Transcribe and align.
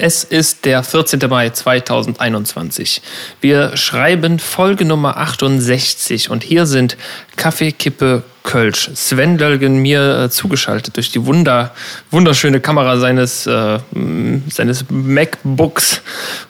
Es 0.00 0.22
ist 0.22 0.64
der 0.64 0.84
14. 0.84 1.18
Mai 1.28 1.50
2021. 1.50 3.02
Wir 3.40 3.76
schreiben 3.76 4.38
Folge 4.38 4.84
Nummer 4.84 5.16
68 5.16 6.30
und 6.30 6.44
hier 6.44 6.66
sind 6.66 6.96
Kaffee, 7.34 7.72
Kippe, 7.72 8.22
Kölsch. 8.44 8.90
Sven 8.94 9.38
Dölgen 9.38 9.78
mir 9.78 10.20
äh, 10.20 10.30
zugeschaltet 10.30 10.96
durch 10.96 11.10
die 11.10 11.26
wunder, 11.26 11.74
wunderschöne 12.12 12.60
Kamera 12.60 12.98
seines, 12.98 13.48
äh, 13.48 13.80
seines 14.48 14.84
MacBooks 14.88 16.00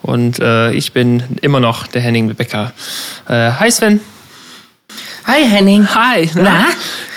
und 0.02 0.40
äh, 0.40 0.72
ich 0.72 0.92
bin 0.92 1.22
immer 1.40 1.60
noch 1.60 1.86
der 1.86 2.02
Henning 2.02 2.34
Becker. 2.34 2.74
Äh, 3.26 3.52
hi 3.52 3.70
Sven. 3.70 4.00
Hi 5.28 5.44
Henning. 5.44 5.86
Hi. 5.94 6.30
Na? 6.36 6.68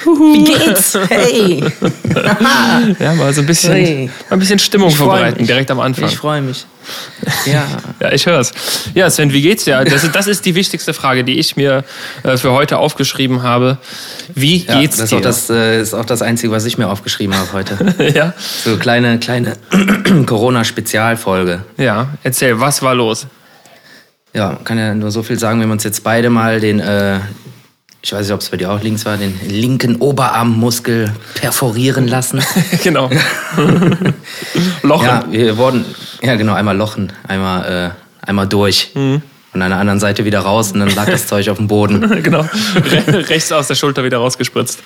Wie 0.04 0.44
geht's? 0.44 0.98
Hey. 1.09 1.64
ja, 3.00 3.14
mal 3.14 3.34
so 3.34 3.39
ein 3.39 3.48
bisschen, 3.48 3.71
hey. 3.71 4.09
ein 4.30 4.39
bisschen 4.39 4.59
Stimmung 4.59 4.91
vorbereiten, 4.91 5.38
mich. 5.38 5.48
direkt 5.48 5.71
am 5.71 5.80
Anfang. 5.80 6.09
Ich 6.09 6.18
freue 6.18 6.41
mich. 6.41 6.66
Ja. 7.45 7.66
ja, 8.02 8.12
ich 8.12 8.26
höre 8.26 8.40
es. 8.40 8.52
Ja, 8.94 9.09
Sven, 9.09 9.32
wie 9.32 9.41
geht's 9.41 9.63
dir? 9.63 9.82
Das 9.85 10.04
ist, 10.04 10.13
das 10.13 10.27
ist 10.27 10.45
die 10.45 10.55
wichtigste 10.55 10.94
Frage, 10.94 11.23
die 11.23 11.40
ich 11.40 11.55
mir 11.55 11.85
äh, 12.23 12.35
für 12.35 12.52
heute 12.52 12.80
aufgeschrieben 12.80 13.44
habe. 13.44 13.77
Wie 14.35 14.66
ja, 14.66 14.82
geht's 14.82 14.98
das 14.98 15.12
dir? 15.12 15.20
Ist 15.20 15.26
das 15.26 15.49
äh, 15.49 15.82
ist 15.82 15.93
auch 15.93 16.05
das 16.05 16.21
Einzige, 16.21 16.52
was 16.52 16.66
ich 16.66 16.77
mir 16.77 16.90
aufgeschrieben 16.90 17.34
habe 17.34 17.54
heute. 17.54 17.96
ja. 18.13 18.34
So 18.66 18.76
kleine, 18.76 19.20
kleine 19.20 19.54
Corona-Spezialfolge. 20.26 21.63
Ja, 21.77 22.09
erzähl, 22.23 22.59
was 22.59 22.82
war 22.82 22.93
los? 22.93 23.27
Ja, 24.34 24.59
kann 24.66 24.77
ja 24.77 24.93
nur 24.96 25.12
so 25.12 25.23
viel 25.23 25.40
sagen, 25.40 25.62
wenn 25.62 25.70
wir 25.70 25.73
uns 25.73 25.85
jetzt 25.85 26.04
beide 26.04 26.30
mal 26.30 26.59
den, 26.59 26.82
äh, 26.82 27.20
ich 28.04 28.14
weiß 28.14 28.26
nicht, 28.26 28.34
ob 28.34 28.41
es 28.41 28.50
bei 28.50 28.58
dir 28.58 28.72
auch 28.72 28.82
links 28.82 29.05
war, 29.05 29.18
den 29.18 29.40
linken 29.48 29.98
Oberarmmuskel 29.98 31.14
perforieren 31.36 32.08
lassen. 32.08 32.41
genau. 32.84 33.10
Lochen. 34.82 35.05
Ja, 35.05 35.26
wir 35.30 35.58
wurden, 35.58 35.86
ja 36.22 36.36
genau, 36.36 36.54
einmal 36.54 36.76
lochen, 36.76 37.14
einmal, 37.27 37.94
äh, 38.24 38.27
einmal 38.27 38.48
durch. 38.48 38.91
Mhm. 38.96 39.22
Und 39.54 39.62
an 39.62 39.70
der 39.70 39.80
anderen 39.80 39.99
Seite 39.99 40.24
wieder 40.24 40.40
raus 40.40 40.71
und 40.71 40.80
dann 40.80 40.96
lag 40.96 41.08
das 41.08 41.27
Zeug 41.27 41.49
auf 41.49 41.58
dem 41.58 41.68
Boden. 41.68 42.24
genau. 42.24 42.46
Re 42.76 43.30
rechts 43.30 43.52
aus 43.52 43.68
der 43.68 43.76
Schulter 43.76 44.04
wieder 44.04 44.18
rausgespritzt. 44.18 44.80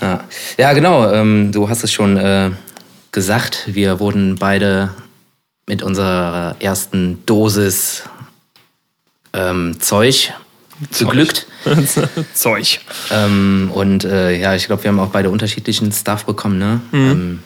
Ja, 0.00 0.20
ja 0.58 0.72
genau. 0.74 1.10
Ähm, 1.10 1.50
du 1.50 1.68
hast 1.68 1.82
es 1.82 1.90
schon 1.90 2.16
äh, 2.16 2.50
gesagt. 3.10 3.64
Wir 3.66 4.00
wurden 4.00 4.36
beide 4.36 4.90
mit 5.66 5.82
unserer 5.82 6.56
ersten 6.60 7.24
Dosis 7.24 8.02
ähm, 9.32 9.80
Zeug 9.80 10.34
beglückt. 10.98 11.46
Zeug. 12.34 12.80
Ähm, 13.10 13.70
und 13.72 14.04
äh, 14.04 14.38
ja, 14.38 14.54
ich 14.54 14.66
glaube, 14.66 14.84
wir 14.84 14.90
haben 14.90 15.00
auch 15.00 15.10
beide 15.10 15.30
unterschiedlichen 15.30 15.92
Stuff 15.92 16.24
bekommen, 16.24 16.58
ne? 16.58 16.80
Mhm. 16.92 17.10
Ähm, 17.10 17.42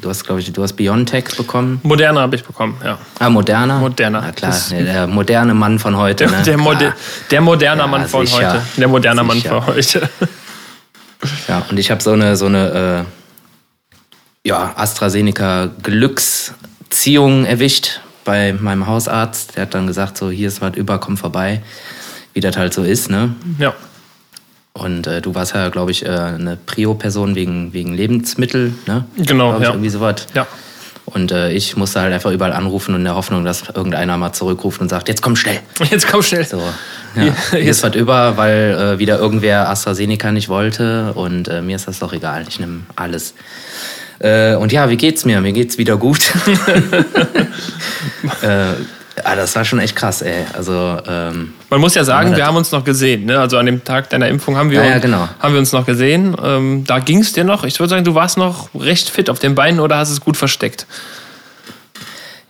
du 0.00 0.08
hast, 0.08 0.24
glaube 0.24 0.40
ich, 0.40 0.52
du 0.52 0.62
hast 0.62 0.74
Biontech 0.74 1.36
bekommen. 1.36 1.80
Moderna 1.82 2.20
habe 2.20 2.36
ich 2.36 2.44
bekommen, 2.44 2.76
ja. 2.84 2.98
Ah, 3.18 3.30
Moderna? 3.30 3.78
Moderna. 3.78 4.26
Ja, 4.26 4.32
klar, 4.32 4.54
der, 4.70 4.82
der, 4.82 5.06
moderne 5.06 5.54
Mann 5.54 5.78
von 5.78 5.96
heute. 5.96 6.26
Der, 6.26 6.38
ne? 6.38 6.44
der, 6.44 6.58
Mode, 6.58 6.94
der 7.30 7.40
moderne 7.40 7.82
ja, 7.82 7.86
Mann 7.86 8.08
von 8.08 8.26
sicher. 8.26 8.52
heute. 8.52 8.62
Der 8.76 8.88
moderne 8.88 9.22
Mann 9.22 9.40
von 9.40 9.66
heute. 9.66 10.08
ja, 11.48 11.64
und 11.70 11.78
ich 11.78 11.90
habe 11.90 12.02
so 12.02 12.12
eine, 12.12 12.36
so 12.36 12.46
eine 12.46 13.06
äh, 14.44 14.48
ja, 14.48 14.72
AstraZeneca 14.76 15.70
Glücksziehung 15.82 17.44
erwischt 17.46 18.00
bei 18.24 18.52
meinem 18.52 18.86
Hausarzt. 18.86 19.56
Der 19.56 19.62
hat 19.62 19.74
dann 19.74 19.86
gesagt, 19.86 20.18
so 20.18 20.30
hier 20.30 20.48
ist 20.48 20.60
was 20.60 20.76
über, 20.76 20.98
komm 20.98 21.16
vorbei. 21.16 21.62
Wie 22.34 22.40
das 22.40 22.56
halt 22.56 22.72
so 22.72 22.82
ist, 22.82 23.10
ne? 23.10 23.34
Ja. 23.58 23.74
Und 24.74 25.06
äh, 25.06 25.20
du 25.20 25.34
warst 25.34 25.54
ja, 25.54 25.68
glaube 25.68 25.90
ich, 25.90 26.04
äh, 26.04 26.08
eine 26.08 26.56
Prio-Person 26.56 27.34
wegen, 27.34 27.72
wegen 27.72 27.94
Lebensmittel, 27.94 28.72
ne? 28.86 29.04
Genau, 29.16 29.60
ja. 29.60 29.70
Irgendwie 29.70 29.90
sowas. 29.90 30.26
Ja. 30.34 30.46
Und 31.04 31.30
äh, 31.32 31.52
ich 31.52 31.76
musste 31.76 32.00
halt 32.00 32.12
einfach 32.12 32.30
überall 32.30 32.52
anrufen 32.52 32.94
und 32.94 33.00
in 33.00 33.04
der 33.04 33.16
Hoffnung, 33.16 33.44
dass 33.44 33.68
irgendeiner 33.68 34.16
mal 34.16 34.32
zurückruft 34.32 34.80
und 34.80 34.88
sagt, 34.88 35.08
jetzt 35.08 35.20
komm 35.20 35.36
schnell. 35.36 35.60
Jetzt 35.90 36.08
komm 36.08 36.22
schnell. 36.22 36.46
So, 36.46 36.58
ja. 37.16 37.34
Hier 37.50 37.70
ist 37.70 37.82
was 37.82 37.94
über, 37.94 38.36
weil 38.36 38.94
äh, 38.94 38.98
wieder 38.98 39.18
irgendwer 39.18 39.68
AstraZeneca 39.68 40.32
nicht 40.32 40.48
wollte 40.48 41.12
und 41.14 41.48
äh, 41.48 41.60
mir 41.60 41.76
ist 41.76 41.88
das 41.88 41.98
doch 41.98 42.12
egal. 42.12 42.46
Ich 42.48 42.58
nehme 42.60 42.82
alles. 42.96 43.34
Äh, 44.20 44.54
und 44.54 44.72
ja, 44.72 44.88
wie 44.88 44.96
geht's 44.96 45.24
mir? 45.24 45.40
Mir 45.40 45.52
geht's 45.52 45.76
wieder 45.76 45.96
gut. 45.96 46.20
ja, 49.24 49.36
das 49.36 49.54
war 49.56 49.64
schon 49.64 49.78
echt 49.78 49.96
krass, 49.96 50.22
ey. 50.22 50.44
Also, 50.52 50.98
ähm, 51.06 51.54
Man 51.70 51.80
muss 51.80 51.94
ja 51.94 52.04
sagen, 52.04 52.36
wir 52.36 52.46
haben 52.46 52.56
uns 52.56 52.72
noch 52.72 52.84
gesehen. 52.84 53.26
Ne? 53.26 53.38
Also 53.38 53.58
an 53.58 53.66
dem 53.66 53.84
Tag 53.84 54.10
deiner 54.10 54.28
Impfung 54.28 54.56
haben 54.56 54.70
wir, 54.70 54.82
ja, 54.82 54.90
ja, 54.90 54.98
genau. 54.98 55.28
haben 55.38 55.54
wir 55.54 55.58
uns 55.58 55.72
noch 55.72 55.86
gesehen. 55.86 56.36
Ähm, 56.42 56.84
da 56.86 56.98
ging 56.98 57.20
es 57.20 57.32
dir 57.32 57.44
noch. 57.44 57.64
Ich 57.64 57.78
würde 57.78 57.90
sagen, 57.90 58.04
du 58.04 58.14
warst 58.14 58.36
noch 58.36 58.68
recht 58.74 59.08
fit 59.08 59.30
auf 59.30 59.38
den 59.38 59.54
Beinen 59.54 59.80
oder 59.80 59.96
hast 59.96 60.10
es 60.10 60.20
gut 60.20 60.36
versteckt? 60.36 60.86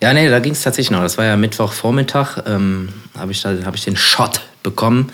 Ja, 0.01 0.13
nee, 0.13 0.29
da 0.29 0.39
ging 0.39 0.53
es 0.53 0.61
tatsächlich 0.61 0.91
noch. 0.91 1.01
Das 1.01 1.17
war 1.17 1.25
ja 1.25 1.37
Mittwochvormittag. 1.37 2.43
Ähm, 2.45 2.89
habe 3.17 3.31
ich, 3.31 3.45
hab 3.45 3.75
ich 3.75 3.83
den 3.85 3.95
Shot 3.95 4.41
bekommen 4.63 5.11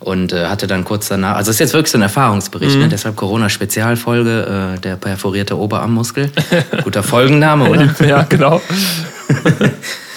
und 0.00 0.32
äh, 0.32 0.46
hatte 0.46 0.66
dann 0.66 0.84
kurz 0.84 1.08
danach, 1.08 1.36
also 1.36 1.48
das 1.48 1.56
ist 1.56 1.60
jetzt 1.60 1.72
wirklich 1.72 1.90
so 1.90 1.98
ein 1.98 2.02
Erfahrungsbericht, 2.02 2.72
ne? 2.72 2.76
mhm. 2.76 2.82
ne? 2.84 2.88
deshalb 2.88 3.16
Corona-Spezialfolge, 3.16 4.74
äh, 4.76 4.80
der 4.80 4.96
perforierte 4.96 5.56
Oberarmmuskel. 5.56 6.30
Guter 6.84 7.02
Folgenname, 7.02 7.68
oder? 7.70 7.94
ja, 8.06 8.22
genau. 8.22 8.60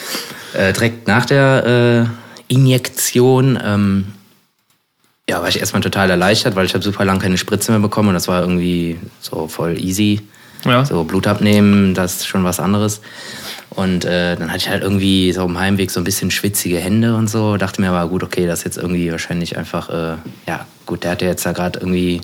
äh, 0.53 0.73
direkt 0.73 1.07
nach 1.07 1.25
der 1.25 2.07
äh, 2.50 2.53
Injektion 2.53 3.59
ähm, 3.63 4.07
ja, 5.29 5.41
war 5.41 5.47
ich 5.47 5.59
erstmal 5.59 5.81
total 5.81 6.09
erleichtert, 6.09 6.56
weil 6.56 6.66
ich 6.66 6.73
habe 6.73 6.84
super 6.84 7.06
lange 7.06 7.19
keine 7.19 7.38
Spritze 7.38 7.72
mehr 7.72 7.79
bekommen 7.79 8.09
und 8.09 8.16
das 8.16 8.28
war 8.28 8.41
irgendwie 8.41 9.00
so 9.22 9.47
voll 9.47 9.79
easy. 9.79 10.22
Ja. 10.66 10.85
So 10.85 11.03
Blut 11.06 11.25
abnehmen, 11.25 11.94
das 11.94 12.17
ist 12.17 12.28
schon 12.28 12.44
was 12.44 12.59
anderes. 12.59 13.01
Und 13.69 14.03
äh, 14.03 14.35
dann 14.35 14.50
hatte 14.50 14.57
ich 14.57 14.69
halt 14.69 14.84
irgendwie 14.84 15.31
so 15.31 15.45
im 15.45 15.57
Heimweg 15.57 15.89
so 15.89 16.01
ein 16.01 16.03
bisschen 16.03 16.29
schwitzige 16.29 16.78
Hände 16.78 17.16
und 17.16 17.29
so. 17.29 17.56
Dachte 17.56 17.81
mir 17.81 17.89
aber, 17.89 18.09
gut, 18.09 18.22
okay, 18.23 18.45
das 18.45 18.59
ist 18.59 18.66
jetzt 18.66 18.78
irgendwie 18.78 19.09
wahrscheinlich 19.12 19.57
einfach, 19.57 19.89
äh, 19.89 20.18
ja, 20.45 20.66
gut, 20.85 21.03
der 21.03 21.12
hat 21.12 21.22
ja 21.22 21.29
jetzt 21.29 21.45
da 21.45 21.53
gerade 21.53 21.79
irgendwie 21.79 22.22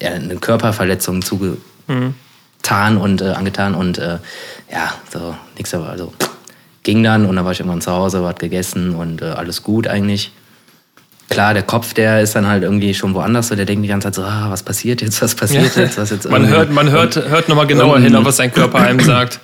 ja, 0.00 0.10
eine 0.10 0.36
Körperverletzung 0.36 1.22
zugetan 1.22 1.64
mhm. 1.88 3.00
und 3.00 3.20
äh, 3.20 3.30
angetan 3.30 3.74
und 3.74 3.98
äh, 3.98 4.18
ja, 4.70 4.94
so 5.12 5.36
nichts, 5.56 5.74
aber 5.74 5.88
also 5.88 6.12
ging 6.86 7.02
dann 7.02 7.26
und 7.26 7.34
dann 7.34 7.44
war 7.44 7.52
ich 7.52 7.58
irgendwann 7.58 7.80
zu 7.80 7.90
Hause, 7.90 8.22
was 8.22 8.36
gegessen 8.36 8.94
und 8.94 9.20
äh, 9.20 9.26
alles 9.26 9.64
gut 9.64 9.88
eigentlich. 9.88 10.30
Klar, 11.28 11.52
der 11.52 11.64
Kopf, 11.64 11.94
der 11.94 12.22
ist 12.22 12.36
dann 12.36 12.46
halt 12.46 12.62
irgendwie 12.62 12.94
schon 12.94 13.12
woanders, 13.12 13.48
so 13.48 13.56
der 13.56 13.64
denkt 13.64 13.84
die 13.84 13.88
ganze 13.88 14.06
Zeit 14.06 14.14
so, 14.14 14.22
ah, 14.22 14.46
was 14.50 14.62
passiert 14.62 15.02
jetzt, 15.02 15.20
was 15.20 15.34
passiert 15.34 15.74
ja. 15.74 15.82
jetzt, 15.82 15.98
was 15.98 16.10
jetzt 16.10 16.30
Man 16.30 16.46
hört, 16.46 16.70
man 16.70 16.88
hört, 16.88 17.16
hört 17.16 17.48
nochmal 17.48 17.66
genauer 17.66 17.98
hin, 17.98 18.16
was 18.24 18.36
sein 18.36 18.52
Körper 18.52 18.78
einem 18.78 19.00
sagt. 19.04 19.40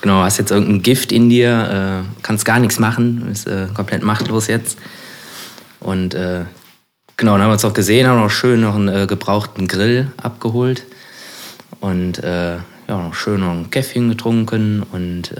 Genau, 0.00 0.22
hast 0.22 0.38
jetzt 0.38 0.52
irgendein 0.52 0.82
Gift 0.82 1.10
in 1.10 1.28
dir, 1.28 2.04
äh, 2.04 2.22
kannst 2.22 2.44
gar 2.44 2.60
nichts 2.60 2.78
machen, 2.78 3.28
ist 3.32 3.48
äh, 3.48 3.66
komplett 3.74 4.04
machtlos 4.04 4.46
jetzt. 4.46 4.78
Und 5.80 6.14
äh, 6.14 6.42
genau, 7.16 7.32
dann 7.32 7.42
haben 7.42 7.48
wir 7.48 7.54
uns 7.54 7.64
auch 7.64 7.74
gesehen, 7.74 8.06
haben 8.06 8.20
noch 8.20 8.30
schön 8.30 8.60
noch 8.60 8.76
einen 8.76 8.88
äh, 8.88 9.06
gebrauchten 9.08 9.66
Grill 9.66 10.12
abgeholt. 10.22 10.84
Und 11.80 12.22
äh, 12.22 12.54
ja, 12.54 12.62
noch 12.88 13.14
schön 13.14 13.40
noch 13.40 13.50
ein 13.50 13.70
Käffchen 13.70 14.08
getrunken 14.08 14.84
und 14.92 15.32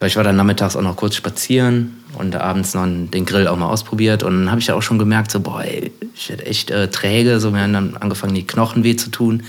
äh, 0.00 0.06
ich 0.06 0.16
war 0.16 0.24
dann 0.24 0.36
nachmittags 0.36 0.76
auch 0.76 0.82
noch 0.82 0.96
kurz 0.96 1.14
spazieren 1.14 2.04
und 2.18 2.34
abends 2.34 2.74
noch 2.74 2.86
den 2.86 3.26
Grill 3.26 3.48
auch 3.48 3.56
mal 3.56 3.68
ausprobiert. 3.68 4.22
Und 4.22 4.40
dann 4.40 4.50
habe 4.50 4.60
ich 4.60 4.66
ja 4.66 4.74
auch 4.74 4.82
schon 4.82 4.98
gemerkt, 4.98 5.30
so, 5.30 5.40
boah, 5.40 5.62
ey, 5.62 5.92
ich 6.14 6.28
werde 6.28 6.46
echt 6.46 6.70
äh, 6.70 6.88
träge. 6.88 7.40
So, 7.40 7.50
mir 7.50 7.62
haben 7.62 7.72
dann 7.72 7.96
angefangen, 7.96 8.34
die 8.34 8.46
Knochen 8.46 8.84
weh 8.84 8.96
zu 8.96 9.10
tun. 9.10 9.42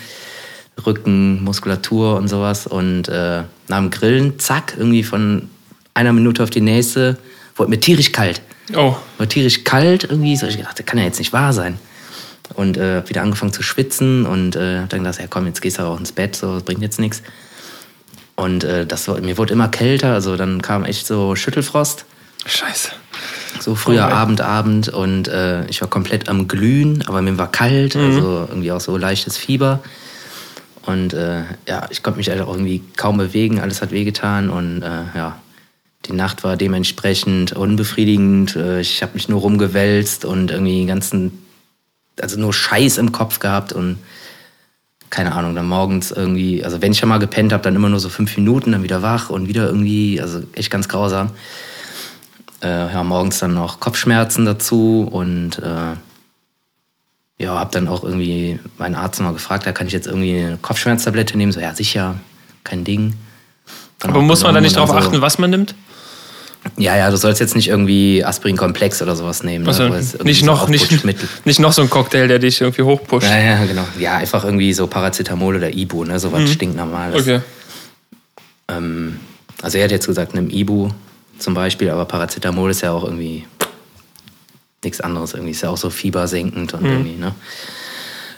Rücken, 0.86 1.44
Muskulatur 1.44 2.18
und 2.18 2.28
sowas. 2.28 2.68
Und 2.68 3.08
äh, 3.10 3.44
nach 3.68 3.78
dem 3.78 3.90
Grillen, 3.90 4.40
zack, 4.40 4.76
irgendwie 4.78 5.04
von 5.04 5.50
einer 5.94 6.14
Minute 6.14 6.44
auf 6.44 6.50
die 6.50 6.62
nächste, 6.62 7.18
wurde 7.56 7.72
mir 7.72 7.80
tierisch 7.80 8.12
kalt. 8.12 8.42
Oh. 8.76 8.96
War 9.18 9.30
tierisch 9.30 9.64
kalt 9.64 10.04
irgendwie. 10.04 10.36
So, 10.36 10.48
ich 10.48 10.58
gedacht, 10.58 10.78
das 10.78 10.86
kann 10.86 11.00
ja 11.00 11.06
jetzt 11.06 11.20
nicht 11.20 11.34
wahr 11.34 11.54
sein. 11.54 11.80
Und 12.54 12.78
äh, 12.78 13.08
wieder 13.10 13.24
angefangen 13.24 13.52
zu 13.52 13.62
schwitzen 13.62 14.26
und 14.26 14.56
äh, 14.56 14.86
dann 14.88 15.04
gedacht, 15.04 15.20
ja 15.20 15.28
komm, 15.30 15.48
jetzt 15.48 15.62
gehst 15.62 15.80
du 15.80 15.84
auch 15.84 16.00
ins 16.00 16.14
Bett, 16.14 16.36
so, 16.36 16.54
das 16.54 16.64
bringt 16.64 16.82
jetzt 16.82 16.98
nichts. 16.98 17.22
Und 18.38 18.64
äh, 18.64 18.86
das, 18.86 19.08
mir 19.08 19.38
wurde 19.38 19.54
immer 19.54 19.68
kälter, 19.68 20.14
also 20.14 20.38
dann 20.38 20.62
kam 20.62 20.86
echt 20.86 21.08
so 21.08 21.36
Schüttelfrost. 21.36 22.06
Scheiße. 22.46 22.92
So 23.60 23.74
früher 23.74 24.08
oh, 24.10 24.14
Abend, 24.14 24.42
Abend 24.42 24.90
und 24.90 25.28
äh, 25.28 25.66
ich 25.66 25.82
war 25.82 25.90
komplett 25.90 26.30
am 26.30 26.48
Glühen, 26.48 27.04
aber 27.08 27.24
mir 27.24 27.38
war 27.40 27.52
kalt, 27.52 27.96
mhm. 27.96 28.02
also 28.02 28.46
irgendwie 28.48 28.72
auch 28.72 28.80
so 28.80 28.96
leichtes 28.96 29.38
Fieber. 29.38 29.82
Und 30.86 31.14
äh, 31.14 31.42
ja, 31.68 31.88
ich 31.90 32.04
konnte 32.04 32.18
mich 32.18 32.30
halt 32.30 32.40
auch 32.42 32.52
irgendwie 32.52 32.84
kaum 32.96 33.18
bewegen, 33.18 33.60
alles 33.60 33.82
hat 33.82 33.92
wehgetan 33.92 34.52
und 34.52 34.84
äh, 34.84 35.04
ja, 35.16 35.42
die 36.06 36.14
Nacht 36.14 36.44
war 36.44 36.56
dementsprechend 36.56 37.54
unbefriedigend. 37.54 38.56
Äh, 38.56 38.82
ich 38.82 39.02
habe 39.02 39.14
mich 39.16 39.28
nur 39.30 39.42
rumgewälzt 39.42 40.26
und 40.26 40.52
irgendwie 40.52 40.78
den 40.78 40.88
ganzen, 40.88 41.44
also 42.22 42.40
nur 42.40 42.54
Scheiß 42.54 43.00
im 43.00 43.12
Kopf 43.12 43.40
gehabt 43.40 43.74
und 43.74 43.98
keine 45.10 45.34
Ahnung, 45.34 45.56
dann 45.56 45.68
morgens 45.68 46.12
irgendwie, 46.12 46.64
also 46.64 46.82
wenn 46.82 46.92
ich 46.92 47.00
schon 47.00 47.10
mal 47.10 47.18
gepennt 47.20 47.54
habe, 47.54 47.64
dann 47.64 47.76
immer 47.76 47.90
nur 47.90 48.00
so 48.00 48.10
fünf 48.10 48.36
Minuten, 48.38 48.72
dann 48.72 48.84
wieder 48.84 49.02
wach 49.02 49.30
und 49.30 49.48
wieder 49.48 49.68
irgendwie, 49.68 50.20
also 50.22 50.44
echt 50.54 50.70
ganz 50.70 50.90
grausam. 50.90 51.32
Äh, 52.62 52.92
ja, 52.92 53.04
morgens 53.04 53.40
dann 53.40 53.54
noch 53.54 53.80
Kopfschmerzen 53.80 54.46
dazu 54.46 55.08
und 55.10 55.60
äh, 55.60 55.96
ja, 57.40 57.60
habe 57.60 57.72
dann 57.72 57.88
auch 57.88 58.04
irgendwie 58.04 58.60
meinen 58.78 58.96
Arzt 58.96 59.22
mal 59.22 59.32
gefragt, 59.32 59.66
da 59.66 59.72
kann 59.72 59.88
ich 59.88 59.94
jetzt 59.94 60.08
irgendwie 60.08 60.38
eine 60.40 60.58
Kopfschmerztablette 60.58 61.38
nehmen? 61.38 61.52
So, 61.52 61.60
ja, 61.60 61.74
sicher, 61.74 62.16
kein 62.64 62.84
Ding. 62.84 63.14
dann 64.00 64.12
Aber 64.12 64.22
muss 64.22 64.44
man 64.44 64.56
da 64.56 64.62
nicht 64.62 64.76
darauf 64.76 64.90
so 64.90 64.96
achten, 64.96 65.22
was 65.22 65.38
man 65.38 65.52
nimmt? 65.52 65.76
Ja, 66.78 66.98
ja, 66.98 67.10
du 67.10 67.18
sollst 67.18 67.40
jetzt 67.40 67.56
nicht 67.56 67.70
irgendwie 67.70 68.24
Aspirin-Komplex 68.24 69.02
oder 69.02 69.16
sowas 69.16 69.44
nehmen. 69.44 69.66
Ne? 69.66 69.70
Also, 69.70 70.24
nicht, 70.24 70.44
noch, 70.44 70.66
so 70.66 70.72
nicht, 70.72 71.06
nicht 71.46 71.60
noch 71.60 71.72
so 71.72 71.82
ein 71.82 71.90
Cocktail, 71.90 72.28
der 72.28 72.40
dich 72.40 72.60
irgendwie 72.62 72.82
hochpusht. 72.82 73.28
Ja, 73.28 73.38
ja, 73.38 73.66
genau. 73.66 73.86
Ja, 74.00 74.18
einfach 74.18 74.44
irgendwie 74.44 74.74
so 74.74 74.88
Paracetamol 74.88 75.56
oder 75.56 75.74
Ibu, 75.74 76.04
ne? 76.04 76.20
sowas 76.20 76.42
mhm. 76.42 76.48
stinknormales. 76.48 77.22
Okay. 77.22 77.42
Ähm, 78.68 79.20
also 79.62 79.78
er 79.78 79.86
hat 79.86 79.92
jetzt 79.92 80.08
gesagt, 80.08 80.34
nimm 80.34 80.50
Ibu 80.50 80.90
zum 81.40 81.54
Beispiel, 81.54 81.90
aber 81.90 82.06
Paracetamol 82.06 82.72
ist 82.72 82.82
ja 82.82 82.92
auch 82.92 83.04
irgendwie 83.04 83.46
nichts 84.84 85.02
anderes. 85.02 85.34
Irgendwie 85.34 85.52
ist 85.52 85.62
ja 85.62 85.70
auch 85.70 85.78
so 85.78 85.90
fiebersenkend 85.90 86.74
und 86.74 86.82
mhm. 86.84 86.90
irgendwie, 86.90 87.16
ne? 87.16 87.36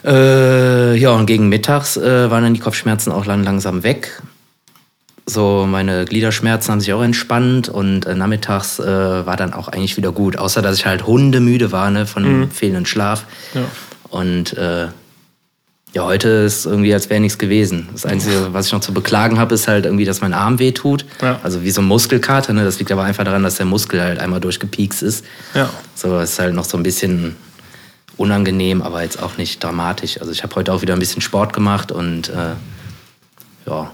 Äh, 0.02 0.96
ja, 0.96 1.10
und 1.10 1.26
gegen 1.26 1.48
mittags 1.48 1.96
äh, 1.96 2.30
waren 2.30 2.42
dann 2.42 2.54
die 2.54 2.60
Kopfschmerzen 2.60 3.12
auch 3.12 3.26
lang, 3.26 3.44
langsam 3.44 3.82
weg. 3.82 4.22
So, 5.32 5.66
meine 5.68 6.04
Gliederschmerzen 6.04 6.72
haben 6.72 6.80
sich 6.80 6.92
auch 6.92 7.02
entspannt 7.02 7.68
und 7.68 8.04
äh, 8.06 8.14
nachmittags 8.14 8.78
äh, 8.80 8.84
war 8.84 9.36
dann 9.36 9.52
auch 9.52 9.68
eigentlich 9.68 9.96
wieder 9.96 10.12
gut. 10.12 10.36
Außer, 10.36 10.60
dass 10.60 10.76
ich 10.76 10.86
halt 10.86 11.06
hundemüde 11.06 11.70
war, 11.70 11.90
ne, 11.90 12.06
von 12.06 12.40
mhm. 12.40 12.50
fehlendem 12.50 12.86
Schlaf. 12.86 13.24
Ja. 13.54 13.62
Und 14.10 14.56
äh, 14.56 14.88
ja, 15.92 16.04
heute 16.04 16.28
ist 16.28 16.66
irgendwie, 16.66 16.92
als 16.94 17.10
wäre 17.10 17.20
nichts 17.20 17.38
gewesen. 17.38 17.88
Das 17.92 18.06
Einzige, 18.06 18.52
was 18.52 18.66
ich 18.66 18.72
noch 18.72 18.80
zu 18.80 18.92
beklagen 18.92 19.38
habe, 19.38 19.54
ist 19.54 19.66
halt 19.68 19.84
irgendwie, 19.84 20.04
dass 20.04 20.20
mein 20.20 20.32
Arm 20.32 20.58
weh 20.58 20.72
tut. 20.72 21.04
Ja. 21.20 21.40
Also 21.42 21.62
wie 21.62 21.70
so 21.70 21.80
ein 21.80 21.86
Muskelkater. 21.86 22.52
Ne? 22.52 22.64
Das 22.64 22.78
liegt 22.78 22.92
aber 22.92 23.02
einfach 23.02 23.24
daran, 23.24 23.42
dass 23.42 23.56
der 23.56 23.66
Muskel 23.66 24.00
halt 24.00 24.18
einmal 24.18 24.40
durchgepiekst 24.40 25.02
ist. 25.02 25.24
Ja. 25.54 25.70
So, 25.94 26.18
ist 26.18 26.38
halt 26.38 26.54
noch 26.54 26.64
so 26.64 26.76
ein 26.76 26.82
bisschen 26.82 27.36
unangenehm, 28.16 28.82
aber 28.82 29.02
jetzt 29.02 29.22
auch 29.22 29.36
nicht 29.36 29.62
dramatisch. 29.62 30.20
Also 30.20 30.32
ich 30.32 30.42
habe 30.42 30.54
heute 30.56 30.72
auch 30.72 30.82
wieder 30.82 30.94
ein 30.94 31.00
bisschen 31.00 31.22
Sport 31.22 31.52
gemacht 31.52 31.90
und 31.90 32.28
äh, 32.28 32.54
ja, 33.66 33.90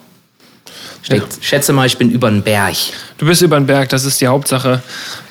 schätze 1.41 1.73
mal, 1.73 1.87
ich 1.87 1.99
bin 1.99 2.11
über 2.11 2.31
den 2.31 2.43
Berg. 2.43 2.75
Du 3.19 3.27
bist 3.27 3.43
über 3.43 3.59
den 3.59 3.67
Berg, 3.67 3.89
das 3.89 4.05
ist 4.05 4.21
die 4.21 4.27
Hauptsache. 4.27 4.83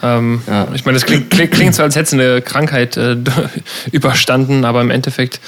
Ähm, 0.02 0.42
ja. 0.48 0.68
Ich 0.74 0.86
meine, 0.86 0.98
das 0.98 1.06
klingt, 1.06 1.30
klingt, 1.30 1.76
so, 1.76 1.84
als 1.84 1.96
hättest 1.96 2.14
du 2.14 2.18
eine 2.18 2.42
Krankheit 2.42 2.98
äh, 2.98 3.18
überstanden, 3.92 4.66
aber 4.66 4.82
im 4.82 4.92
Endeffekt 4.92 5.40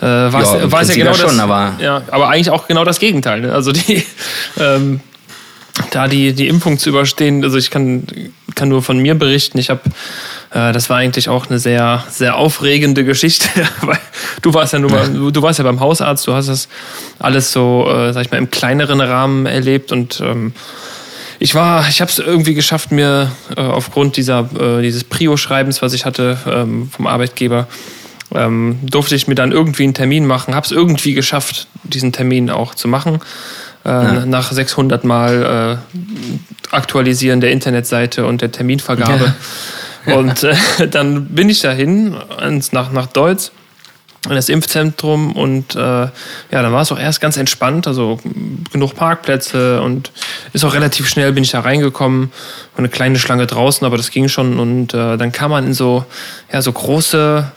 äh, 0.00 0.06
war 0.06 0.42
es 0.42 0.88
ja, 0.88 0.94
ja, 0.94 0.94
genau 0.94 1.14
schon, 1.14 1.36
das. 1.36 1.38
Aber, 1.38 1.74
ja, 1.80 2.02
aber 2.10 2.28
eigentlich 2.28 2.50
auch 2.50 2.66
genau 2.66 2.84
das 2.84 2.98
Gegenteil. 2.98 3.42
Ne? 3.42 3.52
Also 3.52 3.72
die, 3.72 4.04
ähm, 4.58 5.00
da 5.90 6.08
die, 6.08 6.32
die 6.32 6.48
Impfung 6.48 6.78
zu 6.78 6.90
überstehen, 6.90 7.42
also 7.42 7.58
ich 7.58 7.70
kann, 7.70 8.06
kann 8.54 8.68
nur 8.68 8.82
von 8.82 8.98
mir 8.98 9.14
berichten. 9.14 9.58
Ich 9.58 9.70
habe 9.70 9.82
äh, 10.54 10.72
das 10.72 10.88
war 10.88 10.98
eigentlich 10.98 11.28
auch 11.28 11.48
eine 11.48 11.58
sehr, 11.58 12.04
sehr 12.08 12.36
aufregende 12.36 13.04
Geschichte, 13.04 13.48
weil 13.82 13.98
du 14.40 14.54
warst 14.54 14.72
ja 14.72 14.78
nur 14.78 14.90
du, 14.90 15.30
du 15.30 15.42
warst 15.42 15.58
ja 15.58 15.64
beim 15.64 15.80
Hausarzt, 15.80 16.26
du 16.26 16.32
hast 16.32 16.48
das 16.48 16.68
alles 17.18 17.52
so, 17.52 17.88
äh, 17.90 18.12
sag 18.12 18.24
ich 18.24 18.30
mal, 18.30 18.38
im 18.38 18.50
kleineren 18.50 19.00
Rahmen 19.00 19.46
erlebt 19.46 19.92
und 19.92 20.20
ähm, 20.24 20.52
ich 21.40 21.54
war, 21.54 21.88
ich 21.88 22.00
habe 22.00 22.10
es 22.10 22.20
irgendwie 22.20 22.54
geschafft, 22.54 22.92
mir 22.92 23.32
äh, 23.56 23.60
aufgrund 23.60 24.16
dieser, 24.16 24.48
äh, 24.58 24.82
dieses 24.82 25.02
Prio-Schreibens, 25.04 25.82
was 25.82 25.92
ich 25.92 26.04
hatte 26.04 26.38
ähm, 26.46 26.88
vom 26.90 27.08
Arbeitgeber, 27.08 27.66
ähm, 28.32 28.78
durfte 28.82 29.16
ich 29.16 29.26
mir 29.26 29.34
dann 29.34 29.52
irgendwie 29.52 29.82
einen 29.82 29.94
Termin 29.94 30.26
machen, 30.26 30.54
habe 30.54 30.64
es 30.64 30.72
irgendwie 30.72 31.12
geschafft, 31.12 31.66
diesen 31.82 32.12
Termin 32.12 32.50
auch 32.50 32.74
zu 32.74 32.86
machen. 32.86 33.20
Äh, 33.84 33.88
ja. 33.88 34.26
Nach 34.26 34.50
600 34.50 35.04
Mal 35.04 35.78
äh, 35.78 36.74
Aktualisieren 36.74 37.40
der 37.40 37.50
Internetseite 37.50 38.26
und 38.26 38.40
der 38.40 38.50
Terminvergabe. 38.50 39.34
Ja. 40.06 40.14
Und 40.16 40.42
äh, 40.42 40.54
dann 40.90 41.26
bin 41.26 41.48
ich 41.48 41.60
dahin 41.60 42.16
nach, 42.72 42.92
nach 42.92 43.06
Deutsch 43.06 43.50
in 44.28 44.34
das 44.34 44.48
Impfzentrum 44.48 45.32
und 45.32 45.74
äh, 45.74 45.78
ja, 45.78 46.10
dann 46.50 46.72
war 46.72 46.82
es 46.82 46.92
auch 46.92 46.98
erst 46.98 47.20
ganz 47.20 47.36
entspannt, 47.36 47.86
also 47.86 48.18
genug 48.72 48.94
Parkplätze 48.94 49.82
und 49.82 50.12
ist 50.52 50.64
auch 50.64 50.74
relativ 50.74 51.08
schnell 51.08 51.32
bin 51.32 51.44
ich 51.44 51.50
da 51.50 51.60
reingekommen, 51.60 52.32
war 52.74 52.78
eine 52.78 52.88
kleine 52.88 53.18
Schlange 53.18 53.46
draußen, 53.46 53.86
aber 53.86 53.96
das 53.96 54.10
ging 54.10 54.28
schon 54.28 54.58
und 54.58 54.94
äh, 54.94 55.18
dann 55.18 55.30
kam 55.30 55.50
man 55.50 55.66
in 55.66 55.74
so 55.74 56.06
ja 56.50 56.62
so 56.62 56.72
große, 56.72 57.50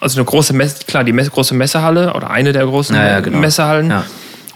also 0.00 0.18
eine 0.18 0.24
große 0.24 0.54
Messe, 0.54 0.84
klar 0.86 1.04
die 1.04 1.12
Messe, 1.12 1.30
große 1.30 1.54
Messehalle 1.54 2.14
oder 2.14 2.30
eine 2.30 2.52
der 2.52 2.64
großen 2.64 2.96
ja, 2.96 3.06
ja, 3.06 3.20
genau. 3.20 3.38
Messehallen. 3.38 3.90
Ja. 3.90 4.04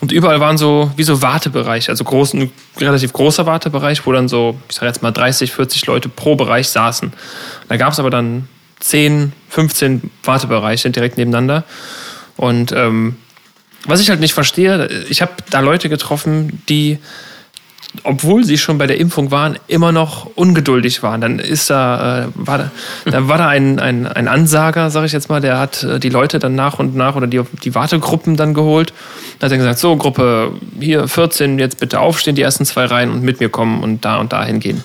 Und 0.02 0.10
überall 0.10 0.40
waren 0.40 0.58
so 0.58 0.90
wie 0.96 1.04
so 1.04 1.22
Wartebereiche, 1.22 1.88
also 1.88 2.02
groß, 2.02 2.34
ein 2.34 2.50
relativ 2.81 3.12
großer 3.12 3.46
Wartebereich, 3.46 4.04
wo 4.04 4.10
dann 4.10 4.26
so, 4.26 4.58
ich 4.69 4.75
sag 4.75 4.87
jetzt 4.87 5.00
mal 5.00 5.12
30, 5.12 5.52
40 5.52 5.87
Leute 5.87 6.08
pro 6.08 6.34
Bereich 6.34 6.70
saßen. 6.70 7.12
Da 7.69 7.76
gab 7.76 7.93
es 7.93 8.00
aber 8.00 8.10
dann 8.10 8.49
10, 8.81 9.32
15 9.49 10.10
Wartebereiche 10.25 10.90
direkt 10.90 11.19
nebeneinander. 11.19 11.62
Und 12.37 12.72
ähm, 12.72 13.14
was 13.87 14.00
ich 14.00 14.10
halt 14.10 14.19
nicht 14.19 14.34
verstehe, 14.34 14.88
ich 15.08 15.22
habe 15.22 15.34
da 15.50 15.60
Leute 15.60 15.88
getroffen, 15.88 16.64
die 16.69 16.99
obwohl 18.04 18.42
sie 18.44 18.56
schon 18.56 18.78
bei 18.78 18.86
der 18.86 18.98
Impfung 18.98 19.30
waren, 19.30 19.58
immer 19.68 19.92
noch 19.92 20.26
ungeduldig 20.34 21.02
waren. 21.02 21.20
Dann 21.20 21.38
ist 21.38 21.68
da, 21.68 22.24
äh, 22.24 22.28
war 22.34 22.58
da, 22.58 22.70
da 23.04 23.28
war 23.28 23.38
da 23.38 23.48
ein, 23.48 23.78
ein, 23.78 24.06
ein 24.06 24.28
Ansager, 24.28 24.90
sage 24.90 25.06
ich 25.06 25.12
jetzt 25.12 25.28
mal, 25.28 25.40
der 25.40 25.58
hat 25.58 25.82
äh, 25.82 26.00
die 26.00 26.08
Leute 26.08 26.38
dann 26.38 26.54
nach 26.54 26.78
und 26.78 26.96
nach 26.96 27.16
oder 27.16 27.26
die, 27.26 27.42
die 27.62 27.74
Wartegruppen 27.74 28.36
dann 28.36 28.54
geholt. 28.54 28.94
Da 29.38 29.46
hat 29.46 29.52
er 29.52 29.58
gesagt, 29.58 29.78
so 29.78 29.96
Gruppe 29.96 30.52
hier 30.80 31.06
14, 31.06 31.58
jetzt 31.58 31.80
bitte 31.80 32.00
aufstehen, 32.00 32.34
die 32.34 32.42
ersten 32.42 32.64
zwei 32.64 32.86
Reihen 32.86 33.10
und 33.10 33.22
mit 33.22 33.40
mir 33.40 33.50
kommen 33.50 33.82
und 33.82 34.04
da 34.04 34.16
und 34.16 34.32
da 34.32 34.42
hingehen. 34.42 34.82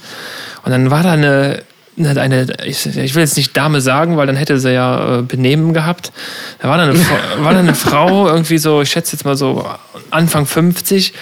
Und 0.63 0.71
dann 0.71 0.92
war 0.92 1.01
da 1.01 1.13
eine, 1.13 1.63
eine, 1.98 2.48
ich, 2.65 2.86
ich, 2.86 3.15
will 3.15 3.21
jetzt 3.21 3.38
nicht 3.38 3.56
Dame 3.56 3.80
sagen, 3.80 4.18
weil 4.18 4.27
dann 4.27 4.36
hätte 4.36 4.59
sie 4.59 4.74
ja 4.74 5.19
äh, 5.19 5.21
Benehmen 5.21 5.74
gehabt. 5.74 6.12
Da 6.59 6.68
war 6.68 6.77
da, 6.77 6.83
eine, 6.83 7.00
war 7.39 7.54
da 7.54 7.59
eine 7.59 7.74
Frau, 7.74 8.27
irgendwie 8.27 8.57
so, 8.57 8.81
ich 8.81 8.92
schätze 8.92 9.15
jetzt 9.15 9.24
mal 9.24 9.38
so 9.38 9.65
Anfang 10.12 10.45
50, 10.45 11.13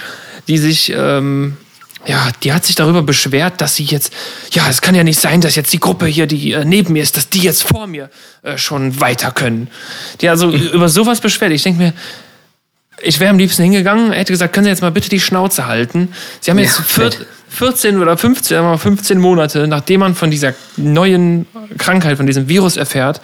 die 0.48 0.58
sich... 0.58 0.92
Ähm, 0.94 1.58
ja, 2.08 2.30
die 2.44 2.54
hat 2.54 2.66
sich 2.66 2.76
darüber 2.76 3.02
beschwert, 3.02 3.62
dass 3.62 3.76
sie 3.76 3.84
jetzt, 3.84 4.14
ja, 4.52 4.68
es 4.70 4.82
kann 4.82 4.96
ja 4.96 5.04
nicht 5.04 5.20
sein, 5.20 5.42
dass 5.42 5.56
jetzt 5.56 5.74
die 5.74 5.80
Gruppe 5.80 6.06
hier, 6.06 6.28
die 6.28 6.52
äh, 6.52 6.66
neben 6.66 6.94
mir 6.94 7.04
ist, 7.04 7.18
dass 7.18 7.30
die 7.30 7.42
jetzt 7.42 7.64
vor 7.64 7.88
mir 7.88 8.10
äh, 8.44 8.58
schon 8.58 9.00
weiter 9.00 9.32
können. 9.32 9.70
Die 10.22 10.30
also 10.30 10.52
über 10.52 10.90
sowas 10.90 11.20
beschwert. 11.20 11.52
Ich 11.52 11.64
denke 11.64 11.82
mir, 11.82 11.94
ich 13.02 13.20
wäre 13.20 13.30
am 13.30 13.38
liebsten 13.38 13.64
hingegangen, 13.64 14.12
hätte 14.12 14.34
gesagt, 14.34 14.54
können 14.54 14.66
Sie 14.66 14.70
jetzt 14.70 14.82
mal 14.82 14.92
bitte 14.92 15.10
die 15.10 15.20
Schnauze 15.20 15.68
halten. 15.68 16.14
Sie 16.40 16.52
haben 16.52 16.60
jetzt 16.60 16.80
ja, 16.98 17.10
14 17.56 18.02
oder 18.02 18.18
15, 18.18 18.78
15 18.78 19.18
Monate, 19.18 19.68
nachdem 19.68 20.02
man 20.02 20.14
von 20.14 20.30
dieser 20.30 20.54
neuen 20.76 21.48
Krankheit, 21.78 22.18
von 22.18 22.26
diesem 22.26 22.50
Virus 22.50 22.76
erfährt, 22.76 23.22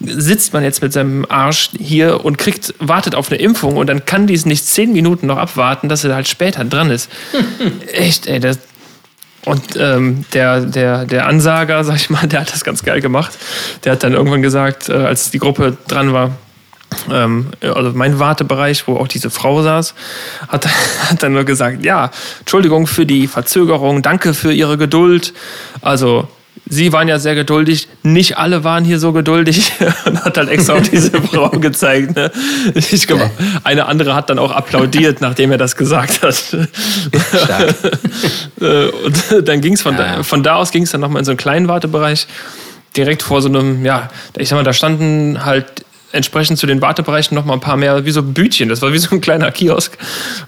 sitzt 0.00 0.52
man 0.54 0.64
jetzt 0.64 0.80
mit 0.82 0.92
seinem 0.92 1.26
Arsch 1.28 1.70
hier 1.78 2.24
und 2.24 2.38
kriegt, 2.38 2.74
wartet 2.78 3.14
auf 3.14 3.30
eine 3.30 3.40
Impfung 3.40 3.76
und 3.76 3.86
dann 3.88 4.06
kann 4.06 4.26
dies 4.26 4.46
nicht 4.46 4.66
10 4.66 4.92
Minuten 4.92 5.26
noch 5.26 5.36
abwarten, 5.36 5.88
dass 5.88 6.02
er 6.02 6.14
halt 6.14 6.28
später 6.28 6.64
dran 6.64 6.90
ist. 6.90 7.10
Echt, 7.92 8.26
ey, 8.26 8.40
das, 8.40 8.58
und 9.44 9.76
ähm, 9.76 10.24
der, 10.32 10.60
der, 10.60 11.04
der 11.04 11.26
Ansager, 11.26 11.84
sag 11.84 11.96
ich 11.96 12.10
mal, 12.10 12.26
der 12.26 12.40
hat 12.40 12.52
das 12.52 12.64
ganz 12.64 12.82
geil 12.82 13.00
gemacht. 13.00 13.32
Der 13.84 13.92
hat 13.92 14.02
dann 14.02 14.14
irgendwann 14.14 14.42
gesagt, 14.42 14.88
äh, 14.88 14.94
als 14.94 15.30
die 15.30 15.38
Gruppe 15.38 15.76
dran 15.86 16.12
war, 16.12 16.32
ähm, 17.10 17.48
also 17.60 17.92
mein 17.94 18.18
Wartebereich, 18.18 18.86
wo 18.86 18.96
auch 18.96 19.08
diese 19.08 19.30
Frau 19.30 19.62
saß, 19.62 19.94
hat, 20.48 20.66
hat 21.10 21.22
dann 21.22 21.32
nur 21.32 21.44
gesagt, 21.44 21.84
ja, 21.84 22.10
Entschuldigung 22.40 22.86
für 22.86 23.06
die 23.06 23.26
Verzögerung, 23.26 24.02
danke 24.02 24.34
für 24.34 24.52
Ihre 24.52 24.78
Geduld. 24.78 25.34
Also 25.80 26.28
Sie 26.66 26.92
waren 26.92 27.08
ja 27.08 27.18
sehr 27.18 27.34
geduldig, 27.34 27.88
nicht 28.02 28.38
alle 28.38 28.64
waren 28.64 28.84
hier 28.84 28.98
so 28.98 29.12
geduldig 29.12 29.72
und 30.06 30.24
hat 30.24 30.38
halt 30.38 30.48
extra 30.48 30.74
auf 30.74 30.88
diese 30.88 31.10
Frau 31.22 31.50
gezeigt. 31.50 32.16
Ne? 32.16 32.30
Ich 32.74 33.06
glaube, 33.06 33.30
eine 33.64 33.86
andere 33.86 34.14
hat 34.14 34.30
dann 34.30 34.38
auch 34.38 34.50
applaudiert, 34.50 35.20
nachdem 35.20 35.52
er 35.52 35.58
das 35.58 35.76
gesagt 35.76 36.22
hat. 36.22 36.56
Äh, 38.60 38.86
und 38.86 39.48
dann 39.48 39.60
ging 39.60 39.74
es 39.74 39.82
von, 39.82 39.94
ja. 39.94 40.16
da, 40.16 40.22
von 40.22 40.42
da 40.42 40.54
aus 40.54 40.70
ging 40.70 40.84
es 40.84 40.92
dann 40.92 41.00
nochmal 41.00 41.20
in 41.20 41.24
so 41.26 41.32
einen 41.32 41.38
kleinen 41.38 41.68
Wartebereich, 41.68 42.26
direkt 42.96 43.22
vor 43.22 43.42
so 43.42 43.48
einem, 43.48 43.84
ja, 43.84 44.08
ich 44.38 44.48
sag 44.48 44.56
mal, 44.56 44.62
da 44.62 44.72
standen 44.72 45.44
halt 45.44 45.84
entsprechend 46.14 46.58
zu 46.58 46.66
den 46.66 46.80
Wartebereichen 46.80 47.34
noch 47.34 47.44
mal 47.44 47.54
ein 47.54 47.60
paar 47.60 47.76
mehr, 47.76 48.04
wie 48.04 48.10
so 48.10 48.22
Bütchen. 48.22 48.68
Das 48.68 48.80
war 48.82 48.92
wie 48.92 48.98
so 48.98 49.14
ein 49.14 49.20
kleiner 49.20 49.50
Kiosk. 49.50 49.96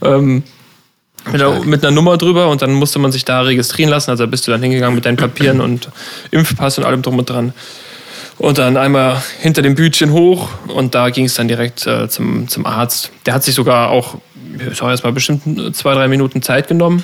Ähm, 0.03 0.43
mit, 1.31 1.43
einer, 1.43 1.65
mit, 1.65 1.85
einer, 1.85 1.95
Nummer 1.95 2.17
drüber 2.17 2.49
und 2.49 2.63
dann 2.63 2.73
musste 2.73 2.99
man 3.01 3.11
sich 3.11 3.25
da 3.25 3.41
registrieren 3.41 3.91
lassen. 3.91 4.11
Also 4.11 4.27
bist 4.29 4.47
du 4.47 4.53
dann 4.53 4.63
hingegangen 4.63 4.95
mit 4.95 5.05
deinen 5.05 5.17
Papieren 5.17 5.61
und 5.61 5.89
Impfpass 6.31 6.79
und 6.79 6.85
allem 6.85 7.03
drum 7.03 7.19
und 7.19 7.29
dran. 7.29 7.53
Und 8.39 8.59
dann 8.59 8.77
einmal 8.77 9.23
hinter 9.41 9.63
dem 9.63 9.75
Bütchen 9.75 10.13
hoch 10.13 10.51
und 10.69 10.95
da 10.95 11.11
ging 11.11 11.25
es 11.25 11.35
dann 11.35 11.49
direkt 11.49 11.87
äh, 11.87 12.09
zum, 12.09 12.49
zum 12.49 12.67
Arzt. 12.67 13.11
Der 13.25 13.35
hat 13.35 13.43
sich 13.43 13.55
sogar 13.55 13.91
auch, 13.91 14.19
ich 14.71 14.79
sag 14.79 14.91
erst 14.91 15.05
mal 15.05 15.13
bestimmt 15.13 15.75
zwei, 15.75 15.95
drei 15.95 16.07
Minuten 16.07 16.43
Zeit 16.43 16.69
genommen 16.69 17.03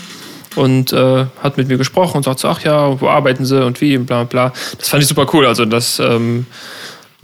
und 0.56 0.92
äh, 0.92 1.24
hat 1.42 1.56
mit 1.56 1.68
mir 1.68 1.78
gesprochen 1.78 2.18
und 2.18 2.24
sagt 2.24 2.38
so, 2.38 2.48
ach 2.48 2.60
ja, 2.60 3.00
wo 3.00 3.08
arbeiten 3.08 3.44
sie 3.46 3.64
und 3.64 3.80
wie, 3.80 3.96
bla 3.98 4.24
bla. 4.24 4.52
Das 4.78 4.88
fand 4.88 5.02
ich 5.02 5.08
super 5.08 5.26
cool. 5.32 5.46
Also 5.46 5.64
das 5.64 5.98
ähm, 5.98 6.46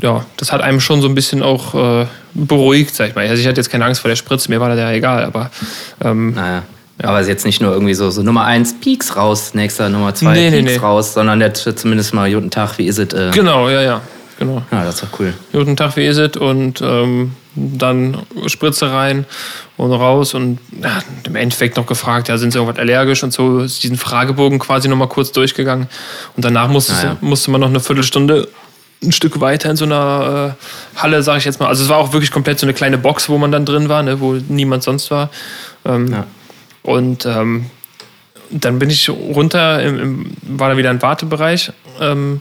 ja, 0.00 0.24
das 0.36 0.52
hat 0.52 0.60
einem 0.60 0.80
schon 0.80 1.00
so 1.02 1.08
ein 1.08 1.14
bisschen 1.14 1.42
auch 1.42 1.74
äh, 1.74 2.06
beruhigt, 2.34 2.94
sag 2.94 3.08
ich 3.08 3.14
mal. 3.14 3.26
Also 3.26 3.40
ich 3.40 3.48
hatte 3.48 3.60
jetzt 3.60 3.70
keine 3.70 3.84
Angst 3.84 4.00
vor 4.00 4.08
der 4.08 4.16
Spritze, 4.16 4.48
mir 4.50 4.60
war 4.60 4.68
das 4.68 4.78
ja 4.78 4.92
egal, 4.92 5.24
aber. 5.24 5.50
Ähm, 6.02 6.34
naja. 6.34 6.62
Ja. 7.00 7.10
Aber 7.10 7.18
es 7.18 7.26
ist 7.26 7.28
jetzt 7.28 7.46
nicht 7.46 7.60
nur 7.62 7.72
irgendwie 7.72 7.94
so, 7.94 8.10
so 8.10 8.22
Nummer 8.22 8.44
eins, 8.44 8.74
Peaks 8.80 9.16
raus, 9.16 9.54
nächster 9.54 9.88
Nummer 9.88 10.14
zwei, 10.14 10.34
nee, 10.34 10.50
Peaks 10.50 10.64
nee, 10.64 10.72
nee. 10.72 10.76
raus, 10.78 11.14
sondern 11.14 11.38
der 11.38 11.54
zumindest 11.54 12.12
mal 12.12 12.32
guten 12.32 12.50
Tag, 12.50 12.76
wie 12.78 12.86
ist 12.86 12.98
es? 12.98 13.12
Äh, 13.12 13.30
genau, 13.32 13.68
ja, 13.68 13.82
ja. 13.82 14.00
genau. 14.36 14.62
Ja, 14.72 14.84
das 14.84 14.96
ist 14.96 15.04
doch 15.04 15.20
cool. 15.20 15.32
Guten 15.52 15.76
Tag, 15.76 15.96
wie 15.96 16.06
ist 16.06 16.18
es? 16.18 16.36
Und 16.36 16.80
ähm, 16.80 17.34
dann 17.54 18.18
Spritze 18.46 18.90
rein 18.90 19.26
und 19.76 19.92
raus 19.92 20.34
und 20.34 20.58
ja, 20.82 20.98
im 21.24 21.36
Endeffekt 21.36 21.76
noch 21.76 21.86
gefragt, 21.86 22.28
ja, 22.28 22.36
sind 22.36 22.52
sie 22.52 22.58
irgendwas 22.58 22.80
allergisch 22.80 23.22
und 23.22 23.32
so 23.32 23.60
ist 23.60 23.82
diesen 23.82 23.96
Fragebogen 23.96 24.58
quasi 24.58 24.88
nochmal 24.88 25.08
kurz 25.08 25.30
durchgegangen. 25.30 25.88
Und 26.36 26.44
danach 26.44 26.68
musste, 26.68 26.94
ja, 26.94 27.04
ja. 27.04 27.16
musste 27.20 27.52
man 27.52 27.60
noch 27.60 27.68
eine 27.68 27.80
Viertelstunde 27.80 28.48
ein 29.02 29.12
Stück 29.12 29.40
weiter 29.40 29.70
in 29.70 29.76
so 29.76 29.84
einer 29.84 30.56
äh, 30.56 31.00
Halle, 31.00 31.22
sage 31.22 31.38
ich 31.38 31.44
jetzt 31.44 31.60
mal. 31.60 31.68
Also 31.68 31.84
es 31.84 31.88
war 31.88 31.98
auch 31.98 32.12
wirklich 32.12 32.30
komplett 32.30 32.58
so 32.58 32.66
eine 32.66 32.74
kleine 32.74 32.98
Box, 32.98 33.28
wo 33.28 33.38
man 33.38 33.52
dann 33.52 33.64
drin 33.64 33.88
war, 33.88 34.02
ne, 34.02 34.20
wo 34.20 34.34
niemand 34.48 34.82
sonst 34.82 35.10
war. 35.10 35.30
Ähm, 35.84 36.12
ja. 36.12 36.26
Und 36.82 37.26
ähm, 37.26 37.66
dann 38.50 38.78
bin 38.78 38.90
ich 38.90 39.08
runter, 39.08 39.82
im, 39.82 39.98
im, 39.98 40.32
war 40.42 40.70
da 40.70 40.76
wieder 40.76 40.90
ein 40.90 41.02
Wartebereich. 41.02 41.72
Ähm, 42.00 42.40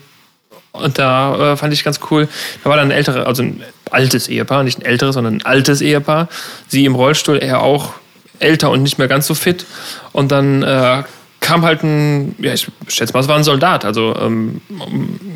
und 0.71 0.99
da 0.99 1.53
äh, 1.53 1.57
fand 1.57 1.73
ich 1.73 1.83
ganz 1.83 1.99
cool. 2.11 2.27
Da 2.63 2.69
war 2.69 2.77
dann 2.77 2.87
ein 2.87 2.91
älteres, 2.91 3.25
also 3.25 3.43
ein 3.43 3.63
altes 3.91 4.27
Ehepaar, 4.27 4.63
nicht 4.63 4.79
ein 4.79 4.85
älteres, 4.85 5.15
sondern 5.15 5.35
ein 5.35 5.45
altes 5.45 5.81
Ehepaar. 5.81 6.27
Sie 6.67 6.85
im 6.85 6.95
Rollstuhl, 6.95 7.37
er 7.37 7.61
auch 7.61 7.93
älter 8.39 8.69
und 8.69 8.83
nicht 8.83 8.97
mehr 8.97 9.07
ganz 9.07 9.27
so 9.27 9.33
fit. 9.33 9.65
Und 10.11 10.31
dann 10.31 10.63
äh, 10.63 11.03
kam 11.47 11.63
halt 11.63 11.81
ein, 11.81 12.35
ja, 12.39 12.51
ich 12.51 12.67
schätze 12.89 13.13
mal, 13.13 13.21
es 13.21 13.29
war 13.29 13.37
ein 13.37 13.45
Soldat, 13.45 13.85
also 13.85 14.13
ähm, 14.19 14.59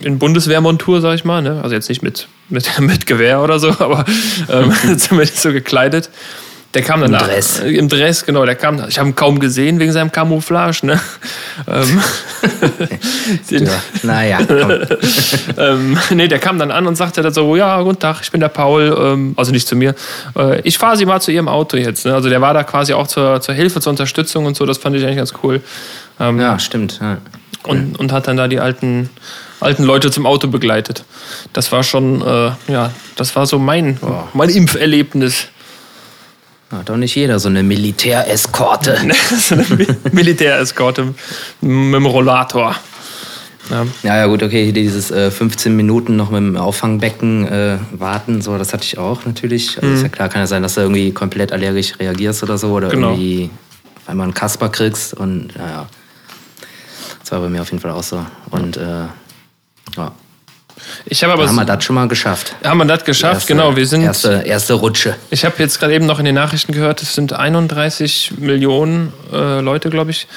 in 0.02 0.20
Bundeswehrmontur, 0.20 1.00
sag 1.00 1.16
ich 1.16 1.24
mal. 1.24 1.42
Ne? 1.42 1.62
Also 1.64 1.74
jetzt 1.74 1.88
nicht 1.88 2.02
mit, 2.02 2.28
mit, 2.50 2.70
mit 2.80 3.06
Gewehr 3.06 3.42
oder 3.42 3.60
so, 3.60 3.70
aber 3.80 4.04
ähm, 4.50 4.74
zumindest 4.98 5.42
so 5.42 5.54
gekleidet. 5.54 6.10
Der 6.74 6.82
kam 6.84 7.02
dann 7.02 7.14
Im 7.14 7.20
Dress. 7.20 7.60
Im 7.60 7.90
Dress, 7.90 8.26
genau. 8.26 8.46
Der 8.46 8.56
kam, 8.56 8.82
ich 8.88 8.98
habe 8.98 9.10
ihn 9.10 9.16
kaum 9.16 9.40
gesehen 9.40 9.80
wegen 9.80 9.92
seinem 9.92 10.12
Camouflage. 10.12 10.86
Ne? 10.86 11.02
ähm, 11.68 12.02
ja, 13.50 13.72
naja, 14.04 14.40
ähm, 15.58 15.98
nee, 16.12 16.30
der 16.30 16.40
kam 16.40 16.60
dann 16.60 16.72
an 16.72 16.88
und 16.88 16.96
sagte 16.96 17.22
dann 17.22 17.34
so, 17.34 17.58
ja, 17.58 17.82
guten 17.82 18.00
Tag, 18.00 18.20
ich 18.22 18.32
bin 18.32 18.40
der 18.40 18.48
Paul, 18.48 18.98
ähm, 18.98 19.34
also 19.36 19.52
nicht 19.52 19.68
zu 19.68 19.76
mir. 19.76 19.96
Äh, 20.38 20.62
ich 20.62 20.78
fahre 20.78 20.96
Sie 20.96 21.06
mal 21.06 21.20
zu 21.20 21.32
Ihrem 21.32 21.50
Auto 21.50 21.76
jetzt. 21.76 22.06
Ne? 22.06 22.14
Also 22.14 22.30
der 22.30 22.40
war 22.40 22.54
da 22.54 22.64
quasi 22.64 22.94
auch 22.94 23.08
zur, 23.08 23.42
zur 23.42 23.54
Hilfe, 23.54 23.82
zur 23.82 23.90
Unterstützung 23.90 24.46
und 24.46 24.56
so. 24.56 24.66
Das 24.66 24.78
fand 24.78 24.96
ich 24.96 25.04
eigentlich 25.04 25.18
ganz 25.18 25.34
cool. 25.44 25.62
Ähm, 26.20 26.40
ja, 26.40 26.60
stimmt. 26.60 27.00
Ja. 27.02 27.18
Und, 27.64 28.00
und 28.00 28.12
hat 28.12 28.28
dann 28.28 28.38
da 28.38 28.48
die 28.48 28.60
alten, 28.60 29.10
alten 29.60 29.84
Leute 29.84 30.10
zum 30.10 30.26
Auto 30.26 30.48
begleitet. 30.48 31.04
Das 31.54 31.72
war 31.72 31.84
schon, 31.84 32.22
äh, 32.22 32.52
ja, 32.72 32.92
das 33.16 33.36
war 33.36 33.46
so 33.46 33.60
mein, 33.60 34.00
mein 34.34 34.50
Impferlebnis. 34.50 35.48
Hat 36.72 36.90
doch 36.90 36.98
nicht 36.98 37.16
jeder 37.16 37.40
so 37.40 37.50
eine 37.50 37.64
Militäreskorte. 37.64 38.98
so 39.38 39.56
eine 39.56 39.66
Militäreskorte 40.12 41.14
mit 41.62 41.94
dem 41.94 42.06
Rollator. 42.06 42.76
Ja. 43.70 43.86
ja, 44.04 44.18
ja, 44.18 44.26
gut, 44.26 44.44
okay, 44.44 44.72
dieses 44.72 45.12
äh, 45.12 45.32
15 45.32 45.76
Minuten 45.76 46.16
noch 46.16 46.30
mit 46.30 46.40
dem 46.40 46.58
Auffangbecken 46.58 47.48
äh, 47.48 47.78
warten, 47.92 48.42
so, 48.42 48.58
das 48.58 48.74
hatte 48.74 48.84
ich 48.84 48.98
auch 48.98 49.26
natürlich. 49.26 49.78
Also 49.78 49.88
mhm. 49.88 49.96
ist 49.96 50.02
ja 50.02 50.10
klar, 50.10 50.30
kann 50.30 50.42
ja 50.42 50.48
sein, 50.48 50.64
dass 50.64 50.74
du 50.74 50.82
irgendwie 50.82 51.12
komplett 51.12 51.54
allergisch 51.54 51.94
reagierst 52.00 52.44
oder 52.44 52.58
so 52.58 52.72
oder 52.72 52.90
genau. 52.90 53.12
irgendwie 53.12 53.50
einmal 54.08 54.26
einen 54.26 54.34
Kasper 54.34 54.70
kriegst 54.70 55.14
und 55.14 55.54
ja, 55.58 55.68
ja. 55.68 55.88
Das 57.32 57.38
war 57.38 57.46
bei 57.46 57.50
mir 57.50 57.62
auf 57.62 57.72
jeden 57.72 57.82
Fall 57.82 57.92
auch 57.92 58.04
so. 58.04 58.26
Und 58.50 58.76
äh, 58.76 58.82
ja. 59.96 60.12
Ich 61.06 61.24
habe 61.24 61.32
aber. 61.32 61.44
Da 61.44 61.48
haben 61.48 61.56
wir 61.56 61.64
das 61.64 61.82
schon 61.82 61.96
mal 61.96 62.10
geschafft. 62.10 62.54
Haben 62.62 62.80
wir 62.80 62.86
das 62.86 63.06
geschafft, 63.06 63.36
erste, 63.36 63.54
genau. 63.54 63.78
Wir 63.78 63.88
sind. 63.88 64.02
Erste, 64.02 64.42
erste 64.46 64.74
Rutsche. 64.74 65.16
Ich 65.30 65.46
habe 65.46 65.56
jetzt 65.60 65.80
gerade 65.80 65.94
eben 65.94 66.06
noch 66.06 66.20
in 66.20 66.26
den 66.26 66.36
Nachrichten 66.36 66.74
gehört, 66.74 67.02
es 67.02 67.16
sind 67.16 67.32
31 67.32 68.34
Millionen 68.40 69.14
äh, 69.32 69.62
Leute, 69.62 69.90
glaube 69.90 70.12
ich, 70.12 70.28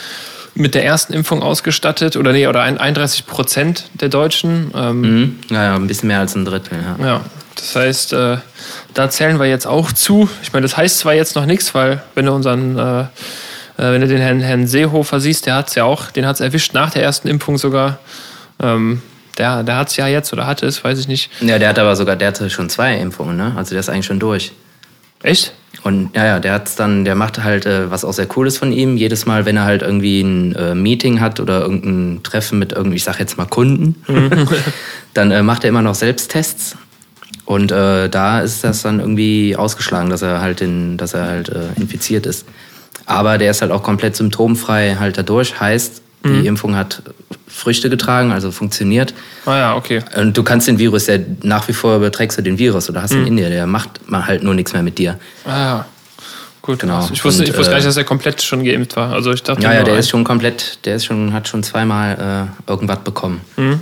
mit 0.54 0.76
der 0.76 0.84
ersten 0.84 1.14
Impfung 1.14 1.42
ausgestattet. 1.42 2.14
Oder 2.14 2.30
nee, 2.30 2.46
oder 2.46 2.62
31 2.62 3.26
Prozent 3.26 3.90
der 3.94 4.08
Deutschen. 4.08 4.70
Ähm, 4.72 5.00
mhm. 5.00 5.38
Naja, 5.48 5.74
ein 5.74 5.88
bisschen 5.88 6.06
mehr 6.06 6.20
als 6.20 6.36
ein 6.36 6.44
Drittel, 6.44 6.78
ja. 6.80 7.04
Ja. 7.04 7.20
Das 7.56 7.74
heißt, 7.74 8.12
äh, 8.12 8.36
da 8.94 9.10
zählen 9.10 9.40
wir 9.40 9.46
jetzt 9.46 9.66
auch 9.66 9.90
zu. 9.90 10.28
Ich 10.44 10.52
meine, 10.52 10.62
das 10.62 10.76
heißt 10.76 11.00
zwar 11.00 11.14
jetzt 11.14 11.34
noch 11.34 11.46
nichts, 11.46 11.74
weil 11.74 12.04
wenn 12.14 12.26
du 12.26 12.32
unseren. 12.32 12.78
Äh, 12.78 13.04
äh 13.78 13.92
wenn 13.92 14.00
du 14.00 14.08
den 14.08 14.18
Herrn, 14.18 14.40
Herrn 14.40 14.66
Seehofer 14.66 15.20
siehst, 15.20 15.46
der 15.46 15.56
hat 15.56 15.68
es 15.68 15.74
ja 15.74 15.84
auch, 15.84 16.10
den 16.10 16.26
hat 16.26 16.36
es 16.36 16.40
erwischt 16.40 16.74
nach 16.74 16.90
der 16.90 17.02
ersten 17.02 17.28
Impfung 17.28 17.58
sogar. 17.58 17.98
Ähm, 18.62 19.02
der, 19.38 19.62
der 19.62 19.76
hat 19.76 19.88
es 19.88 19.96
ja 19.96 20.06
jetzt 20.06 20.32
oder 20.32 20.46
hatte 20.46 20.66
es, 20.66 20.82
weiß 20.82 20.98
ich 20.98 21.08
nicht. 21.08 21.30
Ja, 21.40 21.58
der 21.58 21.70
hat 21.70 21.78
aber 21.78 21.96
sogar, 21.96 22.16
der 22.16 22.28
hatte 22.28 22.50
schon 22.50 22.68
zwei 22.68 22.96
Impfungen, 22.96 23.36
ne? 23.36 23.52
Also 23.56 23.70
der 23.70 23.80
ist 23.80 23.88
eigentlich 23.88 24.06
schon 24.06 24.20
durch. 24.20 24.52
Echt? 25.22 25.54
Und 25.82 26.10
ja, 26.14 26.24
ja, 26.24 26.38
der 26.38 26.52
hat's 26.52 26.76
dann, 26.76 27.04
der 27.04 27.14
macht 27.14 27.42
halt, 27.42 27.66
äh, 27.66 27.90
was 27.90 28.04
auch 28.04 28.12
sehr 28.12 28.28
cool 28.36 28.46
ist 28.46 28.58
von 28.58 28.72
ihm, 28.72 28.96
jedes 28.96 29.26
Mal, 29.26 29.44
wenn 29.44 29.56
er 29.56 29.64
halt 29.64 29.82
irgendwie 29.82 30.20
ein 30.20 30.54
äh, 30.54 30.74
Meeting 30.74 31.20
hat 31.20 31.40
oder 31.40 31.60
irgendein 31.60 32.22
Treffen 32.22 32.58
mit 32.58 32.72
irgendwie, 32.72 32.96
ich 32.96 33.04
sag 33.04 33.18
jetzt 33.18 33.36
mal 33.36 33.46
Kunden, 33.46 33.96
dann 35.14 35.30
äh, 35.30 35.42
macht 35.42 35.64
er 35.64 35.70
immer 35.70 35.82
noch 35.82 35.94
Selbsttests. 35.94 36.76
Und 37.44 37.72
äh, 37.72 38.08
da 38.08 38.40
ist 38.40 38.64
das 38.64 38.82
dann 38.82 39.00
irgendwie 39.00 39.56
ausgeschlagen, 39.56 40.08
dass 40.08 40.22
er 40.22 40.40
halt, 40.40 40.62
in, 40.62 40.96
dass 40.96 41.12
er 41.12 41.26
halt 41.26 41.48
äh, 41.50 41.68
infiziert 41.76 42.24
ist. 42.24 42.46
Aber 43.06 43.38
der 43.38 43.50
ist 43.50 43.62
halt 43.62 43.70
auch 43.70 43.82
komplett 43.82 44.16
symptomfrei 44.16 44.96
halt 44.98 45.18
dadurch. 45.18 45.60
Heißt, 45.60 46.02
die 46.24 46.30
mhm. 46.30 46.46
Impfung 46.46 46.74
hat 46.74 47.02
Früchte 47.46 47.90
getragen, 47.90 48.32
also 48.32 48.50
funktioniert. 48.50 49.14
Ah 49.44 49.56
ja, 49.56 49.76
okay. 49.76 50.02
Und 50.16 50.36
du 50.36 50.42
kannst 50.42 50.66
den 50.66 50.78
Virus 50.78 51.06
ja 51.06 51.18
nach 51.42 51.68
wie 51.68 51.74
vor 51.74 51.96
überträgst 51.96 52.38
du 52.38 52.42
den 52.42 52.58
Virus 52.58 52.88
oder 52.88 53.02
hast 53.02 53.12
ihn 53.12 53.20
mhm. 53.20 53.26
in 53.26 53.36
dir, 53.36 53.50
der 53.50 53.66
macht 53.66 54.10
mal 54.10 54.26
halt 54.26 54.42
nur 54.42 54.54
nichts 54.54 54.72
mehr 54.72 54.82
mit 54.82 54.98
dir. 54.98 55.18
Ah 55.44 55.58
ja. 55.58 55.86
Gut, 56.62 56.78
genau. 56.78 57.06
Ich 57.12 57.22
wusste, 57.22 57.42
Und, 57.42 57.50
ich 57.50 57.58
wusste 57.58 57.72
gar 57.72 57.76
nicht, 57.76 57.84
äh, 57.84 57.88
dass 57.88 57.96
er 57.98 58.04
komplett 58.04 58.40
schon 58.40 58.64
geimpft 58.64 58.96
war. 58.96 59.12
Also 59.12 59.32
ich 59.32 59.42
dachte 59.42 59.62
ja, 59.62 59.74
ja, 59.74 59.82
der 59.82 59.98
ist 59.98 60.08
schon 60.08 60.24
komplett, 60.24 60.78
der 60.86 60.96
ist 60.96 61.04
schon, 61.04 61.34
hat 61.34 61.46
schon 61.46 61.62
zweimal 61.62 62.48
äh, 62.66 62.70
irgendwas 62.70 63.00
bekommen. 63.00 63.42
Mhm. 63.58 63.80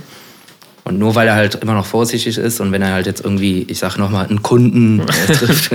Und 0.85 0.99
nur 0.99 1.15
weil 1.15 1.27
er 1.27 1.35
halt 1.35 1.55
immer 1.55 1.73
noch 1.73 1.85
vorsichtig 1.85 2.37
ist 2.37 2.59
und 2.59 2.73
wenn 2.73 2.81
er 2.81 2.91
halt 2.91 3.05
jetzt 3.05 3.23
irgendwie, 3.23 3.65
ich 3.69 3.79
sag 3.79 3.97
nochmal, 3.97 4.27
einen 4.27 4.43
Kunden 4.43 4.99
äh, 4.99 5.05
trifft, 5.33 5.71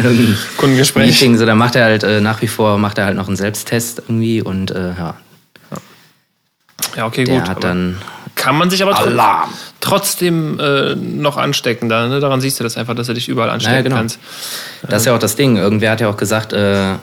Kundengespräch. 0.58 1.06
Meeting, 1.06 1.38
so, 1.38 1.46
dann 1.46 1.56
macht 1.56 1.76
er 1.76 1.84
halt 1.84 2.02
äh, 2.02 2.20
nach 2.20 2.42
wie 2.42 2.46
vor, 2.46 2.76
macht 2.76 2.98
er 2.98 3.06
halt 3.06 3.16
noch 3.16 3.26
einen 3.26 3.36
Selbsttest 3.36 4.00
irgendwie 4.00 4.42
und 4.42 4.70
äh, 4.70 4.90
ja, 4.98 5.14
ja, 6.96 7.06
okay, 7.06 7.24
der 7.24 7.40
gut. 7.40 7.48
Hat 7.48 7.64
dann 7.64 7.96
kann 8.34 8.56
man 8.56 8.70
sich 8.70 8.82
aber 8.82 8.96
Alarm. 8.96 9.50
trotzdem 9.80 10.60
äh, 10.60 10.94
noch 10.94 11.36
anstecken. 11.36 11.88
Da, 11.88 12.06
ne? 12.06 12.20
Daran 12.20 12.40
siehst 12.40 12.60
du 12.60 12.64
das 12.64 12.76
einfach, 12.76 12.94
dass 12.94 13.08
du 13.08 13.14
dich 13.14 13.28
überall 13.28 13.50
anstecken 13.50 13.76
ja, 13.76 13.82
genau. 13.82 13.96
kannst. 13.96 14.18
Das 14.88 15.02
ist 15.02 15.06
ja 15.06 15.14
auch 15.14 15.18
das 15.18 15.34
Ding. 15.34 15.56
Irgendwer 15.56 15.90
hat 15.90 16.00
ja 16.00 16.08
auch 16.08 16.16
gesagt, 16.16 16.52
äh, 16.52 16.94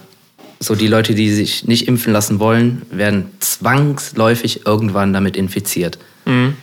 so 0.59 0.75
die 0.75 0.87
Leute, 0.87 1.13
die 1.13 1.33
sich 1.33 1.65
nicht 1.65 1.87
impfen 1.87 2.13
lassen 2.13 2.39
wollen, 2.39 2.83
werden 2.89 3.31
zwangsläufig 3.41 4.65
irgendwann 4.65 5.11
damit 5.11 5.35
infiziert. 5.35 5.97
Mhm. 6.25 6.55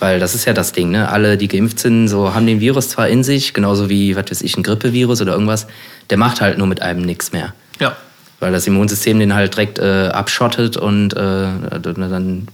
Weil 0.00 0.20
das 0.20 0.34
ist 0.34 0.44
ja 0.44 0.52
das 0.52 0.72
Ding, 0.72 0.90
ne? 0.90 1.08
Alle, 1.08 1.36
die 1.36 1.48
geimpft 1.48 1.78
sind, 1.78 2.08
so 2.08 2.34
haben 2.34 2.46
den 2.46 2.60
Virus 2.60 2.90
zwar 2.90 3.08
in 3.08 3.24
sich, 3.24 3.54
genauso 3.54 3.88
wie, 3.88 4.16
was 4.16 4.30
weiß 4.30 4.42
ich, 4.42 4.56
ein 4.56 4.62
Grippevirus 4.62 5.22
oder 5.22 5.32
irgendwas, 5.32 5.66
der 6.10 6.18
macht 6.18 6.40
halt 6.40 6.58
nur 6.58 6.66
mit 6.66 6.82
einem 6.82 7.02
nichts 7.02 7.32
mehr. 7.32 7.54
Ja 7.80 7.96
weil 8.44 8.52
das 8.52 8.66
Immunsystem 8.66 9.18
den 9.18 9.34
halt 9.34 9.54
direkt 9.54 9.78
äh, 9.78 10.08
abschottet 10.08 10.76
und 10.76 11.14
äh, 11.14 11.48
dann 11.80 12.46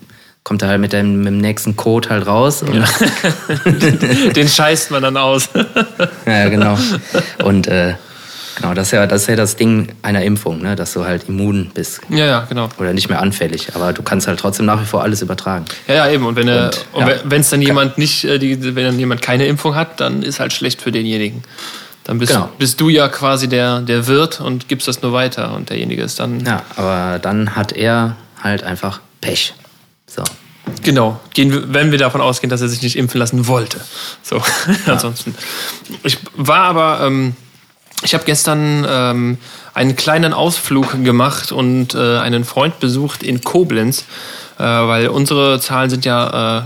kommt 0.45 0.63
er 0.63 0.69
halt 0.69 0.81
mit 0.81 0.93
dem, 0.93 1.19
mit 1.19 1.27
dem 1.27 1.39
nächsten 1.39 1.75
Code 1.75 2.11
halt 2.11 2.29
raus. 2.29 2.65
Ja. 2.73 2.85
den 4.31 4.49
scheißt 4.49 4.93
man 4.93 5.03
dann 5.03 5.17
aus. 5.17 5.49
ja, 6.27 6.49
genau. 6.49 6.79
Und 7.43 7.67
äh, 7.67 7.95
genau, 8.61 8.75
das 8.75 8.89
ist, 8.89 8.93
ja, 8.93 9.07
das 9.07 9.23
ist 9.23 9.29
ja 9.29 9.37
das 9.37 9.57
Ding 9.57 9.89
einer 10.03 10.23
Impfung, 10.23 10.61
ne? 10.61 10.77
dass 10.77 10.93
du 10.93 11.05
halt 11.05 11.29
immun 11.29 11.71
bist. 11.75 12.01
Ja, 12.09 12.27
ja, 12.27 12.47
genau. 12.49 12.69
Oder 12.79 12.93
nicht 12.93 13.09
mehr 13.09 13.21
anfällig, 13.21 13.75
aber 13.75 13.93
du 13.93 14.03
kannst 14.03 14.27
halt 14.27 14.39
trotzdem 14.41 14.67
nach 14.67 14.81
wie 14.81 14.87
vor 14.87 15.03
alles 15.03 15.23
übertragen. 15.23 15.65
Ja, 15.87 15.95
ja, 15.95 16.11
eben. 16.11 16.27
Und 16.27 16.37
wenn 16.37 16.49
und, 16.49 16.87
und 16.93 17.07
ja. 17.07 17.37
es 17.39 17.51
dann 17.51 17.63
jemand 17.63 17.99
nicht, 17.99 18.25
äh, 18.25 18.41
wenn 18.41 18.85
dann 18.85 18.99
jemand 18.99 19.23
keine 19.23 19.47
Impfung 19.47 19.75
hat, 19.75 20.01
dann 20.01 20.23
ist 20.23 20.41
halt 20.41 20.53
schlecht 20.53 20.83
für 20.83 20.93
denjenigen. 20.93 21.43
Dann 22.05 22.19
bist, 22.19 22.33
genau. 22.33 22.49
bist 22.59 22.81
du 22.81 22.89
ja 22.89 23.09
quasi 23.09 23.49
der, 23.49 23.81
der 23.81 24.07
Wirt 24.07 24.41
und 24.41 24.69
gibst 24.69 24.89
das 24.89 25.03
nur 25.03 25.13
weiter 25.13 25.55
und 25.55 25.71
derjenige 25.71 26.03
ist 26.03 26.19
dann. 26.19 26.45
Ja, 26.45 26.63
aber 26.77 27.19
dann 27.19 27.55
hat 27.57 27.73
er 27.73 28.17
halt 28.43 28.63
einfach 28.63 29.01
Pech. 29.21 29.55
So. 30.07 30.25
Genau, 30.83 31.21
gehen, 31.35 31.73
wenn 31.73 31.91
wir 31.91 31.99
davon 31.99 32.21
ausgehen, 32.21 32.51
dass 32.51 32.61
er 32.61 32.69
sich 32.69 32.83
nicht 32.83 32.97
impfen 32.97 33.19
lassen 33.19 33.47
wollte. 33.47 33.81
So, 34.23 34.37
ja. 34.87 34.93
ansonsten. 34.93 35.35
Ich 36.03 36.19
war 36.35 36.61
aber, 36.61 37.07
ähm, 37.07 37.35
ich 38.03 38.15
habe 38.15 38.25
gestern 38.25 38.87
ähm, 38.89 39.39
einen 39.75 39.97
kleinen 39.97 40.33
Ausflug 40.33 41.05
gemacht 41.05 41.53
und 41.53 41.95
äh, 41.95 42.19
einen 42.19 42.45
Freund 42.45 42.81
besucht 42.81 43.23
in 43.23 43.43
Koblenz, 43.43 44.05
äh, 44.59 44.63
weil 44.63 45.09
unsere 45.09 45.61
Zahlen 45.61 45.91
sind 45.91 46.05
ja. 46.05 46.59
Äh, 46.59 46.63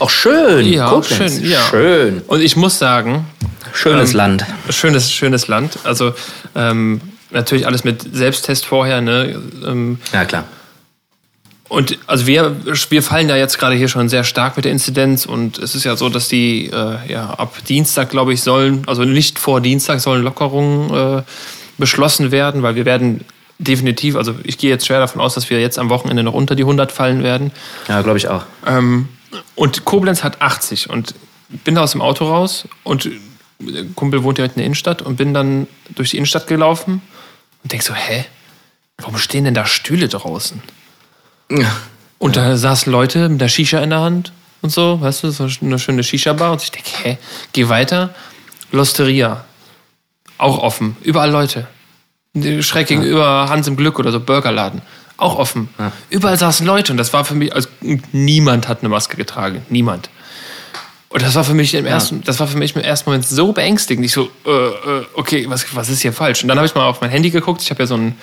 auch 0.00 0.10
schön, 0.10 0.66
ja, 0.66 0.88
Koblenz. 0.88 1.34
schön, 1.36 1.50
ja. 1.50 1.60
Schön. 1.70 2.22
Und 2.26 2.40
ich 2.40 2.56
muss 2.56 2.78
sagen, 2.78 3.26
Schönes 3.72 4.10
ähm, 4.10 4.16
Land. 4.16 4.44
Schönes, 4.70 5.12
schönes 5.12 5.48
Land. 5.48 5.78
Also 5.84 6.14
ähm, 6.54 7.00
natürlich 7.30 7.66
alles 7.66 7.84
mit 7.84 8.14
Selbsttest 8.14 8.66
vorher. 8.66 9.00
Ne? 9.00 9.40
Ähm, 9.66 9.98
ja, 10.12 10.24
klar. 10.24 10.44
Und 11.72 11.98
also 12.06 12.26
wir, 12.26 12.54
wir 12.90 13.02
fallen 13.02 13.28
da 13.28 13.36
jetzt 13.36 13.58
gerade 13.58 13.74
hier 13.74 13.88
schon 13.88 14.10
sehr 14.10 14.24
stark 14.24 14.56
mit 14.56 14.66
der 14.66 14.72
Inzidenz 14.72 15.24
und 15.24 15.58
es 15.58 15.74
ist 15.74 15.84
ja 15.84 15.96
so, 15.96 16.10
dass 16.10 16.28
die 16.28 16.66
äh, 16.66 17.10
ja 17.10 17.30
ab 17.30 17.56
Dienstag, 17.66 18.10
glaube 18.10 18.34
ich, 18.34 18.42
sollen, 18.42 18.82
also 18.86 19.04
nicht 19.04 19.38
vor 19.38 19.62
Dienstag 19.62 20.00
sollen 20.00 20.22
Lockerungen 20.22 21.20
äh, 21.20 21.22
beschlossen 21.78 22.30
werden, 22.30 22.62
weil 22.62 22.74
wir 22.74 22.84
werden 22.84 23.24
definitiv, 23.58 24.16
also 24.16 24.34
ich 24.44 24.58
gehe 24.58 24.68
jetzt 24.68 24.86
schwer 24.86 24.98
davon 24.98 25.22
aus, 25.22 25.32
dass 25.32 25.48
wir 25.48 25.62
jetzt 25.62 25.78
am 25.78 25.88
Wochenende 25.88 26.22
noch 26.22 26.34
unter 26.34 26.56
die 26.56 26.64
100 26.64 26.92
fallen 26.92 27.22
werden. 27.22 27.52
Ja, 27.88 28.02
glaube 28.02 28.18
ich 28.18 28.28
auch. 28.28 28.44
Ähm, 28.66 29.08
und 29.54 29.86
Koblenz 29.86 30.22
hat 30.22 30.42
80 30.42 30.90
und 30.90 31.14
bin 31.64 31.74
da 31.76 31.84
aus 31.84 31.92
dem 31.92 32.02
Auto 32.02 32.26
raus 32.26 32.68
und 32.82 33.08
der 33.60 33.84
Kumpel 33.94 34.24
wohnt 34.24 34.36
direkt 34.36 34.56
in 34.56 34.58
der 34.58 34.66
Innenstadt 34.66 35.00
und 35.00 35.16
bin 35.16 35.32
dann 35.32 35.66
durch 35.94 36.10
die 36.10 36.18
Innenstadt 36.18 36.48
gelaufen 36.48 37.00
und 37.62 37.72
denk 37.72 37.82
so, 37.82 37.94
hä, 37.94 38.26
warum 38.98 39.16
stehen 39.16 39.44
denn 39.44 39.54
da 39.54 39.64
Stühle 39.64 40.08
draußen? 40.08 40.62
Und 42.18 42.36
da 42.36 42.56
saßen 42.56 42.90
Leute 42.92 43.28
mit 43.28 43.40
der 43.40 43.48
Shisha 43.48 43.80
in 43.80 43.90
der 43.90 44.00
Hand 44.00 44.32
und 44.60 44.70
so, 44.70 45.00
weißt 45.00 45.24
du, 45.24 45.30
so 45.30 45.48
eine 45.60 45.78
schöne 45.78 46.04
Shisha-Bar. 46.04 46.52
Und 46.52 46.62
ich 46.62 46.70
denke, 46.70 46.90
hä, 47.02 47.18
geh 47.52 47.68
weiter. 47.68 48.14
Losteria. 48.70 49.44
Auch 50.38 50.58
offen. 50.58 50.96
Überall 51.02 51.30
Leute. 51.30 51.66
Schräg 52.34 52.88
ja. 52.90 52.96
gegenüber 52.96 53.48
Hans 53.48 53.66
im 53.66 53.76
Glück 53.76 53.98
oder 53.98 54.12
so, 54.12 54.20
Burgerladen. 54.20 54.82
Auch 55.16 55.36
offen. 55.36 55.68
Ja. 55.78 55.92
Überall 56.10 56.38
saßen 56.38 56.66
Leute 56.66 56.92
und 56.92 56.96
das 56.96 57.12
war 57.12 57.24
für 57.24 57.34
mich, 57.34 57.54
also 57.54 57.68
niemand 58.12 58.68
hat 58.68 58.80
eine 58.80 58.88
Maske 58.88 59.16
getragen. 59.16 59.66
Niemand. 59.68 60.08
Und 61.10 61.22
das 61.22 61.34
war 61.34 61.44
für 61.44 61.52
mich 61.52 61.74
im 61.74 61.84
ersten, 61.84 62.16
ja. 62.16 62.22
das 62.24 62.40
war 62.40 62.46
für 62.46 62.56
mich 62.56 62.74
im 62.74 62.80
ersten 62.80 63.10
Moment 63.10 63.26
so 63.26 63.52
beängstigend. 63.52 64.06
Ich 64.06 64.12
so, 64.12 64.30
äh, 64.46 64.50
äh, 64.50 65.06
okay, 65.14 65.44
was, 65.48 65.66
was 65.76 65.90
ist 65.90 66.00
hier 66.00 66.12
falsch? 66.12 66.42
Und 66.42 66.48
dann 66.48 66.56
habe 66.56 66.66
ich 66.66 66.74
mal 66.74 66.86
auf 66.86 67.02
mein 67.02 67.10
Handy 67.10 67.30
geguckt. 67.30 67.60
Ich 67.60 67.70
habe 67.70 67.82
ja 67.82 67.86
so 67.86 67.94
einen, 67.94 68.16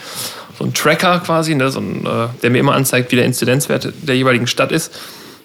so 0.60 0.66
einen 0.66 0.74
Tracker 0.74 1.22
quasi, 1.22 1.56
ne, 1.56 1.72
so 1.72 1.80
einen, 1.80 2.06
äh, 2.06 2.28
der 2.44 2.50
mir 2.50 2.60
immer 2.60 2.74
anzeigt, 2.74 3.12
wie 3.13 3.16
der 3.16 3.25
Inzidenzwert 3.25 3.94
der 4.01 4.16
jeweiligen 4.16 4.46
Stadt 4.46 4.74
ist, 4.74 4.92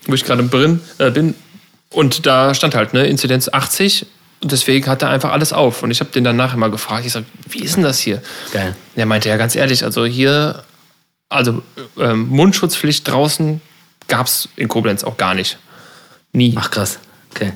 wo 0.06 0.14
ich 0.14 0.24
gerade 0.24 0.42
bin, 0.42 0.80
äh, 0.98 1.10
bin. 1.10 1.34
Und 1.90 2.26
da 2.26 2.52
stand 2.52 2.74
halt, 2.74 2.92
ne, 2.94 3.06
Inzidenz 3.06 3.48
80. 3.48 4.06
Und 4.42 4.50
deswegen 4.50 4.86
hat 4.88 5.02
er 5.02 5.10
einfach 5.10 5.30
alles 5.30 5.52
auf. 5.52 5.84
Und 5.84 5.92
ich 5.92 6.00
habe 6.00 6.10
den 6.10 6.24
dann 6.24 6.34
nachher 6.34 6.56
mal 6.56 6.70
gefragt. 6.70 7.06
Ich 7.06 7.12
sage, 7.12 7.26
wie 7.48 7.60
ist 7.60 7.76
denn 7.76 7.84
das 7.84 8.00
hier? 8.00 8.20
Geil. 8.52 8.74
Der 8.96 9.06
meinte 9.06 9.28
ja 9.28 9.36
ganz 9.36 9.54
ehrlich, 9.54 9.84
also 9.84 10.04
hier, 10.04 10.64
also 11.28 11.62
ähm, 11.96 12.28
Mundschutzpflicht 12.28 13.06
draußen 13.08 13.60
gab 14.08 14.26
es 14.26 14.48
in 14.56 14.66
Koblenz 14.66 15.04
auch 15.04 15.16
gar 15.16 15.34
nicht. 15.34 15.58
Nie. 16.32 16.54
Ach 16.58 16.72
krass. 16.72 16.98
Okay. 17.30 17.52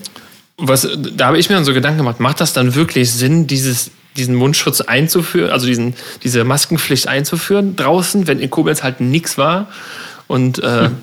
Was, 0.59 0.88
da 1.12 1.27
habe 1.27 1.38
ich 1.38 1.49
mir 1.49 1.57
dann 1.57 1.65
so 1.65 1.75
Gedanken 1.75 1.99
gemacht, 1.99 2.21
macht 2.21 2.41
das 2.41 2.53
dann 2.53 2.77
wirklich 2.77 3.12
Sinn, 3.12 3.49
dieses, 3.49 3.91
diesen 4.18 4.34
Mundschutz 4.34 4.80
einzuführen, 4.80 5.50
also 5.50 5.66
diesen, 5.66 5.94
diese 6.22 6.44
Maskenpflicht 6.44 7.08
einzuführen 7.08 7.76
draußen, 7.76 8.26
wenn 8.26 8.40
in 8.40 8.50
Koblenz 8.50 8.82
halt 8.82 9.00
nichts 9.00 9.38
war? 9.38 9.68
Und 10.26 10.58
äh, 10.58 10.84
hm. 10.84 10.96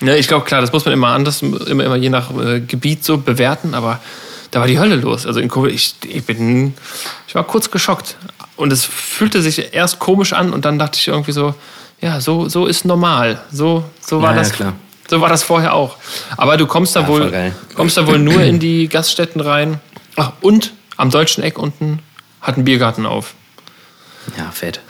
ne, 0.00 0.18
ich 0.18 0.28
glaube, 0.28 0.44
klar, 0.44 0.60
das 0.60 0.72
muss 0.72 0.84
man 0.84 0.92
immer 0.92 1.08
anders, 1.08 1.42
immer, 1.42 1.84
immer 1.84 1.96
je 1.96 2.10
nach 2.10 2.30
äh, 2.38 2.60
Gebiet 2.60 3.04
so 3.04 3.18
bewerten, 3.18 3.74
aber 3.74 4.00
da 4.50 4.60
war 4.60 4.66
die 4.66 4.78
Hölle 4.78 4.96
los. 4.96 5.26
Also 5.26 5.40
in 5.40 5.48
Koblenz, 5.48 5.74
ich, 6.02 6.14
ich 6.14 6.24
bin, 6.24 6.74
ich 7.26 7.34
war 7.34 7.44
kurz 7.44 7.70
geschockt. 7.70 8.16
Und 8.56 8.72
es 8.72 8.84
fühlte 8.84 9.40
sich 9.40 9.72
erst 9.72 9.98
komisch 9.98 10.34
an 10.34 10.52
und 10.52 10.64
dann 10.64 10.78
dachte 10.78 10.98
ich 11.00 11.08
irgendwie 11.08 11.32
so, 11.32 11.54
ja, 12.00 12.20
so, 12.20 12.48
so 12.48 12.66
ist 12.66 12.84
normal. 12.84 13.40
So, 13.50 13.84
so 14.00 14.20
war 14.20 14.32
naja, 14.32 14.42
das. 14.42 14.52
Klar. 14.52 14.74
So 15.08 15.20
war 15.20 15.28
das 15.28 15.42
vorher 15.42 15.74
auch. 15.74 15.96
Aber 16.36 16.56
du 16.56 16.66
kommst 16.66 16.96
da 16.96 17.00
ja, 17.00 17.08
wohl, 17.08 17.52
kommst 17.74 17.96
da 17.96 18.06
wohl 18.06 18.18
nur 18.18 18.40
in 18.42 18.58
die 18.58 18.88
Gaststätten 18.88 19.40
rein. 19.40 19.80
Ach, 20.16 20.32
und 20.40 20.72
am 20.96 21.10
deutschen 21.10 21.42
Eck 21.42 21.58
unten 21.58 21.98
hat 22.42 22.58
ein 22.58 22.64
Biergarten 22.64 23.06
auf. 23.06 23.34
Ja, 24.36 24.50
fett. 24.50 24.80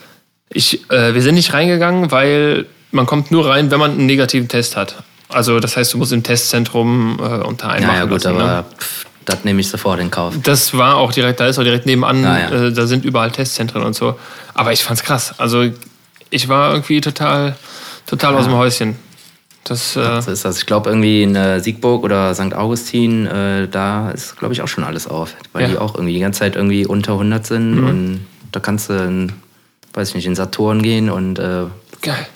Ich, 0.51 0.91
äh, 0.91 1.15
wir 1.15 1.23
sind 1.23 1.37
nicht 1.37 1.53
reingegangen, 1.53 2.11
weil 2.11 2.67
man 2.91 3.07
kommt 3.07 3.31
nur 3.31 3.49
rein, 3.49 3.71
wenn 3.71 3.79
man 3.79 3.93
einen 3.93 4.07
negativen 4.07 4.49
Test 4.49 4.77
hat. 4.77 5.03
Also 5.29 5.61
das 5.61 5.77
heißt, 5.77 5.95
du 5.95 5.99
musst 5.99 6.13
im 6.13 6.23
Testzentrum 6.23 7.19
äh, 7.19 7.23
unter 7.23 7.71
einen 7.71 7.87
ja, 7.89 7.95
ja, 7.95 8.03
gut, 8.03 8.25
lassen, 8.25 8.41
aber 8.41 8.45
ne? 8.45 8.65
pff, 8.79 9.07
das 9.25 9.45
nehme 9.45 9.61
ich 9.61 9.69
sofort 9.69 10.01
in 10.01 10.11
Kauf. 10.11 10.35
Das 10.43 10.77
war 10.77 10.97
auch 10.97 11.13
direkt, 11.13 11.41
da 11.41 11.47
ist 11.47 11.59
auch 11.59 11.63
direkt 11.63 11.87
nebenan, 11.87 12.23
ja, 12.23 12.39
ja. 12.39 12.51
Äh, 12.51 12.73
da 12.73 12.87
sind 12.87 13.05
überall 13.05 13.31
Testzentren 13.31 13.83
und 13.83 13.95
so. 13.95 14.19
Aber 14.53 14.73
ich 14.73 14.83
fand's 14.83 15.03
krass. 15.03 15.35
Also 15.39 15.71
ich 16.31 16.49
war 16.49 16.73
irgendwie 16.73 17.01
total, 17.01 17.57
total 18.07 18.35
aus 18.35 18.45
dem 18.45 18.55
Häuschen. 18.55 18.97
Das, 19.65 19.97
äh 19.97 20.21
so 20.21 20.31
ist 20.31 20.45
das. 20.45 20.59
Ich 20.59 20.67
glaube, 20.67 20.91
irgendwie 20.91 21.23
in 21.23 21.37
äh, 21.37 21.61
Siegburg 21.61 22.03
oder 22.03 22.35
St. 22.35 22.55
Augustin, 22.55 23.27
äh, 23.27 23.69
da 23.69 24.11
ist, 24.11 24.37
glaube 24.39 24.55
ich, 24.55 24.63
auch 24.63 24.69
schon 24.69 24.85
alles 24.85 25.07
auf. 25.07 25.37
Weil 25.53 25.63
ja. 25.63 25.69
die 25.69 25.79
auch 25.79 25.95
irgendwie 25.95 26.15
die 26.15 26.21
ganze 26.21 26.41
Zeit 26.41 26.57
irgendwie 26.57 26.87
unter 26.87 27.13
100 27.13 27.47
sind. 27.47 27.77
Mhm. 27.77 27.87
Und 27.87 28.27
da 28.51 28.61
kannst 28.61 28.91
du, 28.91 28.95
in, 28.95 29.33
weiß 29.95 30.11
ich 30.11 30.15
nicht, 30.17 30.27
in 30.27 30.35
Saturn 30.35 30.83
gehen 30.83 31.11
und. 31.11 31.39
Äh, 31.39 31.67
Geil. 32.01 32.27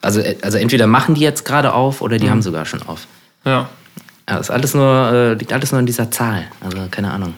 Also, 0.00 0.20
äh, 0.20 0.36
also 0.42 0.56
entweder 0.56 0.86
machen 0.86 1.14
die 1.14 1.20
jetzt 1.20 1.44
gerade 1.44 1.74
auf 1.74 2.00
oder 2.00 2.18
die 2.18 2.26
mhm. 2.26 2.30
haben 2.30 2.42
sogar 2.42 2.64
schon 2.64 2.82
auf. 2.82 3.06
Ja. 3.44 3.68
Ja, 4.28 4.38
ist 4.38 4.50
alles 4.50 4.74
nur, 4.74 5.12
äh, 5.12 5.34
liegt 5.34 5.52
alles 5.52 5.72
nur 5.72 5.80
in 5.80 5.86
dieser 5.86 6.10
Zahl. 6.10 6.44
Also 6.60 6.78
keine 6.90 7.10
Ahnung. 7.10 7.34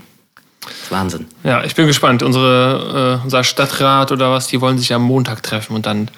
Wahnsinn. 0.90 1.26
Ja, 1.42 1.64
ich 1.64 1.74
bin 1.74 1.86
gespannt. 1.86 2.22
Unsere, 2.22 3.18
äh, 3.20 3.24
unser 3.24 3.44
Stadtrat 3.44 4.12
oder 4.12 4.30
was, 4.30 4.46
die 4.46 4.60
wollen 4.60 4.78
sich 4.78 4.92
am 4.94 5.02
Montag 5.02 5.42
treffen 5.42 5.74
und 5.74 5.86
dann 5.86 6.08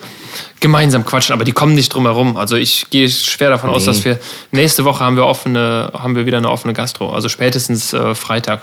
gemeinsam 0.60 1.04
quatschen, 1.04 1.32
aber 1.32 1.44
die 1.44 1.52
kommen 1.52 1.74
nicht 1.74 1.94
drum 1.94 2.04
herum. 2.04 2.36
Also 2.36 2.56
ich 2.56 2.90
gehe 2.90 3.08
schwer 3.08 3.50
davon 3.50 3.70
nee. 3.70 3.76
aus, 3.76 3.84
dass 3.84 4.04
wir 4.04 4.18
nächste 4.50 4.84
Woche 4.84 5.02
haben 5.04 5.16
wir 5.16 5.26
offene, 5.26 5.90
haben 5.94 6.16
wir 6.16 6.26
wieder 6.26 6.38
eine 6.38 6.50
offene 6.50 6.74
Gastro. 6.74 7.10
Also 7.10 7.28
spätestens 7.28 7.92
äh, 7.92 8.14
Freitag 8.14 8.62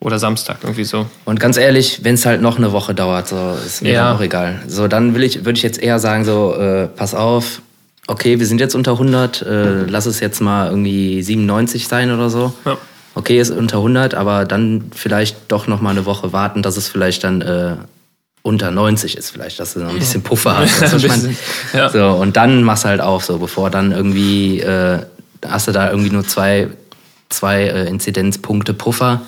oder 0.00 0.18
Samstag 0.18 0.58
irgendwie 0.62 0.84
so. 0.84 1.06
Und 1.24 1.40
ganz 1.40 1.56
ehrlich, 1.56 2.00
wenn 2.04 2.14
es 2.14 2.26
halt 2.26 2.40
noch 2.40 2.56
eine 2.56 2.72
Woche 2.72 2.94
dauert, 2.94 3.28
so 3.28 3.56
ist 3.64 3.82
mir 3.82 3.92
ja. 3.92 4.14
auch 4.14 4.20
egal. 4.20 4.62
So 4.66 4.88
dann 4.88 5.14
will 5.14 5.22
ich, 5.22 5.44
würde 5.44 5.56
ich 5.56 5.62
jetzt 5.62 5.80
eher 5.80 5.98
sagen 5.98 6.24
so, 6.24 6.54
äh, 6.54 6.88
pass 6.88 7.14
auf, 7.14 7.62
okay, 8.06 8.38
wir 8.38 8.46
sind 8.46 8.60
jetzt 8.60 8.74
unter 8.74 8.92
100, 8.92 9.42
äh, 9.42 9.84
lass 9.86 10.06
es 10.06 10.20
jetzt 10.20 10.40
mal 10.40 10.70
irgendwie 10.70 11.22
97 11.22 11.86
sein 11.86 12.10
oder 12.12 12.30
so. 12.30 12.52
Ja 12.64 12.78
okay, 13.14 13.40
ist 13.40 13.50
unter 13.50 13.78
100, 13.78 14.14
aber 14.14 14.44
dann 14.44 14.90
vielleicht 14.94 15.36
doch 15.48 15.66
noch 15.66 15.80
mal 15.80 15.90
eine 15.90 16.06
Woche 16.06 16.32
warten, 16.32 16.62
dass 16.62 16.76
es 16.76 16.88
vielleicht 16.88 17.24
dann 17.24 17.40
äh, 17.42 17.76
unter 18.42 18.70
90 18.70 19.16
ist, 19.16 19.30
vielleicht, 19.30 19.60
dass 19.60 19.74
du 19.74 19.80
noch 19.80 19.90
ein 19.90 19.98
bisschen 19.98 20.22
Puffer 20.22 20.58
hast. 20.58 20.82
Also 20.82 21.06
mein, 21.06 21.36
ja. 21.72 21.90
so, 21.90 22.10
und 22.10 22.36
dann 22.36 22.62
machst 22.62 22.84
du 22.84 22.88
halt 22.88 23.00
auf, 23.00 23.24
so 23.24 23.38
bevor 23.38 23.70
dann 23.70 23.92
irgendwie 23.92 24.60
äh, 24.60 25.00
hast 25.46 25.68
du 25.68 25.72
da 25.72 25.90
irgendwie 25.90 26.10
nur 26.10 26.26
zwei, 26.26 26.68
zwei 27.28 27.64
äh, 27.64 27.88
Inzidenzpunkte 27.88 28.74
Puffer 28.74 29.22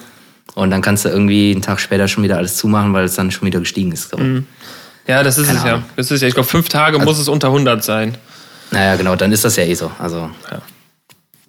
und 0.55 0.71
dann 0.71 0.83
kannst 0.83 1.05
du 1.05 1.09
irgendwie 1.09 1.53
einen 1.53 1.63
Tag 1.63 1.81
später 1.81 2.09
schon 2.09 2.25
wieder 2.25 2.37
alles 2.37 2.57
zumachen, 2.57 2.93
weil 2.93 3.05
es 3.05 3.15
dann 3.15 3.31
schon 3.31 3.47
wieder 3.47 3.61
gestiegen 3.61 3.93
ist. 3.93 4.11
So. 4.11 4.19
Mhm. 4.19 4.47
Ja, 5.07 5.23
das 5.23 5.39
ist 5.39 5.47
Keine 5.47 5.59
es 5.59 5.65
Ahnung. 5.65 5.81
ja. 5.81 5.95
Das 5.97 6.11
ist 6.11 6.21
ja. 6.21 6.29
Ich 6.29 6.35
glaube, 6.35 6.49
fünf 6.49 6.69
Tage 6.69 6.99
also, 6.99 7.09
muss 7.09 7.19
es 7.19 7.29
unter 7.29 7.49
100 7.49 7.83
sein. 7.83 8.17
Naja, 8.71 8.97
genau, 8.97 9.17
dann 9.17 9.33
ist 9.33 9.45
das 9.45 9.57
ja 9.57 9.65
eh 9.65 9.75
so. 9.75 9.91
Also. 9.99 10.31
Ja 10.51 10.63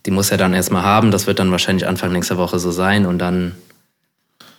die 0.05 0.11
muss 0.11 0.31
er 0.31 0.37
dann 0.37 0.53
erstmal 0.53 0.83
haben. 0.83 1.11
Das 1.11 1.27
wird 1.27 1.39
dann 1.39 1.51
wahrscheinlich 1.51 1.87
Anfang 1.87 2.11
nächster 2.11 2.37
Woche 2.37 2.59
so 2.59 2.71
sein 2.71 3.05
und 3.05 3.19
dann 3.19 3.55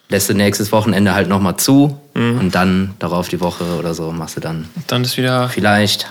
lässt 0.08 0.28
du 0.28 0.34
nächstes 0.34 0.72
Wochenende 0.72 1.14
halt 1.14 1.28
nochmal 1.28 1.56
zu 1.56 1.98
mhm. 2.14 2.38
und 2.38 2.54
dann 2.54 2.94
darauf 2.98 3.28
die 3.28 3.40
Woche 3.40 3.64
oder 3.78 3.94
so 3.94 4.12
machst 4.12 4.36
du 4.36 4.40
dann. 4.40 4.68
Dann 4.86 5.02
ist 5.02 5.16
wieder. 5.16 5.48
Vielleicht, 5.48 6.08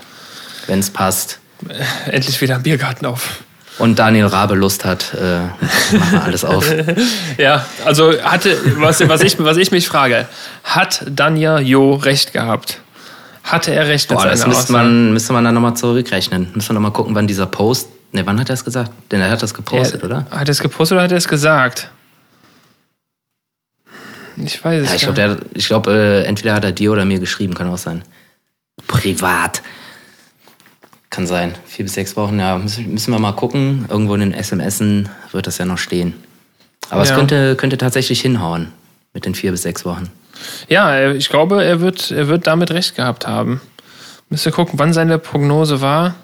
wenn 0.67 0.80
es 0.80 0.89
passt. 0.89 1.39
Endlich 2.08 2.41
wieder 2.41 2.56
ein 2.56 2.63
Biergarten 2.63 3.06
auf. 3.06 3.44
Und 3.78 4.00
Daniel 4.00 4.26
Rabe 4.26 4.56
Lust 4.56 4.86
hat, 4.86 5.13
äh, 5.13 5.39
machen 5.98 6.12
wir 6.12 6.24
alles 6.24 6.44
auf. 6.44 6.65
ja, 7.38 7.65
also 7.86 8.12
hatte, 8.22 8.58
was, 8.78 9.08
was, 9.08 9.22
ich, 9.22 9.39
was 9.39 9.58
ich 9.58 9.72
mich 9.72 9.88
frage, 9.88 10.28
hat 10.63 11.04
Danja 11.10 11.60
Jo 11.60 11.96
recht 11.96 12.34
gehabt? 12.34 12.82
Hatte 13.44 13.74
er 13.74 13.88
recht 13.88 14.10
mit 14.10 14.20
Boah, 14.20 14.28
das 14.28 14.46
müsste 14.46 14.72
man, 14.72 15.13
müsste 15.13 15.34
man 15.34 15.44
dann 15.46 15.56
nochmal 15.56 15.76
zurückrechnen. 15.76 16.50
Müsste 16.54 16.74
man 16.74 16.84
nochmal 16.84 16.94
gucken, 16.94 17.15
wann 17.15 17.28
dieser 17.28 17.48
Post 17.48 17.88
Ne, 18.12 18.26
wann 18.26 18.39
hat 18.39 18.50
er 18.50 18.54
es 18.54 18.65
gesagt? 18.65 18.91
Denn 19.12 19.21
er 19.21 19.30
hat 19.30 19.41
das 19.41 19.54
gepostet, 19.54 20.02
er, 20.02 20.06
oder? 20.06 20.28
Hat 20.32 20.47
er 20.47 20.52
es 20.52 20.60
gepostet 20.60 20.95
oder 20.95 21.04
hat 21.04 21.12
er 21.12 21.17
es 21.17 21.28
gesagt? 21.28 21.89
Ich 24.38 24.63
weiß 24.63 24.84
es 24.84 24.89
ja, 24.89 24.95
ich 24.95 25.02
glaube, 25.02 25.39
glaub, 25.54 25.88
äh, 25.88 26.24
entweder 26.24 26.54
hat 26.54 26.63
er 26.63 26.71
dir 26.71 26.91
oder 26.91 27.06
mir 27.06 27.19
geschrieben, 27.19 27.54
kann 27.54 27.69
auch 27.69 27.78
sein. 27.78 28.04
Privat. 28.88 29.62
Kann 31.10 31.28
sein. 31.28 31.56
Vier 31.65 31.86
bis 31.86 31.93
sechs 31.93 32.15
Wochen, 32.15 32.39
ja, 32.39 32.58
müssen, 32.58 32.91
müssen 32.91 33.12
wir 33.12 33.19
mal 33.19 33.34
gucken. 33.34 33.86
Irgendwo 33.89 34.15
in 34.15 34.32
den 34.32 34.43
SMSen 34.43 35.10
wird 35.32 35.47
das 35.47 35.58
ja 35.58 35.65
noch 35.65 35.78
stehen. 35.78 36.13
Aber 36.89 37.04
ja. 37.04 37.10
es 37.10 37.15
könnte, 37.15 37.56
könnte 37.56 37.78
tatsächlich 37.78 38.21
hinhauen 38.21 38.71
mit 39.13 39.26
den 39.26 39.36
vier 39.36 39.52
bis 39.52 39.63
sechs 39.63 39.86
Wochen. 39.86 40.10
Ja, 40.69 41.12
ich 41.12 41.30
glaube, 41.30 41.63
er 41.63 41.82
wird, 41.82 42.12
er 42.12 42.28
wird 42.28 42.47
damit 42.47 42.71
recht 42.71 42.95
gehabt 42.95 43.28
haben. 43.28 43.62
Müsste 44.30 44.52
gucken, 44.52 44.80
wann 44.80 44.93
seine 44.93 45.19
Prognose 45.19 45.82
war. 45.82 46.15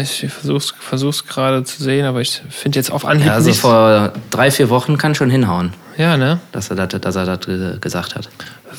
Ich 0.00 0.26
versuch's, 0.28 0.74
versuch's 0.78 1.26
gerade 1.26 1.62
zu 1.62 1.82
sehen, 1.82 2.04
aber 2.04 2.20
ich 2.20 2.42
finde 2.50 2.78
jetzt 2.78 2.90
auf 2.90 3.04
Anhieb 3.04 3.26
ja, 3.26 3.34
also 3.34 3.52
vor 3.52 4.12
drei, 4.30 4.50
vier 4.50 4.70
Wochen 4.70 4.98
kann 4.98 5.14
schon 5.14 5.30
hinhauen. 5.30 5.72
Ja, 5.96 6.16
ne? 6.16 6.40
Dass 6.50 6.70
er 6.70 6.76
das, 6.76 7.00
dass 7.00 7.16
er 7.16 7.26
das 7.36 7.80
gesagt 7.80 8.16
hat. 8.16 8.28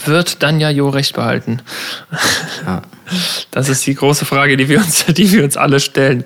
Wird 0.05 0.43
dann 0.43 0.59
ja 0.59 0.69
Jo 0.69 0.89
recht 0.89 1.15
behalten? 1.15 1.61
Ja. 2.65 2.81
Das 3.49 3.69
ist 3.69 3.87
die 3.87 3.95
große 3.95 4.23
Frage, 4.23 4.55
die 4.55 4.69
wir 4.69 4.77
uns, 4.77 5.03
die 5.05 5.31
wir 5.31 5.43
uns 5.43 5.57
alle 5.57 5.79
stellen. 5.79 6.23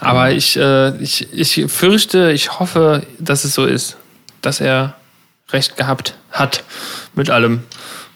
Aber 0.00 0.32
ich, 0.32 0.56
äh, 0.56 0.96
ich, 0.96 1.32
ich 1.32 1.70
fürchte, 1.70 2.32
ich 2.32 2.58
hoffe, 2.58 3.06
dass 3.20 3.44
es 3.44 3.54
so 3.54 3.64
ist, 3.64 3.96
dass 4.42 4.60
er 4.60 4.96
recht 5.52 5.76
gehabt 5.76 6.16
hat 6.32 6.64
mit 7.14 7.30
allem 7.30 7.62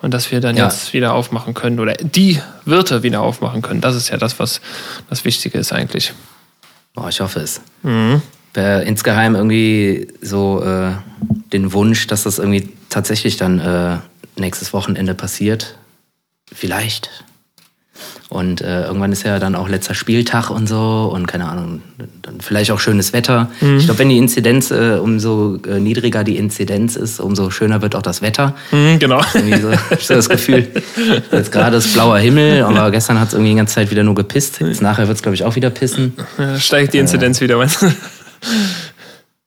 und 0.03 0.15
dass 0.15 0.31
wir 0.31 0.41
dann 0.41 0.57
ja. 0.57 0.65
jetzt 0.65 0.93
wieder 0.93 1.15
aufmachen 1.15 1.55
können 1.55 1.81
oder 1.81 1.95
die 1.95 2.41
Wirte 2.65 3.03
wieder 3.03 3.21
aufmachen 3.21 3.63
können. 3.63 3.81
Das 3.81 3.97
ist 3.97 4.09
ja 4.11 4.17
das, 4.17 4.39
was 4.39 4.61
das 5.11 5.25
Wichtige 5.25 5.59
ist 5.59 5.73
eigentlich. 5.73 6.13
Boah, 6.95 7.09
ich 7.09 7.21
hoffe 7.21 7.41
es. 7.41 7.61
Mhm. 7.83 8.23
Wäre 8.55 8.83
insgeheim 8.85 9.35
irgendwie 9.35 10.09
so 10.23 10.63
äh, 10.63 10.93
den 11.53 11.73
Wunsch, 11.73 12.07
dass 12.07 12.25
das 12.25 12.39
irgendwie 12.39 12.69
tatsächlich 12.89 13.37
dann 13.37 13.61
äh, 13.61 13.99
nächstes 14.37 14.73
Wochenende 14.73 15.15
passiert. 15.15 15.77
Vielleicht. 16.53 17.25
Und 18.31 18.61
äh, 18.61 18.85
irgendwann 18.85 19.11
ist 19.11 19.23
ja 19.23 19.39
dann 19.39 19.55
auch 19.55 19.69
letzter 19.69 19.95
Spieltag 19.95 20.51
und 20.51 20.69
so 20.69 21.11
und 21.15 21.27
keine 21.27 21.47
Ahnung, 21.47 21.81
dann 22.21 22.41
vielleicht 22.41 22.71
auch 22.71 22.79
schönes 22.79 23.15
Wetter. 23.15 23.49
Mhm. 23.63 23.79
Ich 23.79 23.87
glaube, 23.87 24.01
wenn 24.01 24.11
die 24.11 24.19
Inzidenz, 24.19 24.71
äh, 24.71 24.99
umso 25.01 25.57
äh, 25.67 25.81
niedriger 25.81 26.25
die 26.25 26.37
Inzidenz 26.37 26.97
ist, 26.97 27.21
umso 27.21 27.49
schöner 27.51 27.81
wird 27.81 27.97
auch 27.97 28.03
das 28.03 28.21
Wetter. 28.21 28.55
Mhm, 28.71 28.99
genau. 28.99 29.23
Irgendwie 29.33 29.61
so, 29.61 29.71
ich 29.99 30.07
so 30.07 30.15
das 30.15 30.29
Gefühl, 30.29 30.69
jetzt 31.33 31.53
gerade 31.53 31.79
ist 31.79 31.95
blauer 31.95 32.19
Himmel, 32.19 32.65
aber 32.65 32.91
gestern 32.91 33.19
hat 33.19 33.29
es 33.29 33.35
irgendwie 33.35 33.53
die 33.53 33.57
ganze 33.57 33.77
Zeit 33.77 33.91
wieder 33.91 34.03
nur 34.03 34.15
gepisst. 34.15 34.61
Jetzt 34.61 34.83
nachher 34.83 35.09
wird 35.09 35.17
es, 35.17 35.23
glaube 35.23 35.35
ich, 35.35 35.45
auch 35.45 35.57
wieder 35.57 35.71
pissen. 35.71 36.13
Ja, 36.37 36.59
steigt 36.61 36.93
die 36.93 36.99
Inzidenz 36.99 37.41
wieder, 37.41 37.57
meinst 37.57 37.81
du? 37.81 37.87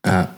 Ja 0.06 0.30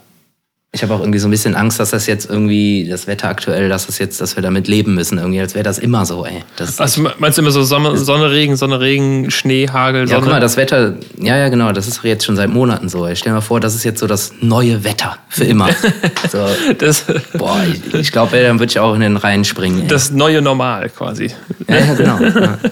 ich 0.75 0.81
habe 0.81 0.95
auch 0.95 1.01
irgendwie 1.01 1.19
so 1.19 1.27
ein 1.27 1.31
bisschen 1.31 1.53
Angst, 1.53 1.79
dass 1.79 1.91
das 1.91 2.07
jetzt 2.07 2.27
irgendwie, 2.27 2.87
das 2.89 3.05
Wetter 3.05 3.29
aktuell, 3.29 3.69
dass 3.69 3.85
das 3.85 3.99
jetzt, 3.99 4.19
dass 4.19 4.35
wir 4.35 4.41
damit 4.41 4.67
leben 4.67 4.95
müssen, 4.95 5.19
irgendwie, 5.19 5.39
als 5.39 5.53
wäre 5.53 5.63
das 5.63 5.77
immer 5.77 6.03
so, 6.07 6.25
ey. 6.25 6.43
Das 6.55 6.79
also 6.79 7.07
meinst 7.19 7.37
du 7.37 7.43
immer 7.43 7.51
so 7.51 7.61
Sonne, 7.61 7.95
Sonne, 7.95 8.31
Regen, 8.31 8.55
Sonne, 8.55 8.79
Regen, 8.79 9.29
Schnee, 9.29 9.69
Hagel, 9.69 10.07
Sonne? 10.07 10.17
Ja, 10.17 10.23
guck 10.23 10.33
mal, 10.33 10.39
das 10.39 10.57
Wetter, 10.57 10.95
ja, 11.19 11.37
ja, 11.37 11.49
genau, 11.49 11.71
das 11.73 11.87
ist 11.87 12.03
jetzt 12.03 12.25
schon 12.25 12.35
seit 12.35 12.49
Monaten 12.49 12.89
so. 12.89 13.05
Ey. 13.05 13.15
Stell 13.15 13.29
dir 13.29 13.35
mal 13.35 13.41
vor, 13.41 13.59
das 13.59 13.75
ist 13.75 13.83
jetzt 13.83 13.99
so 13.99 14.07
das 14.07 14.33
neue 14.41 14.83
Wetter 14.83 15.19
für 15.29 15.43
immer. 15.43 15.69
so, 16.31 16.43
das, 16.79 17.05
boah, 17.37 17.61
ich, 17.71 17.93
ich 17.93 18.11
glaube, 18.11 18.41
dann 18.41 18.57
würde 18.57 18.71
ich 18.71 18.79
auch 18.79 18.95
in 18.95 19.01
den 19.01 19.17
Reihen 19.17 19.45
springen. 19.45 19.83
Ey. 19.83 19.87
Das 19.87 20.09
neue 20.09 20.41
Normal 20.41 20.89
quasi. 20.89 21.29
Ja, 21.67 21.75
ja 21.75 21.93
genau. 21.93 22.19
Ja. 22.19 22.57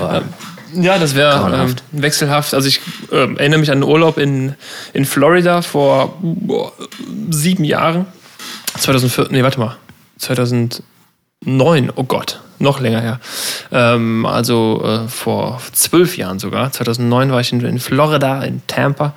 Oh. 0.00 0.20
Ja, 0.74 0.98
das 0.98 1.14
wäre 1.14 1.66
ähm, 1.68 1.76
wechselhaft. 1.92 2.54
Also 2.54 2.68
ich 2.68 2.80
äh, 3.10 3.16
erinnere 3.16 3.60
mich 3.60 3.70
an 3.70 3.78
einen 3.78 3.90
Urlaub 3.90 4.18
in, 4.18 4.54
in 4.92 5.04
Florida 5.04 5.62
vor 5.62 6.18
boah, 6.20 6.72
sieben 7.30 7.64
Jahren. 7.64 8.06
2004, 8.78 9.28
nee, 9.30 9.42
warte 9.42 9.58
mal. 9.58 9.76
2009, 10.18 10.82
oh 11.94 12.04
Gott, 12.04 12.40
noch 12.58 12.80
länger 12.80 13.00
her. 13.00 13.20
Ähm, 13.72 14.26
also 14.26 14.82
äh, 14.84 15.08
vor 15.08 15.60
zwölf 15.72 16.16
Jahren 16.16 16.38
sogar. 16.38 16.70
2009 16.70 17.32
war 17.32 17.40
ich 17.40 17.52
in, 17.52 17.64
in 17.64 17.80
Florida, 17.80 18.42
in 18.42 18.62
Tampa. 18.66 19.14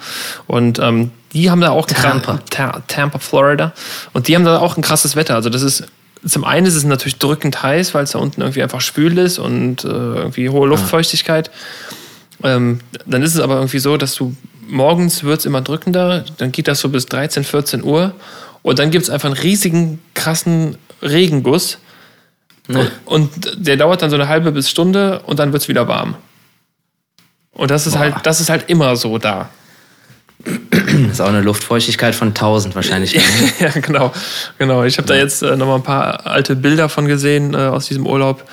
Und 0.48 0.80
ähm, 0.80 1.12
die 1.34 1.50
haben 1.50 1.62
da 1.62 1.72
auch 1.72 1.86
Tampa. 1.86 2.40
Tampa, 2.88 3.20
Florida. 3.20 3.74
Und 4.14 4.28
die 4.28 4.36
haben 4.36 4.46
da 4.46 4.60
auch 4.60 4.78
ein 4.78 4.84
krasses 4.84 5.16
Wetter. 5.16 5.36
Also 5.36 5.50
das 5.50 5.62
ist 5.62 5.86
zum 6.26 6.44
einen 6.44 6.66
ist 6.66 6.76
es 6.76 6.84
natürlich 6.84 7.18
drückend 7.18 7.64
heiß, 7.64 7.94
weil 7.94 8.04
es 8.04 8.12
da 8.12 8.20
unten 8.20 8.42
irgendwie 8.42 8.64
einfach 8.64 8.82
schwül 8.82 9.18
ist 9.18 9.40
und 9.40 9.84
äh, 9.84 9.88
irgendwie 9.88 10.50
hohe 10.50 10.68
Luftfeuchtigkeit. 10.68 11.52
Ähm, 12.44 12.80
dann 13.06 13.22
ist 13.22 13.36
es 13.36 13.42
aber 13.42 13.56
irgendwie 13.56 13.80
so, 13.80 13.98
dass 13.98 14.16
du 14.16 14.36
morgens 14.68 15.24
wird 15.24 15.40
es 15.40 15.46
immer 15.46 15.62
drückender, 15.62 16.26
dann 16.38 16.52
geht 16.52 16.68
das 16.68 16.80
so 16.80 16.90
bis 16.90 17.06
13, 17.08 17.44
14 17.44 17.84
Uhr 17.84 18.14
und 18.62 18.80
dann 18.80 18.92
gibt 18.92 19.04
es 19.04 19.10
einfach 19.10 19.28
einen 19.28 19.38
riesigen, 19.38 20.02
krassen 20.14 20.78
Regenguss. 21.02 21.80
Ja. 22.70 22.88
Und 23.06 23.30
der 23.58 23.76
dauert 23.76 24.02
dann 24.02 24.10
so 24.10 24.16
eine 24.16 24.30
halbe 24.30 24.52
bis 24.54 24.70
Stunde 24.70 25.20
und 25.26 25.40
dann 25.40 25.52
wird 25.52 25.64
es 25.64 25.68
wieder 25.68 25.88
warm. 25.88 26.16
Und 27.52 27.72
das 27.72 27.86
ist 27.86 27.98
halt, 27.98 28.16
das 28.24 28.40
ist 28.40 28.50
halt 28.50 28.70
immer 28.70 28.96
so 28.96 29.18
da. 29.18 29.50
Das 30.44 30.94
ist 31.12 31.22
auch 31.22 31.28
eine 31.28 31.42
Luftfeuchtigkeit 31.42 32.16
von 32.16 32.30
1000 32.30 32.76
wahrscheinlich. 32.76 33.14
ja, 33.60 33.70
genau. 33.70 34.12
genau. 34.58 34.84
Ich 34.84 34.98
habe 34.98 35.08
da 35.08 35.16
jetzt 35.16 35.42
äh, 35.42 35.56
noch 35.56 35.68
mal 35.68 35.76
ein 35.76 35.84
paar 35.84 36.26
alte 36.28 36.56
Bilder 36.56 36.90
von 36.90 37.08
gesehen 37.08 37.54
äh, 37.54 37.58
aus 37.58 37.88
diesem 37.88 38.06
Urlaub. 38.06 38.44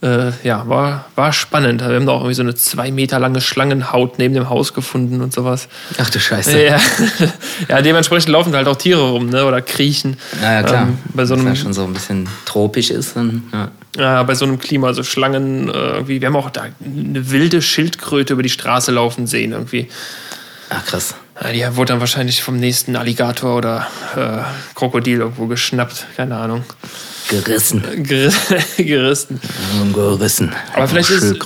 Äh, 0.00 0.30
ja, 0.44 0.68
war, 0.68 1.06
war 1.16 1.32
spannend. 1.32 1.80
Wir 1.80 1.96
haben 1.96 2.06
da 2.06 2.12
auch 2.12 2.20
irgendwie 2.20 2.34
so 2.34 2.42
eine 2.42 2.54
zwei 2.54 2.92
Meter 2.92 3.18
lange 3.18 3.40
Schlangenhaut 3.40 4.18
neben 4.18 4.32
dem 4.32 4.48
Haus 4.48 4.72
gefunden 4.72 5.20
und 5.20 5.32
sowas. 5.32 5.68
Ach 5.98 6.08
du 6.08 6.20
Scheiße. 6.20 6.62
Ja, 6.62 6.80
ja 7.68 7.82
dementsprechend 7.82 8.28
laufen 8.28 8.54
halt 8.54 8.68
auch 8.68 8.76
Tiere 8.76 9.10
rum, 9.10 9.28
ne? 9.28 9.44
Oder 9.44 9.60
kriechen. 9.60 10.16
Ja, 10.40 10.54
ja 10.54 10.62
klar. 10.62 10.82
Ähm, 10.82 10.98
bei 11.14 11.24
so 11.24 11.34
einem, 11.34 11.46
Wenn 11.46 11.54
das 11.54 11.62
schon 11.62 11.72
so 11.72 11.82
ein 11.82 11.92
bisschen 11.92 12.28
tropisch 12.44 12.90
ist, 12.90 13.16
dann. 13.16 13.42
Ja. 13.52 13.70
Ja, 13.96 14.22
bei 14.22 14.36
so 14.36 14.44
einem 14.44 14.60
Klima, 14.60 14.92
so 14.92 15.02
Schlangen, 15.02 15.68
äh, 15.68 15.72
irgendwie, 15.72 16.20
wir 16.20 16.28
haben 16.28 16.36
auch 16.36 16.50
da 16.50 16.66
eine 16.84 17.30
wilde 17.32 17.60
Schildkröte 17.60 18.34
über 18.34 18.44
die 18.44 18.50
Straße 18.50 18.92
laufen 18.92 19.26
sehen, 19.26 19.50
irgendwie. 19.50 19.88
Ach, 20.70 20.84
krass. 20.84 21.14
Die 21.52 21.64
wurde 21.76 21.92
dann 21.92 22.00
wahrscheinlich 22.00 22.42
vom 22.42 22.58
nächsten 22.58 22.96
Alligator 22.96 23.56
oder 23.56 23.86
äh, 24.16 24.74
Krokodil 24.74 25.20
irgendwo 25.20 25.46
geschnappt, 25.46 26.06
keine 26.16 26.36
Ahnung. 26.36 26.64
Gerissen. 27.28 27.84
Ger 28.02 28.32
gerissen. 28.76 29.40
Gerissen. 29.94 30.52
Aber 30.74 30.88
vielleicht 30.88 31.10
ist, 31.10 31.36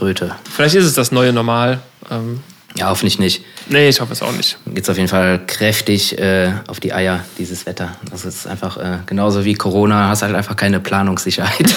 vielleicht 0.50 0.74
ist 0.74 0.86
es 0.86 0.94
das 0.94 1.12
neue 1.12 1.32
Normal. 1.32 1.80
Ähm, 2.10 2.40
ja, 2.74 2.88
hoffentlich 2.88 3.18
nicht. 3.18 3.44
Nee, 3.68 3.88
ich 3.88 4.00
hoffe 4.00 4.12
es 4.12 4.22
auch 4.22 4.32
nicht. 4.32 4.56
Geht 4.66 4.84
es 4.84 4.88
auf 4.88 4.96
jeden 4.96 5.08
Fall 5.08 5.40
kräftig 5.46 6.18
äh, 6.18 6.52
auf 6.68 6.80
die 6.80 6.94
Eier, 6.94 7.20
dieses 7.38 7.66
Wetter. 7.66 7.96
Das 8.10 8.24
ist 8.24 8.46
einfach 8.46 8.78
äh, 8.78 8.98
genauso 9.04 9.44
wie 9.44 9.54
Corona, 9.54 10.08
hast 10.08 10.22
halt 10.22 10.34
einfach 10.34 10.56
keine 10.56 10.80
Planungssicherheit. 10.80 11.74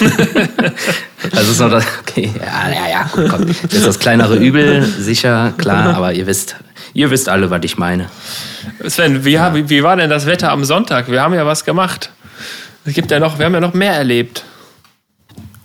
das 1.32 1.48
ist 1.48 1.60
noch 1.60 1.70
das, 1.70 1.84
okay, 2.00 2.32
ja, 2.40 2.70
ja, 2.70 2.88
ja, 2.88 3.10
gut, 3.12 3.28
komm. 3.28 3.46
Das 3.46 3.74
ist 3.74 3.86
das 3.86 3.98
kleinere 3.98 4.36
Übel, 4.36 4.84
sicher, 4.84 5.52
klar, 5.58 5.94
aber 5.96 6.14
ihr 6.14 6.26
wisst, 6.26 6.56
Ihr 6.96 7.10
wisst 7.10 7.28
alle, 7.28 7.50
was 7.50 7.60
ich 7.62 7.76
meine. 7.76 8.08
Sven, 8.88 9.22
wie, 9.22 9.32
ja. 9.32 9.54
wie, 9.54 9.68
wie 9.68 9.82
war 9.82 9.96
denn 9.96 10.08
das 10.08 10.24
Wetter 10.24 10.50
am 10.50 10.64
Sonntag? 10.64 11.10
Wir 11.10 11.20
haben 11.20 11.34
ja 11.34 11.44
was 11.44 11.66
gemacht. 11.66 12.10
Es 12.86 12.94
gibt 12.94 13.10
ja 13.10 13.20
noch, 13.20 13.38
wir 13.38 13.44
haben 13.44 13.52
ja 13.52 13.60
noch 13.60 13.74
mehr 13.74 13.92
erlebt. 13.92 14.44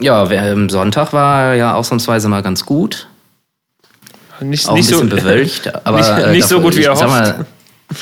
Ja, 0.02 0.24
am 0.24 0.70
Sonntag 0.70 1.14
war 1.14 1.54
ja 1.54 1.74
ausnahmsweise 1.74 2.28
mal 2.28 2.44
ganz 2.44 2.66
gut. 2.66 3.08
Nicht, 4.42 4.68
auch 4.68 4.74
nicht 4.74 4.92
ein 4.92 4.98
bisschen 4.98 5.10
so, 5.10 5.16
bewölkt, 5.16 5.74
aber 5.86 6.00
nicht, 6.00 6.10
äh, 6.10 6.32
nicht 6.32 6.48
so 6.50 6.60
gut 6.60 6.76
wie 6.76 6.84
erhofft. 6.84 7.08
Mal, 7.08 7.46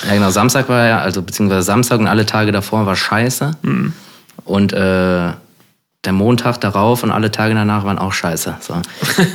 ja, 0.07 0.13
genau, 0.15 0.31
Samstag 0.31 0.67
war 0.67 0.87
ja, 0.87 0.99
also 0.99 1.21
beziehungsweise 1.21 1.61
Samstag 1.61 1.99
und 1.99 2.07
alle 2.07 2.25
Tage 2.25 2.51
davor 2.51 2.87
war 2.87 2.95
scheiße. 2.95 3.51
Mhm. 3.61 3.93
Und 4.43 4.73
äh, 4.73 5.33
der 6.05 6.13
Montag 6.13 6.61
darauf 6.61 7.03
und 7.03 7.11
alle 7.11 7.29
Tage 7.29 7.53
danach 7.53 7.83
waren 7.83 7.99
auch 7.99 8.13
scheiße. 8.13 8.55
So. 8.61 8.75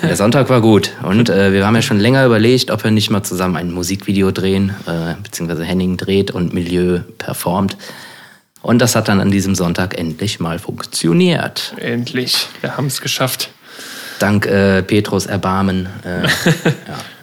Der 0.03 0.17
Sonntag 0.17 0.49
war 0.49 0.63
gut. 0.63 0.93
Und 1.03 1.29
äh, 1.29 1.53
wir 1.53 1.67
haben 1.67 1.75
ja 1.75 1.83
schon 1.83 2.01
länger 2.01 2.25
überlegt, 2.25 2.71
ob 2.71 2.85
wir 2.85 2.91
nicht 2.91 3.11
mal 3.11 3.23
zusammen 3.23 3.57
ein 3.57 3.71
Musikvideo 3.71 4.31
drehen, 4.31 4.75
äh, 4.87 5.15
beziehungsweise 5.23 5.65
Henning 5.65 5.99
dreht 5.99 6.31
und 6.31 6.55
Milieu 6.55 7.01
performt. 7.19 7.77
Und 8.63 8.79
das 8.79 8.97
hat 8.97 9.09
dann 9.09 9.21
an 9.21 9.31
diesem 9.31 9.55
Sonntag 9.55 9.99
endlich 9.99 10.41
mal 10.41 10.59
funktioniert. 10.59 11.75
Endlich, 11.77 12.49
wir 12.63 12.79
haben 12.79 12.87
es 12.87 13.03
geschafft. 13.03 13.51
Dank 14.19 14.47
äh, 14.47 14.83
Petrus 14.83 15.27
Erbarmen. 15.27 15.87
Äh, 16.03 16.23
ja. 16.27 16.31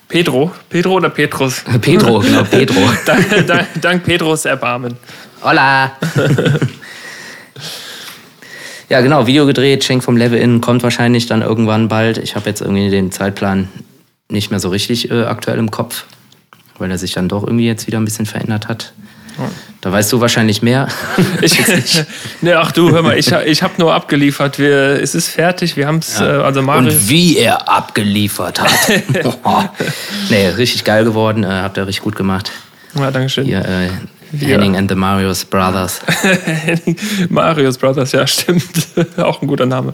Pedro? 0.08 0.52
Pedro 0.70 0.94
oder 0.98 1.10
Petrus? 1.10 1.64
Pedro, 1.82 2.20
genau, 2.20 2.44
Pedro. 2.44 2.80
dank, 3.08 3.48
dank, 3.48 3.68
dank 3.82 4.04
Petrus 4.04 4.46
Erbarmen. 4.46 4.96
Hola! 5.42 5.94
Ja, 8.92 9.00
genau, 9.00 9.26
Video 9.26 9.46
gedreht, 9.46 9.86
Schenk 9.86 10.04
vom 10.04 10.18
Level 10.18 10.38
In 10.38 10.60
kommt 10.60 10.84
wahrscheinlich 10.84 11.26
dann 11.26 11.42
irgendwann 11.42 11.88
bald. 11.88 12.18
Ich 12.18 12.36
habe 12.36 12.50
jetzt 12.50 12.60
irgendwie 12.60 12.90
den 12.90 13.10
Zeitplan 13.10 13.70
nicht 14.28 14.52
mehr 14.52 14.60
so 14.60 14.68
richtig 14.68 15.10
äh, 15.10 15.24
aktuell 15.24 15.60
im 15.60 15.72
Kopf, 15.72 16.04
weil 16.78 16.92
er 16.92 16.98
sich 16.98 17.14
dann 17.14 17.30
doch 17.30 17.44
irgendwie 17.44 17.66
jetzt 17.66 17.88
wieder 17.88 18.02
ein 18.02 18.04
bisschen 18.04 18.26
verändert 18.26 18.68
hat. 18.68 18.92
Da 19.80 19.94
weißt 19.94 20.12
du 20.12 20.20
wahrscheinlich 20.20 20.62
mehr. 20.62 20.90
ich, 21.42 21.58
ne, 22.42 22.60
ach 22.60 22.74
du, 22.74 22.92
hör 22.92 23.02
mal, 23.02 23.18
ich, 23.18 23.32
ich 23.32 23.64
habe 23.64 23.76
nur 23.78 23.94
abgeliefert. 23.94 24.60
Wir, 24.60 25.02
es 25.02 25.16
ist 25.16 25.30
fertig. 25.30 25.78
Wir 25.78 25.88
haben 25.88 26.00
es, 26.00 26.20
ja. 26.20 26.42
äh, 26.42 26.44
also. 26.44 26.60
Und 26.60 27.08
wie 27.08 27.38
er 27.38 27.70
abgeliefert 27.70 28.60
hat. 28.60 28.72
nee, 30.30 30.48
richtig 30.48 30.84
geil 30.84 31.06
geworden. 31.06 31.46
Äh, 31.46 31.48
habt 31.48 31.78
ihr 31.78 31.88
richtig 31.88 32.04
gut 32.04 32.18
gemacht. 32.18 32.52
Ja, 32.96 33.10
danke 33.10 33.30
schön. 33.30 33.46
Hier, 33.46 33.64
äh, 33.64 33.88
Henning 34.39 34.78
and 34.78 34.89
the 34.89 34.96
Marios 34.96 35.44
Brothers. 35.46 36.02
Marios 37.30 37.78
Brothers, 37.78 38.12
ja, 38.13 38.26
stimmt. 38.26 38.63
Auch 39.17 39.41
ein 39.41 39.48
guter 39.48 39.65
Name. 39.65 39.94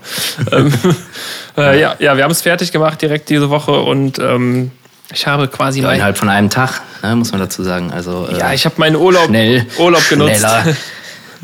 ähm, 0.51 0.71
äh, 1.57 1.79
ja, 1.79 1.95
ja, 1.99 2.15
wir 2.17 2.23
haben 2.23 2.31
es 2.31 2.41
fertig 2.41 2.71
gemacht 2.71 3.01
direkt 3.01 3.29
diese 3.29 3.49
Woche 3.49 3.71
und 3.71 4.19
ähm, 4.19 4.71
ich 5.11 5.25
habe 5.25 5.47
quasi. 5.47 5.81
Ja, 5.81 5.91
innerhalb 5.91 6.17
von 6.17 6.29
einem 6.29 6.49
Tag, 6.49 6.81
ne, 7.01 7.15
muss 7.15 7.31
man 7.31 7.39
dazu 7.39 7.63
sagen. 7.63 7.91
Also, 7.91 8.27
äh, 8.31 8.37
ja, 8.37 8.53
ich 8.53 8.65
habe 8.65 8.75
meinen 8.77 8.95
Urlaub, 8.95 9.25
schnell, 9.25 9.65
Urlaub 9.79 10.07
genutzt. 10.09 10.45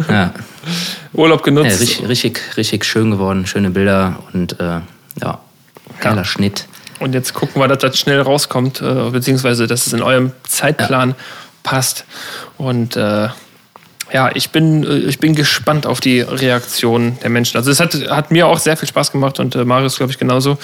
ja. 0.09 0.33
Urlaub 1.13 1.43
genutzt. 1.43 1.71
Ja, 1.71 1.77
richtig, 1.77 2.07
richtig, 2.07 2.41
richtig 2.57 2.85
schön 2.85 3.11
geworden, 3.11 3.45
schöne 3.47 3.69
Bilder 3.69 4.19
und 4.33 4.59
äh, 4.59 4.81
ja, 5.21 5.39
geiler 5.99 6.17
ja. 6.17 6.25
Schnitt. 6.25 6.67
Und 6.99 7.13
jetzt 7.13 7.33
gucken 7.33 7.61
wir, 7.61 7.67
dass 7.67 7.79
das 7.79 7.99
schnell 7.99 8.21
rauskommt, 8.21 8.81
äh, 8.81 9.09
beziehungsweise 9.09 9.67
dass 9.67 9.87
es 9.87 9.93
in 9.93 10.01
eurem 10.01 10.31
Zeitplan 10.47 11.09
ja 11.09 11.15
passt. 11.63 12.05
Und 12.57 12.95
äh, 12.95 13.29
ja, 14.13 14.29
ich 14.33 14.51
bin, 14.51 14.83
äh, 14.83 14.97
ich 15.09 15.19
bin 15.19 15.35
gespannt 15.35 15.87
auf 15.87 15.99
die 15.99 16.21
Reaktion 16.21 17.17
der 17.23 17.29
Menschen. 17.29 17.57
Also 17.57 17.71
es 17.71 17.79
hat, 17.79 17.95
hat 18.09 18.31
mir 18.31 18.47
auch 18.47 18.59
sehr 18.59 18.77
viel 18.77 18.87
Spaß 18.87 19.11
gemacht 19.11 19.39
und 19.39 19.55
äh, 19.55 19.65
Marius, 19.65 19.97
glaube 19.97 20.11
ich, 20.11 20.19
genauso. 20.19 20.57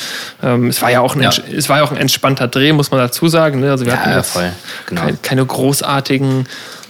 Ähm, 0.44 0.68
es, 0.68 0.82
war 0.82 0.92
ja 0.92 1.02
auch 1.02 1.16
ein, 1.16 1.24
ja. 1.24 1.32
es 1.56 1.68
war 1.68 1.78
ja 1.78 1.84
auch 1.84 1.92
ein 1.92 1.98
entspannter 1.98 2.48
Dreh, 2.48 2.72
muss 2.74 2.92
man 2.92 3.00
dazu 3.00 3.28
sagen. 3.28 3.60
Ne? 3.60 3.72
Also 3.72 3.86
wir 3.86 3.94
ja, 3.94 4.00
hatten 4.00 4.12
ja, 4.12 4.24
voll. 4.24 4.52
Genau. 4.86 5.02
Keine, 5.02 5.18
keine, 5.18 5.46
großartigen 5.46 6.48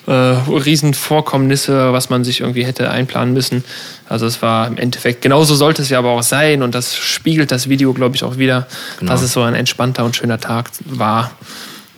äh, 0.07 0.11
Riesenvorkommnisse, 0.11 1.93
was 1.93 2.09
man 2.09 2.25
sich 2.25 2.41
irgendwie 2.41 2.65
hätte 2.65 2.91
einplanen 2.91 3.33
müssen. 3.33 3.63
Also 4.09 4.25
es 4.25 4.41
war 4.41 4.67
im 4.67 4.77
Endeffekt, 4.77 5.21
genauso 5.21 5.55
sollte 5.55 5.81
es 5.81 5.89
ja 5.89 5.99
aber 5.99 6.09
auch 6.09 6.23
sein 6.23 6.63
und 6.63 6.75
das 6.75 6.95
spiegelt 6.95 7.51
das 7.51 7.69
Video, 7.69 7.93
glaube 7.93 8.15
ich, 8.15 8.23
auch 8.23 8.37
wieder, 8.37 8.67
genau. 8.99 9.11
dass 9.11 9.21
es 9.21 9.31
so 9.31 9.43
ein 9.43 9.53
entspannter 9.53 10.03
und 10.03 10.15
schöner 10.15 10.39
Tag 10.39 10.71
war, 10.83 11.31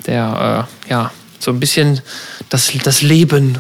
der 0.06 0.68
äh, 0.88 0.92
ja 0.92 1.12
so 1.42 1.52
ein 1.52 1.60
bisschen 1.60 2.02
das, 2.50 2.72
das 2.84 3.02
Leben 3.02 3.58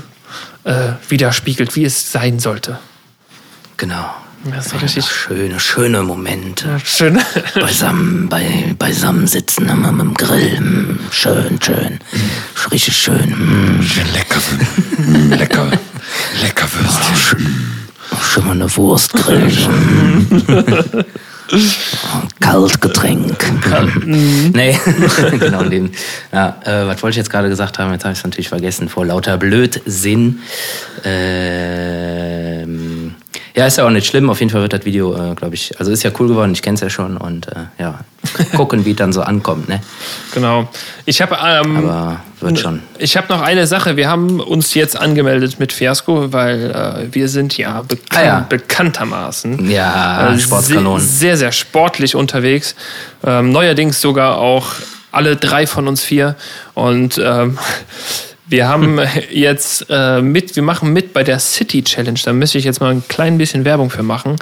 äh, 0.63 0.94
widerspiegelt, 1.10 1.76
wie 1.76 1.86
es 1.86 2.12
sein 2.12 2.39
sollte. 2.39 2.80
Genau. 3.78 4.13
Das 4.44 4.67
ist 4.67 4.82
richtig. 4.82 5.06
schöne, 5.06 5.60
schöne 5.60 6.02
Momente. 6.02 6.67
Ja, 6.67 6.80
schön. 6.80 7.20
Beisammen, 7.56 8.28
bei, 8.28 8.76
beisammen 8.78 9.28
sitzen 9.28 9.70
am, 9.70 9.86
am 9.86 10.13
Grill. 10.15 10.60
Mm, 10.60 11.00
schön, 11.12 11.60
schön. 11.62 12.00
Mm. 12.12 12.72
Richtig 12.72 12.96
schön. 12.98 13.30
Mm. 13.30 13.86
Lecker. 14.13 14.41
Mm, 15.02 15.32
lecker. 15.34 15.72
Lecker 16.44 16.67
Würstchen. 16.72 17.10
Oh, 18.12 18.15
schön, 18.15 18.24
schön 18.24 18.46
mal 18.46 18.52
eine 18.52 18.76
Wurst 18.76 19.13
grillen. 19.13 20.44
Kaltgetränk. 22.40 23.62
Kalt. 23.62 24.06
Mhm. 24.06 24.52
nee, 24.56 24.78
genau. 25.40 25.64
Den, 25.64 25.92
ja, 26.32 26.58
äh, 26.64 26.88
was 26.88 27.02
wollte 27.04 27.12
ich 27.12 27.18
jetzt 27.18 27.30
gerade 27.30 27.50
gesagt 27.50 27.80
haben? 27.80 27.92
Jetzt 27.92 28.04
habe 28.04 28.14
ich 28.14 28.20
es 28.20 28.24
natürlich 28.24 28.50
vergessen. 28.50 28.90
Vor 28.90 29.06
lauter 29.06 29.38
Blödsinn. 29.38 30.40
Ähm, 31.04 32.91
ja, 33.56 33.66
ist 33.66 33.78
ja 33.78 33.86
auch 33.86 33.90
nicht 33.90 34.08
schlimm. 34.08 34.30
Auf 34.30 34.40
jeden 34.40 34.52
Fall 34.52 34.62
wird 34.62 34.74
das 34.74 34.86
Video, 34.86 35.14
äh, 35.14 35.36
glaube 35.36 35.56
ich, 35.56 35.78
also 35.80 35.92
ist 35.92 36.04
ja 36.04 36.12
cool 36.20 36.28
geworden. 36.28 36.54
Ich 36.54 36.62
kenne 36.62 36.76
es 36.76 36.82
ja 36.82 36.90
schon 36.90 37.18
und 37.18 37.48
äh, 37.48 37.66
ja, 37.80 38.00
gucken, 38.56 38.86
wie 38.86 38.92
es 38.92 38.98
dann 38.98 39.12
so 39.12 39.22
ankommt. 39.22 39.68
Ne? 39.68 39.82
Genau. 40.34 40.70
Ich 41.06 41.22
habe 41.22 41.38
ähm, 41.44 41.78
aber 41.78 42.22
wird 42.40 42.60
schon. 42.60 42.82
Ich 42.98 43.18
habe 43.18 43.28
noch 43.30 43.42
eine 43.42 43.68
Sache. 43.68 43.98
Wir 43.98 44.10
haben 44.10 44.40
uns 44.40 44.74
jetzt 44.74 44.98
angemeldet 44.98 45.60
mit 45.60 45.74
Fiasco, 45.74 46.32
weil 46.32 46.72
äh, 46.72 47.14
wir 47.14 47.28
sind 47.28 47.58
ja, 47.58 47.82
bekan 47.82 48.20
ah, 48.20 48.26
ja. 48.26 48.46
bekanntermaßen 48.48 49.70
ja, 49.70 50.34
äh, 50.34 50.40
Sportskanonen. 50.40 51.06
sehr, 51.06 51.38
sehr 51.38 51.52
sportlich 51.52 52.16
unterwegs. 52.16 52.76
Ähm, 53.24 53.52
neuerdings 53.52 54.00
sogar 54.02 54.38
auch 54.38 54.68
alle 55.12 55.36
drei 55.36 55.68
von 55.68 55.88
uns 55.88 56.04
vier 56.04 56.36
und 56.74 57.20
ähm, 57.24 57.58
wir 58.52 58.68
haben 58.68 59.00
jetzt 59.32 59.86
äh, 59.90 60.22
mit, 60.22 60.56
wir 60.56 60.64
machen 60.64 60.92
mit 60.92 61.14
bei 61.14 61.24
der 61.24 61.40
City 61.40 61.84
Challenge. 61.84 62.20
Da 62.24 62.34
müsste 62.34 62.58
ich 62.58 62.66
jetzt 62.66 62.82
mal 62.82 62.92
ein 62.92 63.04
klein 63.08 63.38
bisschen 63.38 63.64
Werbung 63.64 63.90
für 63.90 64.04
machen. 64.04 64.34
Äh, 64.34 64.38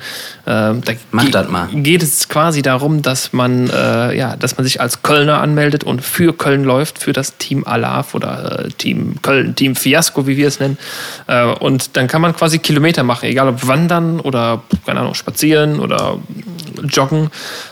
da 0.46 0.82
Mach 1.12 1.30
das 1.30 1.48
mal. 1.48 1.68
Geht 1.72 2.02
es 2.02 2.28
quasi 2.28 2.64
darum, 2.64 3.04
dass 3.04 3.34
man, 3.34 3.70
äh, 3.70 4.18
ja, 4.18 4.36
dass 4.36 4.58
man 4.58 4.66
sich 4.66 4.82
als 4.82 5.04
Kölner 5.04 5.40
anmeldet 5.42 5.84
und 5.84 6.02
für 6.02 6.34
Köln 6.34 6.64
läuft, 6.64 6.98
für 6.98 7.14
das 7.14 7.38
Team 7.38 7.66
Alaf 7.66 8.16
oder 8.16 8.66
äh, 8.66 8.70
Team 8.70 9.22
Köln, 9.22 9.56
Team 9.56 9.76
Fiasco, 9.76 10.26
wie 10.26 10.38
wir 10.38 10.48
es 10.48 10.60
nennen. 10.60 10.80
Äh, 11.28 11.46
und 11.46 11.96
dann 11.96 12.08
kann 12.08 12.22
man 12.22 12.36
quasi 12.36 12.58
Kilometer 12.58 13.04
machen, 13.04 13.26
egal 13.30 13.48
ob 13.48 13.68
wandern 13.68 14.20
oder, 14.20 14.64
keine 14.88 15.02
Ahnung, 15.02 15.14
spazieren 15.14 15.80
oder 15.80 16.18
joggen, 16.84 17.30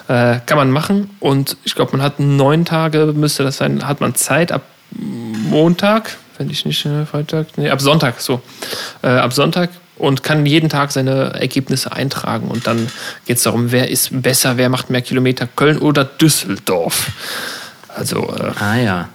äh, 0.07 0.37
kann 0.45 0.57
man 0.57 0.69
machen. 0.69 1.09
Und 1.19 1.57
ich 1.63 1.73
glaube, 1.73 1.97
man 1.97 2.03
hat 2.03 2.19
neun 2.19 2.63
Tage, 2.63 3.11
müsste 3.15 3.43
das 3.43 3.57
sein, 3.57 3.87
hat 3.87 4.01
man 4.01 4.13
Zeit 4.13 4.51
ab 4.51 4.61
Montag, 4.91 6.17
wenn 6.37 6.49
ich 6.49 6.65
nicht 6.65 6.85
äh, 6.85 7.05
Freitag, 7.05 7.47
nee, 7.57 7.69
ab 7.69 7.81
Sonntag, 7.81 8.21
so. 8.21 8.41
Äh, 9.01 9.07
ab 9.07 9.33
Sonntag 9.33 9.69
und 9.97 10.23
kann 10.23 10.45
jeden 10.45 10.69
Tag 10.69 10.91
seine 10.91 11.33
Ergebnisse 11.33 11.91
eintragen. 11.91 12.49
Und 12.49 12.67
dann 12.67 12.87
geht 13.25 13.37
es 13.37 13.43
darum, 13.43 13.71
wer 13.71 13.89
ist 13.89 14.21
besser, 14.21 14.57
wer 14.57 14.69
macht 14.69 14.89
mehr 14.89 15.01
Kilometer, 15.01 15.47
Köln 15.47 15.79
oder 15.79 16.05
Düsseldorf. 16.05 17.11
Also. 17.95 18.33
Äh, 18.37 18.63
ah 18.63 18.75
ja. 18.75 19.09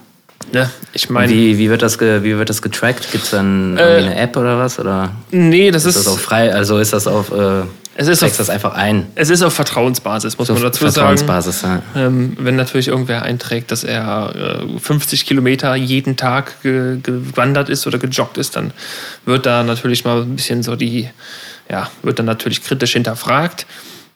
Ne, 0.51 0.69
ich 0.91 1.09
meine. 1.09 1.31
Wie, 1.31 1.57
wie, 1.57 1.69
wird 1.69 1.81
das 1.81 1.99
wie 1.99 2.37
wird 2.37 2.49
das 2.49 2.61
getrackt? 2.61 3.11
Gibt 3.11 3.23
es 3.23 3.31
dann 3.31 3.77
äh, 3.77 3.81
eine 3.81 4.15
App 4.15 4.35
oder 4.35 4.59
was? 4.59 4.77
Oder 4.77 5.11
nee, 5.31 5.71
das 5.71 5.85
ist. 5.85 5.95
Ist 5.95 6.05
das 6.05 6.13
auch 6.13 6.19
frei? 6.19 6.53
Also 6.53 6.79
ist 6.79 6.93
das 6.93 7.07
auf. 7.07 7.31
Äh 7.31 7.63
es 7.95 8.07
ist 8.07 8.23
auf, 8.23 8.35
das 8.37 8.49
einfach 8.49 8.73
ein. 8.73 9.07
Es 9.15 9.29
ist 9.29 9.43
auf 9.43 9.53
Vertrauensbasis, 9.53 10.37
muss 10.37 10.47
so 10.47 10.53
man 10.53 10.63
dazu 10.63 10.79
Vertrauensbasis, 10.79 11.61
sagen. 11.61 11.83
Ja. 11.93 12.07
Ähm, 12.07 12.35
wenn 12.39 12.55
natürlich 12.55 12.87
irgendwer 12.87 13.21
einträgt, 13.21 13.71
dass 13.71 13.83
er 13.83 14.63
äh, 14.65 14.79
50 14.79 15.25
Kilometer 15.25 15.75
jeden 15.75 16.17
Tag 16.17 16.61
ge 16.63 16.97
gewandert 17.01 17.69
ist 17.69 17.85
oder 17.85 17.99
gejoggt 17.99 18.37
ist, 18.37 18.55
dann 18.55 18.71
wird 19.25 19.45
da 19.45 19.63
natürlich 19.63 20.05
mal 20.05 20.21
ein 20.21 20.35
bisschen 20.35 20.63
so 20.63 20.75
die, 20.75 21.09
ja, 21.69 21.89
wird 22.01 22.17
dann 22.19 22.25
natürlich 22.25 22.63
kritisch 22.63 22.93
hinterfragt. 22.93 23.67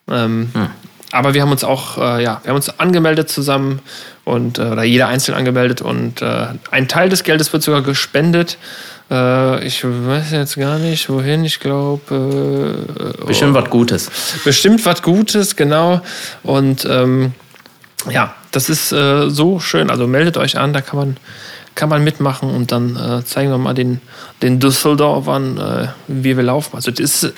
Ähm, 0.10 0.50
hm. 0.54 0.70
Aber 1.12 1.34
wir 1.34 1.42
haben 1.42 1.52
uns 1.52 1.64
auch, 1.64 1.98
äh, 1.98 2.24
ja, 2.24 2.42
wir 2.44 2.50
haben 2.50 2.58
uns 2.58 2.80
angemeldet 2.80 3.30
zusammen 3.30 3.80
und 4.26 4.60
äh, 4.60 4.64
oder 4.64 4.84
jeder 4.84 5.08
einzeln 5.08 5.36
angemeldet 5.36 5.82
und 5.82 6.22
äh, 6.22 6.48
ein 6.72 6.88
Teil 6.88 7.10
des 7.10 7.24
Geldes 7.24 7.54
wird 7.54 7.64
sogar 7.64 7.82
gespendet 7.82 8.58
äh, 9.10 9.66
ich 9.66 9.84
weiß 9.84 10.32
jetzt 10.32 10.58
gar 10.58 10.80
nicht, 10.80 11.10
wohin. 11.10 11.46
Ich 11.46 11.60
glaube. 11.60 12.86
Äh, 13.22 13.26
bestimmt 13.26 13.56
oh, 13.56 13.62
was 13.62 13.70
Gutes. 13.70 14.12
Bestimmt 14.44 14.86
was 14.86 15.02
Gutes, 15.02 15.56
genau. 15.56 16.02
Und 16.44 16.86
ähm, 16.90 17.34
ja, 18.10 18.36
das 18.52 18.70
ist 18.70 18.92
äh, 18.92 19.30
so 19.30 19.60
schön. 19.60 19.90
Also 19.90 20.08
meldet 20.08 20.38
euch 20.38 20.58
an, 20.58 20.74
da 20.74 20.82
kann 20.82 21.00
man, 21.00 21.18
kann 21.76 21.90
man 21.90 22.04
mitmachen 22.04 22.50
und 22.50 22.72
dann 22.72 23.24
zeigen 23.26 23.52
wir 23.52 23.58
mal 23.58 23.74
den, 23.74 24.02
den 24.42 24.60
Düsseldorfern, 24.60 25.94
wie 26.08 26.36
wir 26.36 26.44
laufen. 26.44 26.76
Also 26.76 26.90
das 26.90 27.00
ist 27.00 27.34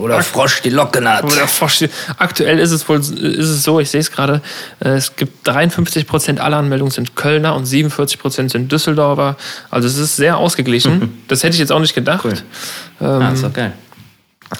oder 0.00 0.22
Frosch 0.22 0.62
die 0.62 0.70
Locken 0.70 1.08
hat. 1.08 1.24
Oder 1.24 1.48
Frosch 1.48 1.78
die, 1.78 1.88
aktuell 2.18 2.58
ist 2.58 2.70
es 2.70 2.88
wohl 2.88 2.98
ist 2.98 3.10
es 3.16 3.62
so, 3.62 3.80
ich 3.80 3.90
sehe 3.90 4.00
es 4.00 4.10
gerade, 4.10 4.40
äh, 4.80 4.90
es 4.90 5.16
gibt 5.16 5.46
53 5.46 6.06
Prozent 6.06 6.40
aller 6.40 6.58
Anmeldungen 6.58 6.92
sind 6.92 7.16
Kölner 7.16 7.54
und 7.54 7.66
47 7.66 8.18
Prozent 8.18 8.50
sind 8.52 8.70
Düsseldorfer. 8.70 9.36
Also 9.70 9.88
es 9.88 9.98
ist 9.98 10.16
sehr 10.16 10.38
ausgeglichen. 10.38 11.20
Das 11.28 11.42
hätte 11.42 11.54
ich 11.54 11.60
jetzt 11.60 11.72
auch 11.72 11.80
nicht 11.80 11.94
gedacht. 11.94 12.24
Cool. 12.24 12.34
Ähm, 13.00 13.06
ah, 13.08 13.32
ist 13.32 13.44
okay. 13.44 13.70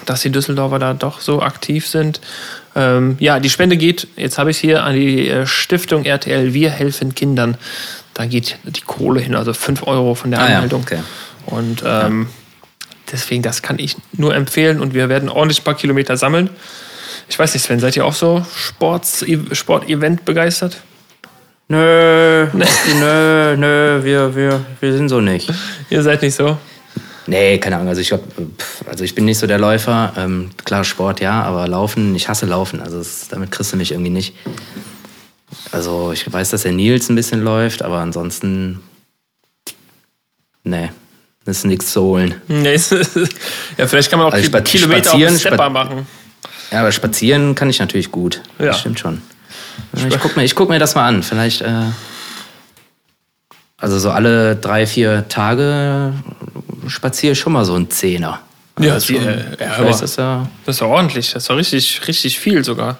Dass 0.05 0.21
die 0.21 0.31
Düsseldorfer 0.31 0.79
da 0.79 0.93
doch 0.93 1.19
so 1.19 1.41
aktiv 1.41 1.87
sind. 1.87 2.19
Ähm, 2.75 3.15
ja, 3.19 3.39
die 3.39 3.49
Spende 3.49 3.77
geht, 3.77 4.07
jetzt 4.15 4.39
habe 4.39 4.49
ich 4.49 4.57
es 4.57 4.61
hier, 4.61 4.83
an 4.83 4.95
die 4.95 5.27
äh, 5.27 5.45
Stiftung 5.45 6.05
RTL 6.05 6.53
Wir 6.53 6.71
helfen 6.71 7.13
Kindern. 7.13 7.57
Da 8.15 8.25
geht 8.25 8.57
die 8.63 8.81
Kohle 8.81 9.21
hin, 9.21 9.35
also 9.35 9.53
5 9.53 9.85
Euro 9.85 10.15
von 10.15 10.31
der 10.31 10.41
Anmeldung. 10.41 10.83
Ah, 10.87 10.93
ja. 10.95 10.99
okay. 10.99 11.03
Und 11.45 11.83
ähm, 11.85 12.27
ja 12.29 12.42
Deswegen, 13.11 13.43
das 13.43 13.61
kann 13.61 13.79
ich 13.79 13.95
nur 14.13 14.35
empfehlen 14.35 14.79
und 14.79 14.93
wir 14.93 15.09
werden 15.09 15.29
ordentlich 15.29 15.61
ein 15.61 15.63
paar 15.63 15.75
Kilometer 15.75 16.17
sammeln. 16.17 16.49
Ich 17.29 17.37
weiß 17.37 17.53
nicht, 17.53 17.63
Sven, 17.63 17.79
seid 17.79 17.95
ihr 17.95 18.05
auch 18.05 18.13
so 18.13 18.45
Sport-Event 18.55 19.55
Sport 19.55 19.85
begeistert? 20.25 20.81
Nö, 21.67 22.47
nö, 22.53 23.55
nö, 23.57 24.03
wir, 24.03 24.35
wir, 24.35 24.65
wir 24.79 24.93
sind 24.93 25.09
so 25.09 25.21
nicht. 25.21 25.51
Ihr 25.89 26.03
seid 26.03 26.21
nicht 26.21 26.35
so? 26.35 26.57
Nee, 27.25 27.57
keine 27.57 27.77
Ahnung. 27.77 27.87
Also 27.87 28.01
ich, 28.01 28.09
glaub, 28.09 28.23
also 28.85 29.03
ich 29.03 29.15
bin 29.15 29.25
nicht 29.25 29.39
so 29.39 29.47
der 29.47 29.57
Läufer. 29.57 30.13
Ähm, 30.17 30.51
klar, 30.65 30.83
Sport 30.83 31.21
ja, 31.21 31.41
aber 31.43 31.67
Laufen, 31.67 32.15
ich 32.15 32.27
hasse 32.27 32.45
Laufen. 32.45 32.81
Also 32.81 32.97
das, 32.97 33.29
damit 33.29 33.51
kriegst 33.51 33.71
du 33.71 33.77
mich 33.77 33.91
irgendwie 33.91 34.11
nicht. 34.11 34.35
Also 35.71 36.11
ich 36.11 36.31
weiß, 36.31 36.49
dass 36.49 36.63
der 36.63 36.73
Nils 36.73 37.09
ein 37.09 37.15
bisschen 37.15 37.41
läuft, 37.41 37.81
aber 37.81 37.99
ansonsten. 37.99 38.81
Nee. 40.63 40.89
Das 41.45 41.57
ist 41.57 41.65
nichts 41.65 41.91
zu 41.91 42.01
holen. 42.01 42.35
Nee, 42.47 42.75
ja, 43.77 43.87
vielleicht 43.87 44.09
kann 44.09 44.19
man 44.19 44.29
auch 44.29 44.33
also 44.33 44.49
Kilometer 44.61 45.13
auf 45.13 45.19
den 45.19 45.37
Stepper 45.37 45.69
machen. 45.69 46.07
Ja, 46.71 46.79
aber 46.79 46.91
spazieren 46.91 47.53
kann 47.53 47.69
ich 47.69 47.79
natürlich 47.79 48.11
gut. 48.11 48.41
Ja. 48.59 48.67
Das 48.67 48.79
stimmt 48.79 48.99
schon. 48.99 49.21
Ich 49.93 50.19
guck 50.19 50.35
mir, 50.37 50.43
ich 50.43 50.55
guck 50.55 50.69
mir 50.69 50.79
das 50.79 50.95
mal 50.95 51.07
an. 51.07 51.21
Vielleicht, 51.21 51.61
äh, 51.61 51.91
also 53.77 53.99
so 53.99 54.11
alle 54.11 54.55
drei, 54.55 54.87
vier 54.87 55.27
Tage 55.27 56.13
spaziere 56.87 57.33
ich 57.33 57.39
schon 57.39 57.53
mal 57.53 57.65
so 57.65 57.75
ein 57.75 57.89
Zehner. 57.89 58.39
Ja, 58.79 58.93
also, 58.93 59.13
die, 59.13 59.19
äh, 59.19 59.43
ja 59.59 59.73
aber 59.77 59.89
das, 59.89 60.15
ja, 60.15 60.47
das 60.65 60.77
ist 60.77 60.81
ja 60.81 60.87
ordentlich. 60.87 61.31
Das 61.33 61.43
ist 61.43 61.49
ja 61.49 61.55
richtig, 61.55 62.01
richtig 62.07 62.39
viel 62.39 62.63
sogar. 62.63 62.97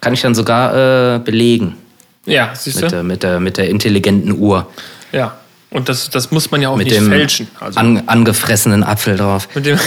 Kann 0.00 0.12
ich 0.12 0.20
dann 0.20 0.34
sogar 0.34 1.14
äh, 1.14 1.18
belegen. 1.18 1.76
Ja, 2.26 2.50
siehst 2.54 2.82
du? 2.82 3.02
Mit, 3.02 3.22
der, 3.22 3.40
mit 3.40 3.56
der 3.56 3.70
intelligenten 3.70 4.32
Uhr. 4.32 4.66
Ja. 5.12 5.37
Und 5.70 5.88
das, 5.88 6.08
das 6.10 6.30
muss 6.30 6.50
man 6.50 6.62
ja 6.62 6.70
auch 6.70 6.76
mit 6.76 6.86
nicht 6.86 6.96
dem 6.98 7.08
fälschen. 7.08 7.48
Also 7.60 7.78
an, 7.78 8.02
angefressenen 8.06 8.82
Apfel 8.82 9.16
drauf. 9.16 9.48
Mit 9.54 9.66
dem 9.66 9.78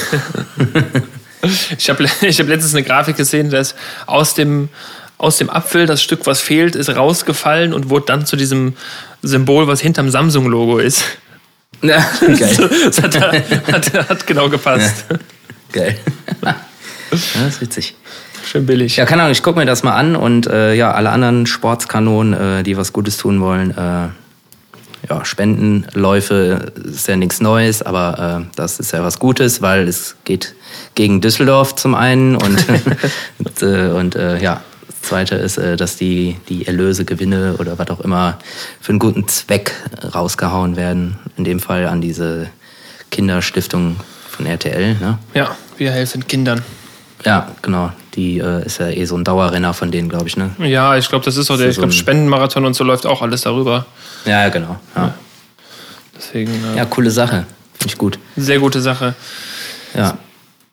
ich 1.77 1.89
habe 1.89 2.05
ich 2.21 2.39
hab 2.39 2.47
letztens 2.47 2.75
eine 2.75 2.83
Grafik 2.83 3.17
gesehen, 3.17 3.49
dass 3.49 3.75
aus 4.05 4.35
dem, 4.35 4.69
aus 5.17 5.37
dem 5.37 5.49
Apfel 5.49 5.87
das 5.87 6.03
Stück, 6.03 6.27
was 6.27 6.39
fehlt, 6.39 6.75
ist 6.75 6.89
rausgefallen 6.89 7.73
und 7.73 7.89
wurde 7.89 8.05
dann 8.05 8.25
zu 8.25 8.35
diesem 8.35 8.73
Symbol, 9.23 9.67
was 9.67 9.81
hinterm 9.81 10.09
Samsung-Logo 10.09 10.77
ist. 10.79 11.03
Ja, 11.83 12.05
geil. 12.19 12.69
Das 12.85 13.01
hat, 13.01 13.19
hat, 13.19 14.09
hat 14.09 14.27
genau 14.27 14.49
gepasst. 14.49 15.05
Ja. 15.09 15.17
Geil. 15.71 15.97
Ja, 17.11 17.43
das 17.43 17.55
ist 17.55 17.61
witzig. 17.61 17.95
Schön 18.45 18.65
billig. 18.65 18.97
Ja, 18.97 19.05
keine 19.05 19.23
Ahnung, 19.23 19.31
ich 19.31 19.43
gucke 19.43 19.59
mir 19.59 19.65
das 19.65 19.83
mal 19.83 19.95
an 19.95 20.15
und 20.15 20.47
äh, 20.47 20.73
ja, 20.75 20.91
alle 20.91 21.09
anderen 21.09 21.45
Sportskanonen, 21.45 22.59
äh, 22.59 22.63
die 22.63 22.77
was 22.77 22.93
Gutes 22.93 23.17
tun 23.17 23.41
wollen, 23.41 23.71
äh, 23.71 24.09
ja, 25.09 25.25
Spendenläufe 25.25 26.71
ist 26.83 27.07
ja 27.07 27.15
nichts 27.15 27.41
Neues, 27.41 27.81
aber 27.81 28.43
äh, 28.43 28.51
das 28.55 28.79
ist 28.79 28.91
ja 28.91 29.03
was 29.03 29.19
Gutes, 29.19 29.61
weil 29.61 29.87
es 29.87 30.15
geht 30.25 30.55
gegen 30.95 31.21
Düsseldorf 31.21 31.75
zum 31.75 31.95
einen 31.95 32.35
und, 32.35 32.65
und, 33.39 33.61
äh, 33.61 33.87
und 33.89 34.15
äh, 34.15 34.41
ja, 34.41 34.61
das 34.87 35.01
Zweite 35.01 35.35
ist, 35.35 35.57
äh, 35.57 35.75
dass 35.75 35.97
die, 35.97 36.37
die 36.49 36.67
Erlöse, 36.67 37.05
Gewinne 37.05 37.55
oder 37.57 37.79
was 37.79 37.89
auch 37.89 38.01
immer 38.01 38.37
für 38.79 38.91
einen 38.91 38.99
guten 38.99 39.27
Zweck 39.27 39.73
rausgehauen 40.13 40.75
werden. 40.75 41.17
In 41.37 41.43
dem 41.43 41.59
Fall 41.59 41.87
an 41.87 42.01
diese 42.01 42.47
Kinderstiftung 43.09 43.97
von 44.29 44.45
RTL. 44.45 44.95
Ne? 44.95 45.17
Ja, 45.33 45.55
wir 45.77 45.91
helfen 45.91 46.27
Kindern. 46.27 46.61
Ja, 47.25 47.47
genau. 47.62 47.91
Die 48.15 48.39
äh, 48.39 48.65
ist 48.65 48.79
ja 48.79 48.89
eh 48.89 49.05
so 49.05 49.15
ein 49.15 49.23
Dauerrenner 49.23 49.73
von 49.73 49.91
denen, 49.91 50.10
glaube 50.10 50.27
ich, 50.27 50.38
ne? 50.38 50.51
Ja, 50.60 50.97
ich 50.97 51.07
glaube, 51.07 51.23
das 51.23 51.38
ist 51.38 51.49
auch 51.51 51.57
der, 51.57 51.69
ich 51.69 51.77
glaube, 51.77 51.93
Spendenmarathon 51.93 52.65
und 52.65 52.73
so 52.73 52.84
läuft 52.84 53.05
auch 53.05 53.21
alles 53.21 53.41
darüber. 53.41 53.86
Ja, 54.25 54.49
genau. 54.49 54.79
Ja. 54.95 55.13
Deswegen. 56.15 56.51
Äh, 56.73 56.77
ja, 56.77 56.86
coole 56.86 57.12
Sache. 57.12 57.45
Finde 57.77 57.93
ich 57.93 57.97
gut. 57.97 58.19
Sehr 58.36 58.60
gute 58.60 58.81
Sache. 58.81 59.15
Ja. 59.95 60.17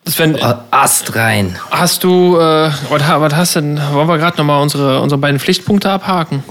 Sven, 0.07 0.37
äh, 0.37 0.55
Ast 0.71 1.15
rein. 1.17 1.57
Hast 1.71 2.03
du, 2.03 2.37
äh, 2.37 2.71
was, 2.89 3.03
hast 3.35 3.57
du 3.57 3.61
denn, 3.61 3.81
wollen 3.93 4.09
wir 4.09 4.19
gerade 4.19 4.39
nochmal 4.39 4.63
unsere, 4.63 5.01
unsere 5.01 5.19
beiden 5.19 5.39
Pflichtpunkte 5.39 5.91
abhaken? 5.91 6.43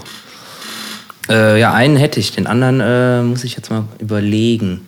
Äh, 1.30 1.60
ja, 1.60 1.74
einen 1.74 1.98
hätte 1.98 2.20
ich, 2.20 2.32
den 2.32 2.48
anderen 2.48 2.80
äh, 2.80 3.22
muss 3.24 3.44
ich 3.44 3.56
jetzt 3.56 3.70
mal 3.70 3.84
überlegen. 4.00 4.88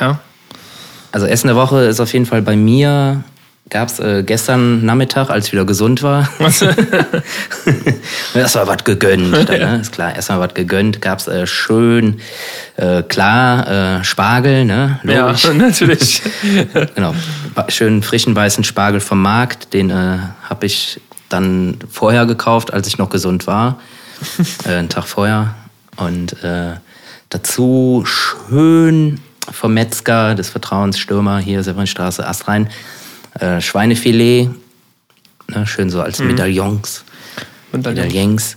Ja. 0.00 0.20
Also 1.12 1.26
Essen 1.26 1.48
der 1.48 1.56
Woche 1.56 1.84
ist 1.84 2.00
auf 2.00 2.12
jeden 2.12 2.26
Fall 2.26 2.42
bei 2.42 2.56
mir 2.56 3.24
gab 3.70 3.88
es 3.88 4.00
äh, 4.00 4.24
gestern 4.24 4.84
Nachmittag, 4.84 5.30
als 5.30 5.46
ich 5.46 5.52
wieder 5.52 5.64
gesund 5.64 6.02
war. 6.02 6.28
erstmal 8.34 8.66
was 8.66 8.84
gegönnt. 8.84 9.48
Dann, 9.48 9.60
ne? 9.60 9.80
Ist 9.80 9.92
klar, 9.92 10.14
erstmal 10.14 10.40
was 10.40 10.54
gegönnt. 10.54 11.00
Gab 11.00 11.20
es 11.20 11.28
äh, 11.28 11.46
schön, 11.46 12.20
äh, 12.76 13.02
klar, 13.04 14.00
äh, 14.00 14.04
Spargel, 14.04 14.64
ne? 14.64 14.98
Logisch. 15.04 15.44
Ja, 15.44 15.52
natürlich. 15.54 16.20
genau. 16.94 17.14
Schön 17.68 18.02
frischen 18.02 18.34
weißen 18.34 18.64
Spargel 18.64 19.00
vom 19.00 19.22
Markt. 19.22 19.72
Den 19.72 19.90
äh, 19.90 20.18
habe 20.48 20.66
ich 20.66 21.00
dann 21.28 21.78
vorher 21.88 22.26
gekauft, 22.26 22.72
als 22.72 22.88
ich 22.88 22.98
noch 22.98 23.08
gesund 23.08 23.46
war. 23.46 23.78
äh, 24.64 24.74
einen 24.74 24.88
Tag 24.88 25.04
vorher. 25.04 25.54
Und 25.96 26.42
äh, 26.42 26.74
dazu 27.28 28.02
schön 28.04 29.20
vom 29.52 29.74
Metzger 29.74 30.34
des 30.34 30.48
Vertrauens 30.48 30.98
Stürmer 30.98 31.38
hier 31.38 31.62
Severinstraße 31.62 32.26
Astrein 32.26 32.68
äh, 33.38 33.60
Schweinefilet, 33.60 34.50
ne, 35.48 35.66
schön 35.66 35.90
so 35.90 36.00
als 36.00 36.18
mhm. 36.18 36.28
Medaillons. 36.28 37.04
Medaillons. 37.72 38.56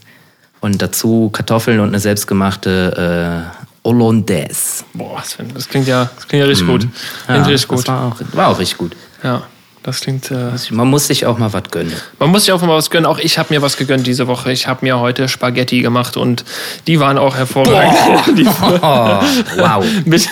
Und 0.62 0.82
dazu 0.82 1.30
Kartoffeln 1.32 1.80
und 1.80 1.90
eine 1.90 2.00
selbstgemachte 2.00 3.52
äh, 3.54 3.88
Hollandaise. 3.88 4.86
Boah, 4.94 5.22
das 5.54 5.68
klingt 5.68 5.88
ja, 5.88 6.10
das 6.16 6.28
klingt 6.28 6.42
ja 6.42 6.48
richtig 6.48 6.68
mhm. 6.68 6.72
gut. 6.72 6.88
Ja, 7.28 7.44
richtig 7.44 7.68
gut. 7.68 7.88
War 7.88 8.06
auch, 8.06 8.22
war 8.34 8.48
auch 8.48 8.60
richtig 8.60 8.78
gut. 8.78 8.96
Ja. 9.24 9.44
Das 9.84 10.00
klingt. 10.00 10.32
Äh 10.32 10.52
man 10.72 10.88
muss 10.88 11.08
sich 11.08 11.26
auch 11.26 11.38
mal 11.38 11.52
was 11.52 11.64
gönnen. 11.70 11.92
Man 12.18 12.30
muss 12.30 12.46
sich 12.46 12.54
auch 12.54 12.62
mal 12.62 12.70
was 12.70 12.90
gönnen. 12.90 13.06
Auch 13.06 13.20
ich 13.20 13.38
habe 13.38 13.54
mir 13.54 13.62
was 13.62 13.76
gegönnt 13.76 14.08
diese 14.08 14.28
Woche. 14.28 14.50
Ich 14.54 14.66
habe 14.66 14.80
mir 14.86 15.00
heute 15.00 15.28
Spaghetti 15.28 15.82
gemacht 15.82 16.16
und 16.16 16.46
die 16.88 17.02
waren 17.02 17.18
auch 17.18 17.36
hervorragend. 17.36 18.38
Die, 18.38 18.46
oh, 18.46 19.22
wow. 19.58 19.86
mit, 20.06 20.30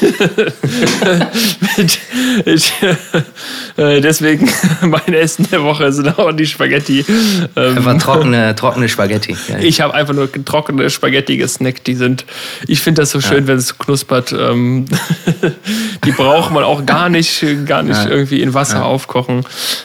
mit, 1.77 1.99
ich, 2.45 2.73
äh, 3.75 3.99
deswegen 3.99 4.49
mein 4.81 5.13
Essen 5.13 5.47
der 5.51 5.63
Woche 5.63 5.91
sind 5.91 6.17
auch 6.17 6.31
die 6.31 6.45
Spaghetti. 6.45 7.05
Ähm, 7.55 7.77
einfach 7.77 7.97
trockene, 7.97 8.55
trockene 8.55 8.87
Spaghetti. 8.87 9.35
Ja. 9.49 9.59
Ich 9.59 9.81
habe 9.81 9.93
einfach 9.93 10.13
nur 10.13 10.29
trockene 10.45 10.89
Spaghetti 10.89 11.37
gesnackt. 11.37 11.87
Die 11.87 11.95
sind. 11.95 12.25
Ich 12.67 12.79
finde 12.79 13.01
das 13.01 13.11
so 13.11 13.19
schön, 13.19 13.41
ja. 13.41 13.47
wenn 13.47 13.57
es 13.57 13.77
knuspert. 13.77 14.31
Ähm, 14.31 14.85
die 16.05 16.11
braucht 16.11 16.51
man 16.51 16.63
auch 16.63 16.85
gar 16.85 17.09
nicht, 17.09 17.45
gar 17.65 17.83
nicht 17.83 18.03
ja. 18.03 18.09
irgendwie 18.09 18.41
in 18.41 18.53
Wasser 18.53 18.85
aufkochen. 18.85 19.40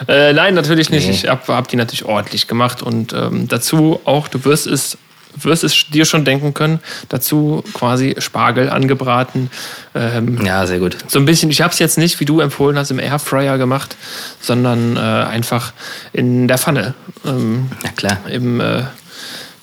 Äh, 0.09 0.33
nein, 0.33 0.55
natürlich 0.55 0.91
nicht. 0.91 1.07
Nee. 1.07 1.15
Ich 1.15 1.29
habe 1.29 1.55
hab 1.55 1.69
die 1.69 1.77
natürlich 1.77 2.05
ordentlich 2.05 2.47
gemacht 2.47 2.83
und 2.83 3.13
ähm, 3.13 3.49
dazu 3.49 4.01
auch, 4.05 4.29
du 4.29 4.45
wirst 4.45 4.67
es 4.67 4.99
wirst 5.43 5.65
es 5.65 5.87
dir 5.91 6.05
schon 6.05 6.25
denken 6.25 6.55
können. 6.55 6.81
Dazu 7.09 7.63
quasi 7.75 8.17
Spargel 8.19 8.71
angebraten. 8.71 9.51
Ähm, 9.95 10.45
ja, 10.45 10.67
sehr 10.67 10.79
gut. 10.79 10.97
So 11.09 11.19
ein 11.19 11.25
bisschen, 11.25 11.51
ich 11.51 11.61
habe 11.61 11.73
es 11.73 11.79
jetzt 11.79 11.99
nicht, 11.99 12.19
wie 12.21 12.25
du 12.25 12.41
empfohlen 12.41 12.79
hast, 12.79 12.91
im 12.91 12.99
Airfryer 12.99 13.59
gemacht, 13.59 13.97
sondern 14.41 14.97
äh, 14.97 15.01
einfach 15.01 15.73
in 16.13 16.49
der 16.49 16.59
Pfanne. 16.59 16.95
Ähm, 17.25 17.71
ja, 17.85 17.91
klar. 17.91 18.19
Im, 18.31 18.61
äh, 18.61 18.85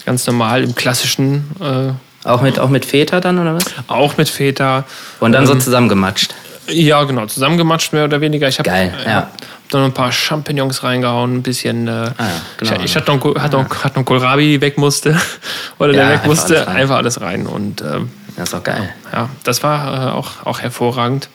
ganz 0.06 0.28
normal, 0.28 0.64
im 0.64 0.76
klassischen. 0.76 1.50
Äh, 1.60 2.28
auch, 2.28 2.42
mit, 2.42 2.60
auch 2.60 2.70
mit 2.70 2.86
Feta 2.86 3.20
dann, 3.20 3.40
oder 3.40 3.56
was? 3.56 3.66
Auch 3.88 4.18
mit 4.18 4.30
Feta. 4.30 4.86
Und 5.20 5.34
dann 5.34 5.44
ähm, 5.44 5.48
so 5.48 5.56
zusammengematscht. 5.56 6.34
Ja, 6.68 7.04
genau, 7.04 7.26
zusammengematscht 7.26 7.92
mehr 7.92 8.06
oder 8.06 8.22
weniger. 8.22 8.48
Ich 8.48 8.58
habe 8.58 8.70
ja 8.70 9.30
dann 9.74 9.82
noch 9.82 9.90
ein 9.90 9.94
paar 9.94 10.12
Champignons 10.12 10.84
reingehauen, 10.84 11.38
ein 11.38 11.44
bisschen. 11.44 11.88
Äh, 11.88 11.92
ah, 11.92 12.14
ja, 12.18 12.42
genau. 12.58 12.76
Ich, 12.78 12.84
ich 12.86 12.96
hatte 12.96 13.16
noch, 13.16 13.36
hatte 13.36 13.58
noch, 13.58 13.84
hatte 13.84 14.00
noch 14.00 14.06
Kohlrabi, 14.06 14.44
die 14.44 14.62
weg 14.62 14.78
musste. 14.78 15.20
Oder 15.80 15.94
der 15.94 16.10
weg 16.10 16.26
musste. 16.26 16.68
Alles 16.68 16.68
einfach 16.68 16.98
alles 16.98 17.22
rein. 17.22 17.48
Und, 17.48 17.82
ähm, 17.82 18.10
das 18.36 18.50
ist 18.50 18.56
auch 18.56 18.64
geil. 18.64 18.94
Ja, 19.12 19.30
das 19.44 19.64
war 19.64 20.10
äh, 20.10 20.12
auch, 20.12 20.46
auch 20.46 20.60
hervorragend. 20.62 21.30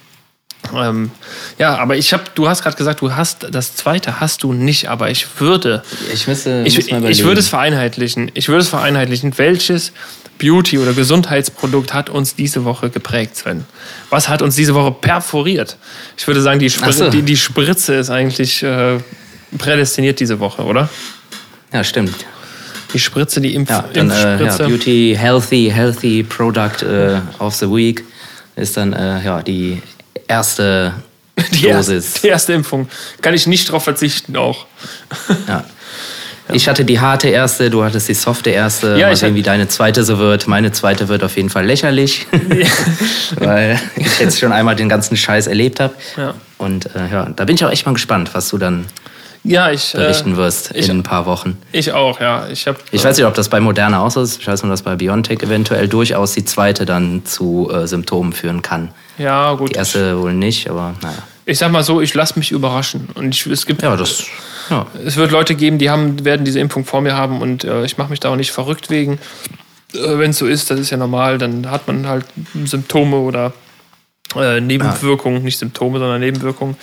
Ähm, 0.75 1.11
ja, 1.59 1.77
aber 1.77 1.97
ich 1.97 2.13
habe, 2.13 2.25
du 2.35 2.49
hast 2.49 2.63
gerade 2.63 2.77
gesagt, 2.77 3.01
du 3.01 3.15
hast 3.15 3.47
das 3.51 3.77
zweite 3.77 4.21
hast 4.21 4.43
du 4.43 4.53
nicht, 4.53 4.89
aber 4.89 5.11
ich 5.11 5.27
würde, 5.39 5.83
ich, 6.13 6.27
müsste, 6.27 6.65
ich, 6.67 6.79
ich 6.79 7.25
würde 7.25 7.41
es 7.41 7.49
vereinheitlichen. 7.49 8.31
Ich 8.35 8.49
würde 8.49 8.63
es 8.63 8.69
vereinheitlichen. 8.69 9.39
Welches 9.39 9.93
Beauty- 10.39 10.79
oder 10.79 10.93
Gesundheitsprodukt 10.93 11.93
hat 11.93 12.11
uns 12.11 12.35
diese 12.35 12.65
Woche 12.65 12.91
geprägt, 12.91 13.37
Sven? 13.37 13.65
Was 14.11 14.29
hat 14.29 14.43
uns 14.43 14.57
diese 14.57 14.75
Woche 14.75 14.93
perforiert? 14.93 15.77
Ich 16.17 16.27
würde 16.27 16.41
sagen, 16.41 16.59
die, 16.59 16.71
Spritze, 16.71 17.05
so. 17.05 17.11
die, 17.11 17.23
die 17.23 17.37
Spritze 17.37 17.95
ist 17.95 18.11
eigentlich 18.11 18.63
äh, 18.63 18.99
prädestiniert 19.57 20.21
diese 20.21 20.39
Woche, 20.41 20.63
oder? 20.63 20.89
Ja, 21.73 21.85
stimmt. 21.85 22.15
Die 22.93 22.99
Spritze, 22.99 23.41
die 23.41 23.55
Impf 23.55 23.71
ja, 23.71 23.85
dann, 23.93 24.11
Impfspritze. 24.11 24.63
Äh, 24.63 24.67
ja, 24.67 24.69
Beauty, 24.69 25.17
Healthy, 25.19 25.71
Healthy 25.75 26.23
Product 26.23 26.83
äh, 26.83 27.21
of 27.39 27.55
the 27.55 27.67
Week 27.67 28.05
ist 28.57 28.77
dann 28.77 28.93
äh, 28.93 29.23
ja, 29.25 29.43
die 29.43 29.83
erste 30.27 30.95
die 31.53 31.63
Dosis. 31.63 32.05
Erste, 32.05 32.21
die 32.21 32.29
erste 32.29 32.53
Impfung. 32.55 32.89
Kann 33.21 33.35
ich 33.35 33.47
nicht 33.47 33.69
darauf 33.69 33.85
verzichten 33.85 34.37
auch. 34.37 34.67
Ja. 35.47 35.65
Ich 36.53 36.69
hatte 36.69 36.85
die 36.85 37.01
harte 37.01 37.29
erste, 37.29 37.71
du 37.71 37.85
hattest 37.85 38.09
die 38.09 38.15
softe 38.15 38.51
erste. 38.51 38.97
Ja, 38.99 39.09
Mal 39.09 39.17
sehen, 39.17 39.35
wie 39.35 39.43
deine 39.43 39.69
zweite 39.69 40.05
so 40.05 40.19
wird. 40.19 40.47
Meine 40.47 40.73
zweite 40.73 41.09
wird 41.09 41.23
auf 41.23 41.37
jeden 41.37 41.51
Fall 41.51 41.67
lächerlich, 41.67 42.27
weil 43.37 43.79
ich 43.97 44.19
jetzt 44.21 44.39
schon 44.39 44.53
einmal 44.53 44.77
den 44.77 44.89
ganzen 44.89 45.17
Scheiß 45.17 45.47
erlebt 45.47 45.81
habe. 45.81 45.95
Ja. 46.17 46.35
Und 46.59 46.87
äh, 46.95 47.11
ja, 47.11 47.29
da 47.35 47.45
bin 47.45 47.57
ich 47.57 47.65
auch 47.65 47.71
echt 47.71 47.87
mal 47.87 47.93
gespannt, 47.93 48.31
was 48.33 48.49
du 48.49 48.59
dann 48.59 48.87
ja, 49.45 49.71
ich, 49.71 49.95
äh, 49.95 49.99
berichten 49.99 50.37
wirst 50.37 50.73
ich, 50.75 50.89
in 50.89 50.99
ein 50.99 51.03
paar 51.03 51.27
Wochen. 51.27 51.57
Ich 51.73 51.93
auch, 51.93 52.21
ja. 52.21 52.49
Ich, 52.49 52.67
hab, 52.67 52.77
ich 52.91 53.05
weiß 53.05 53.17
nicht, 53.17 53.27
ob 53.27 53.35
das 53.35 53.49
bei 53.49 53.61
Moderna 53.61 54.01
auch 54.01 54.11
so 54.11 54.23
ist. 54.23 54.41
Ich 54.41 54.47
weiß 54.47 54.63
nur, 54.63 54.71
dass 54.71 54.83
bei 54.83 54.97
BioNTech 54.97 55.43
eventuell 55.43 55.89
durchaus 55.89 56.33
die 56.33 56.45
zweite 56.45 56.85
dann 56.85 57.25
zu 57.25 57.71
äh, 57.73 57.87
Symptomen 57.87 58.33
führen 58.33 58.63
kann. 58.63 58.91
Ja, 59.17 59.55
gut. 59.55 59.71
Die 59.71 59.75
erste 59.75 60.21
wohl 60.21 60.35
nicht, 60.35 60.69
aber 60.69 60.95
naja. 61.03 61.19
Ich 61.45 61.59
sag 61.59 61.73
mal 61.73 61.83
so, 61.83 62.03
ich 62.03 62.13
lasse 62.13 62.39
mich 62.39 62.53
überraschen. 62.53 63.09
Und 63.15 63.35
ich, 63.35 63.47
es 63.47 63.65
gibt. 63.65 63.83
Ja, 63.83 63.97
das 63.97 64.25
ja. 64.71 64.87
Es 65.05 65.17
wird 65.17 65.31
Leute 65.31 65.55
geben, 65.55 65.79
die 65.79 65.91
haben, 65.91 66.25
werden 66.25 66.45
diese 66.45 66.61
Impfung 66.61 66.85
vor 66.85 67.01
mir 67.01 67.17
haben 67.17 67.41
und 67.41 67.65
äh, 67.65 67.85
ich 67.85 67.99
mache 67.99 68.11
mich 68.11 68.21
da 68.21 68.31
auch 68.31 68.37
nicht 68.37 68.53
verrückt 68.53 68.91
wegen. 68.91 69.19
Äh, 69.95 70.19
Wenn 70.19 70.31
es 70.31 70.39
so 70.39 70.47
ist, 70.47 70.71
das 70.71 70.79
ist 70.79 70.91
ja 70.91 70.97
normal, 70.97 71.39
dann 71.39 71.71
hat 71.71 71.87
man 71.87 72.07
halt 72.07 72.27
Symptome 72.65 73.17
oder 73.17 73.53
äh, 74.37 74.61
Nebenwirkungen, 74.61 75.39
ja. 75.39 75.45
nicht 75.45 75.59
Symptome, 75.59 75.99
sondern 75.99 76.21
Nebenwirkungen. 76.21 76.77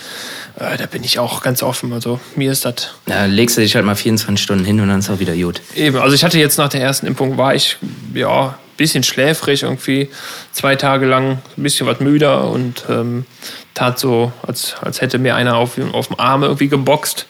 Äh, 0.58 0.76
da 0.76 0.86
bin 0.86 1.04
ich 1.04 1.18
auch 1.18 1.42
ganz 1.42 1.62
offen. 1.62 1.92
Also 1.92 2.18
mir 2.34 2.50
ist 2.50 2.64
das. 2.64 2.94
Ja, 3.06 3.26
legst 3.26 3.56
du 3.56 3.60
dich 3.60 3.76
halt 3.76 3.84
mal 3.84 3.94
24 3.94 4.42
Stunden 4.42 4.64
hin 4.64 4.80
und 4.80 4.88
dann 4.88 4.98
ist 4.98 5.10
auch 5.10 5.20
wieder 5.20 5.36
gut. 5.36 5.60
Eben, 5.74 5.98
also 5.98 6.14
ich 6.14 6.24
hatte 6.24 6.38
jetzt 6.38 6.58
nach 6.58 6.68
der 6.68 6.80
ersten 6.80 7.06
Impfung, 7.06 7.36
war 7.36 7.54
ich 7.54 7.76
ja 8.14 8.48
ein 8.48 8.54
bisschen 8.76 9.04
schläfrig 9.04 9.62
irgendwie, 9.62 10.08
zwei 10.50 10.74
Tage 10.74 11.06
lang 11.06 11.38
ein 11.56 11.62
bisschen 11.62 11.86
was 11.86 12.00
müder 12.00 12.50
und 12.50 12.84
ähm, 12.88 13.26
tat 13.74 13.98
so, 13.98 14.32
als, 14.42 14.74
als 14.80 15.00
hätte 15.00 15.18
mir 15.18 15.36
einer 15.36 15.56
auf, 15.56 15.78
auf 15.92 16.08
dem 16.08 16.18
Arm 16.18 16.42
irgendwie 16.42 16.68
geboxt. 16.68 17.26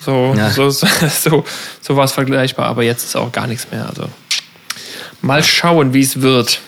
So, 0.00 0.34
ja. 0.36 0.50
so, 0.50 0.70
so, 0.70 0.86
so, 1.08 1.44
so 1.80 1.96
war 1.96 2.04
es 2.04 2.12
vergleichbar, 2.12 2.66
aber 2.66 2.82
jetzt 2.82 3.04
ist 3.04 3.16
auch 3.16 3.32
gar 3.32 3.46
nichts 3.46 3.70
mehr. 3.70 3.86
Also 3.86 4.08
mal 5.20 5.42
schauen, 5.42 5.92
wie 5.94 6.02
es 6.02 6.20
wird. 6.20 6.60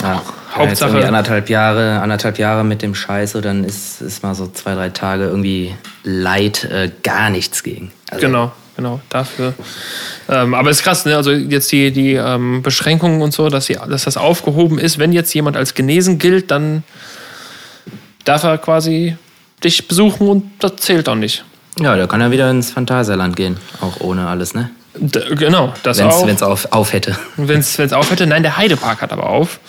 Ja, 0.00 0.22
Hauptsache 0.54 0.96
jetzt 0.96 1.06
anderthalb 1.06 1.50
Jahre, 1.50 2.00
anderthalb 2.00 2.38
Jahre 2.38 2.64
mit 2.64 2.82
dem 2.82 2.94
Scheiße, 2.94 3.40
dann 3.40 3.64
ist, 3.64 4.00
ist 4.00 4.22
mal 4.22 4.34
so 4.34 4.46
zwei, 4.46 4.74
drei 4.74 4.88
Tage 4.88 5.24
irgendwie 5.24 5.74
Leid 6.04 6.64
äh, 6.64 6.90
gar 7.02 7.30
nichts 7.30 7.62
gegen. 7.62 7.92
Also 8.10 8.26
genau, 8.26 8.52
genau, 8.76 9.00
dafür. 9.10 9.54
Ähm, 10.28 10.54
aber 10.54 10.70
es 10.70 10.78
ist 10.78 10.84
krass, 10.84 11.04
ne? 11.04 11.16
Also 11.16 11.32
jetzt 11.32 11.70
die, 11.70 11.90
die 11.92 12.14
ähm, 12.14 12.62
Beschränkungen 12.62 13.20
und 13.20 13.32
so, 13.32 13.48
dass, 13.50 13.66
sie, 13.66 13.78
dass 13.88 14.04
das 14.04 14.16
aufgehoben 14.16 14.78
ist. 14.78 14.98
Wenn 14.98 15.12
jetzt 15.12 15.34
jemand 15.34 15.56
als 15.56 15.74
genesen 15.74 16.18
gilt, 16.18 16.50
dann 16.50 16.82
darf 18.24 18.42
er 18.42 18.58
quasi 18.58 19.16
dich 19.62 19.86
besuchen 19.86 20.28
und 20.28 20.50
das 20.60 20.76
zählt 20.76 21.08
auch 21.08 21.14
nicht. 21.14 21.44
Ja, 21.80 21.96
da 21.96 22.06
kann 22.06 22.20
er 22.20 22.30
wieder 22.30 22.50
ins 22.50 22.70
Phantasialand 22.70 23.36
gehen, 23.36 23.56
auch 23.80 24.00
ohne 24.00 24.28
alles, 24.28 24.54
ne? 24.54 24.70
Da, 24.98 25.20
genau, 25.34 25.72
das 25.82 25.98
wenn's, 25.98 26.14
auch. 26.14 26.26
Wenn 26.26 26.34
es 26.34 26.42
auf, 26.42 26.72
auf 26.72 26.92
hätte. 26.92 27.16
Wenn 27.36 27.60
es 27.60 27.92
auf 27.92 28.10
hätte. 28.10 28.26
Nein, 28.26 28.42
der 28.42 28.56
Heidepark 28.56 29.00
hat 29.02 29.12
aber 29.12 29.30
auf. 29.30 29.60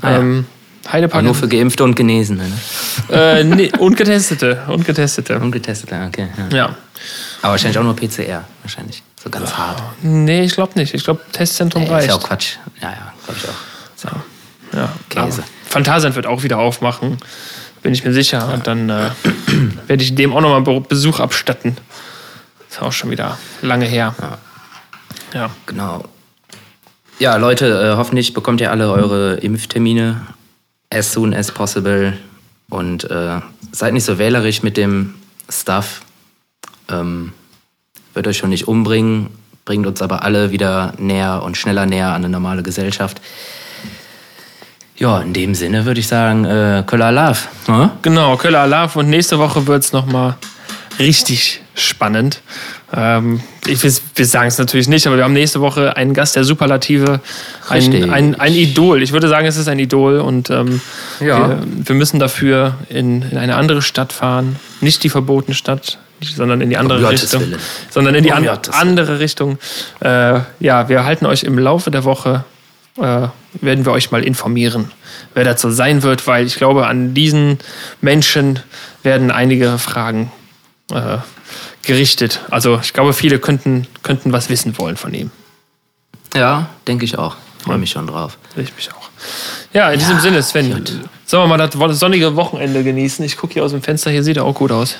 Ah, 0.00 0.10
ja. 0.10 0.18
ähm, 0.18 0.46
Heidepark. 0.90 1.14
Aber 1.14 1.22
nur 1.22 1.34
für 1.34 1.48
Geimpfte 1.48 1.84
und 1.84 1.94
Genesene, 1.94 2.44
ne? 2.48 2.54
äh, 3.10 3.44
nee, 3.44 3.70
und 3.78 3.96
Getestete. 3.96 4.62
Und 4.68 4.84
Getestete. 4.84 5.38
Und 5.38 5.52
Getestete, 5.52 5.94
okay. 6.08 6.28
Ja. 6.50 6.56
ja. 6.56 6.76
Aber 7.42 7.52
wahrscheinlich 7.52 7.78
auch 7.78 7.84
nur 7.84 7.94
PCR, 7.94 8.44
wahrscheinlich. 8.62 9.02
So 9.22 9.30
ganz 9.30 9.50
oh, 9.52 9.58
hart. 9.58 9.82
Nee, 10.02 10.44
ich 10.44 10.54
glaube 10.54 10.72
nicht. 10.76 10.92
Ich 10.92 11.04
glaube, 11.04 11.20
Testzentrum 11.32 11.84
nee, 11.84 11.90
reicht. 11.90 12.08
Ist 12.08 12.14
ja 12.14 12.16
auch 12.16 12.22
Quatsch. 12.22 12.56
Ja, 12.82 12.90
ja, 12.90 13.12
glaube 13.24 13.40
ich 13.42 13.48
auch. 13.48 14.10
So. 14.10 14.78
Ja, 14.78 14.88
Käse. 15.08 15.44
Phantasialand 15.68 16.16
wird 16.16 16.26
auch 16.26 16.42
wieder 16.42 16.58
aufmachen 16.58 17.18
bin 17.84 17.92
ich 17.92 18.02
mir 18.02 18.12
sicher. 18.12 18.52
Und 18.52 18.66
dann 18.66 18.88
äh, 18.88 19.10
werde 19.86 20.02
ich 20.02 20.14
dem 20.14 20.32
auch 20.32 20.40
nochmal 20.40 20.80
Besuch 20.80 21.20
abstatten. 21.20 21.76
Ist 22.68 22.82
auch 22.82 22.92
schon 22.92 23.10
wieder 23.10 23.38
lange 23.62 23.84
her. 23.84 24.14
Ja. 24.20 24.38
ja. 25.32 25.50
Genau. 25.66 26.04
Ja, 27.20 27.36
Leute, 27.36 27.66
äh, 27.66 27.96
hoffentlich 27.96 28.32
bekommt 28.34 28.60
ihr 28.60 28.72
alle 28.72 28.90
eure 28.90 29.34
Impftermine 29.34 30.22
as 30.90 31.12
soon 31.12 31.34
as 31.34 31.52
possible. 31.52 32.14
Und 32.70 33.08
äh, 33.10 33.40
seid 33.70 33.92
nicht 33.92 34.04
so 34.04 34.18
wählerisch 34.18 34.62
mit 34.62 34.78
dem 34.78 35.14
Stuff. 35.48 36.00
Ähm, 36.88 37.32
wird 38.14 38.26
euch 38.26 38.38
schon 38.38 38.50
nicht 38.50 38.66
umbringen, 38.66 39.28
bringt 39.66 39.86
uns 39.86 40.00
aber 40.00 40.22
alle 40.22 40.50
wieder 40.50 40.94
näher 40.96 41.42
und 41.42 41.56
schneller 41.58 41.84
näher 41.84 42.08
an 42.08 42.24
eine 42.24 42.30
normale 42.30 42.62
Gesellschaft. 42.62 43.20
Ja, 44.96 45.20
in 45.20 45.32
dem 45.32 45.54
Sinne 45.54 45.84
würde 45.86 46.00
ich 46.00 46.06
sagen, 46.06 46.44
äh, 46.44 46.84
Köller 46.86 47.10
Love. 47.10 47.38
Hm? 47.66 47.90
Genau, 48.02 48.36
Köller 48.36 48.66
Love. 48.66 48.98
Und 48.98 49.10
nächste 49.10 49.38
Woche 49.38 49.66
wird 49.66 49.82
es 49.82 49.92
nochmal 49.92 50.36
richtig 50.98 51.62
spannend. 51.74 52.40
Ähm, 52.92 53.40
ich, 53.66 53.82
wir 53.82 54.26
sagen 54.26 54.48
es 54.48 54.58
natürlich 54.58 54.88
nicht, 54.88 55.06
aber 55.06 55.16
wir 55.16 55.24
haben 55.24 55.32
nächste 55.32 55.60
Woche 55.60 55.96
einen 55.96 56.14
Gast 56.14 56.36
der 56.36 56.44
Superlative, 56.44 57.20
ein, 57.68 58.10
ein, 58.10 58.34
ein 58.38 58.54
Idol. 58.54 59.02
Ich 59.02 59.12
würde 59.12 59.28
sagen, 59.28 59.46
es 59.46 59.56
ist 59.56 59.68
ein 59.68 59.78
Idol 59.78 60.20
und 60.20 60.50
ähm, 60.50 60.80
ja. 61.18 61.48
wir, 61.48 61.58
wir, 61.64 61.94
müssen 61.96 62.20
dafür 62.20 62.74
in, 62.88 63.22
in 63.22 63.38
eine 63.38 63.56
andere 63.56 63.82
Stadt 63.82 64.12
fahren. 64.12 64.56
Nicht 64.80 65.02
die 65.02 65.08
verbotene 65.08 65.54
Stadt, 65.56 65.98
sondern 66.22 66.60
in 66.60 66.70
die 66.70 66.76
andere 66.76 67.00
um 67.00 67.06
Richtung. 67.06 67.40
Willen. 67.40 67.58
Sondern 67.90 68.14
in 68.14 68.22
die 68.22 68.30
um 68.30 68.36
an, 68.36 68.58
andere 68.70 69.18
Richtung. 69.18 69.58
Äh, 70.00 70.40
ja, 70.60 70.88
wir 70.88 71.04
halten 71.04 71.26
euch 71.26 71.42
im 71.42 71.58
Laufe 71.58 71.90
der 71.90 72.04
Woche, 72.04 72.44
äh, 72.96 73.28
werden 73.60 73.84
wir 73.84 73.92
euch 73.92 74.10
mal 74.10 74.22
informieren, 74.22 74.90
wer 75.34 75.44
dazu 75.44 75.70
sein 75.70 76.02
wird, 76.02 76.26
weil 76.26 76.46
ich 76.46 76.56
glaube, 76.56 76.86
an 76.86 77.14
diesen 77.14 77.58
Menschen 78.00 78.60
werden 79.02 79.30
einige 79.30 79.78
Fragen 79.78 80.30
äh, 80.92 81.18
gerichtet. 81.82 82.40
Also 82.50 82.80
ich 82.82 82.92
glaube, 82.92 83.12
viele 83.12 83.38
könnten, 83.38 83.86
könnten 84.02 84.32
was 84.32 84.48
wissen 84.48 84.78
wollen 84.78 84.96
von 84.96 85.12
ihm. 85.14 85.30
Ja, 86.34 86.68
denke 86.86 87.04
ich 87.04 87.18
auch. 87.18 87.36
Freue 87.62 87.78
mich 87.78 87.90
schon 87.90 88.06
drauf. 88.06 88.36
Ich 88.56 88.74
mich 88.74 88.90
auch. 88.92 89.08
Ja, 89.72 89.90
in 89.90 89.98
ja, 89.98 90.06
diesem 90.06 90.20
Sinne, 90.20 90.42
Sven, 90.42 90.72
gut. 90.72 90.92
sollen 91.24 91.48
wir 91.48 91.56
mal 91.56 91.68
das 91.68 91.98
sonnige 91.98 92.36
Wochenende 92.36 92.84
genießen? 92.84 93.24
Ich 93.24 93.36
gucke 93.36 93.54
hier 93.54 93.64
aus 93.64 93.70
dem 93.70 93.82
Fenster, 93.82 94.10
hier 94.10 94.22
sieht 94.22 94.36
er 94.36 94.44
auch 94.44 94.54
gut 94.54 94.70
aus. 94.70 94.96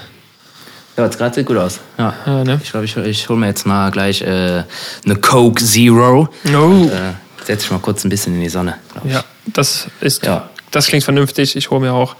Ja, 0.96 1.04
jetzt 1.04 1.18
gerade 1.18 1.34
sieht 1.34 1.46
gut 1.46 1.56
aus. 1.56 1.80
Ja. 1.98 2.14
ja 2.24 2.44
ne? 2.44 2.60
Ich 2.62 2.70
glaube, 2.70 2.86
ich, 2.86 2.96
ich 2.96 3.28
hole 3.28 3.38
mir 3.38 3.46
jetzt 3.46 3.66
mal 3.66 3.90
gleich 3.90 4.22
äh, 4.22 4.62
eine 5.04 5.16
Coke 5.20 5.62
Zero. 5.62 6.28
Oh. 6.46 6.56
Und, 6.56 6.90
äh, 6.90 7.12
setze 7.44 7.66
ich 7.66 7.70
mal 7.70 7.78
kurz 7.78 8.04
ein 8.04 8.08
bisschen 8.08 8.34
in 8.34 8.40
die 8.40 8.48
Sonne. 8.48 8.74
Ja, 9.04 9.24
das 9.46 9.86
ist. 10.00 10.24
Ja. 10.24 10.50
Das 10.70 10.88
klingt 10.88 11.04
vernünftig. 11.04 11.54
Ich 11.56 11.70
hole 11.70 11.80
mir 11.80 11.92
auch 11.92 12.16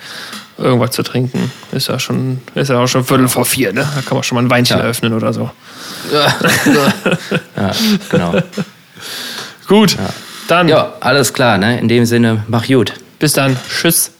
irgendwas 0.58 0.92
zu 0.92 1.02
trinken. 1.02 1.50
Ist 1.72 1.88
ja 1.88 1.98
schon, 1.98 2.40
ist 2.54 2.70
ja 2.70 2.78
auch 2.78 2.86
schon 2.86 3.04
Viertel 3.04 3.28
vor 3.28 3.44
vier, 3.44 3.72
ne? 3.72 3.88
Da 3.94 4.02
kann 4.02 4.16
man 4.16 4.22
schon 4.22 4.36
mal 4.36 4.44
ein 4.44 4.50
Weinchen 4.50 4.76
ja. 4.76 4.84
eröffnen 4.84 5.12
oder 5.12 5.32
so. 5.32 5.50
Ja, 6.12 6.34
ja 7.56 7.72
genau. 8.10 8.34
Gut, 9.66 9.96
dann. 10.46 10.68
Ja, 10.68 10.94
alles 11.00 11.32
klar, 11.32 11.58
ne? 11.58 11.80
In 11.80 11.88
dem 11.88 12.04
Sinne, 12.04 12.44
mach 12.48 12.66
gut. 12.66 12.94
Bis 13.18 13.32
dann. 13.32 13.56
Tschüss. 13.68 14.13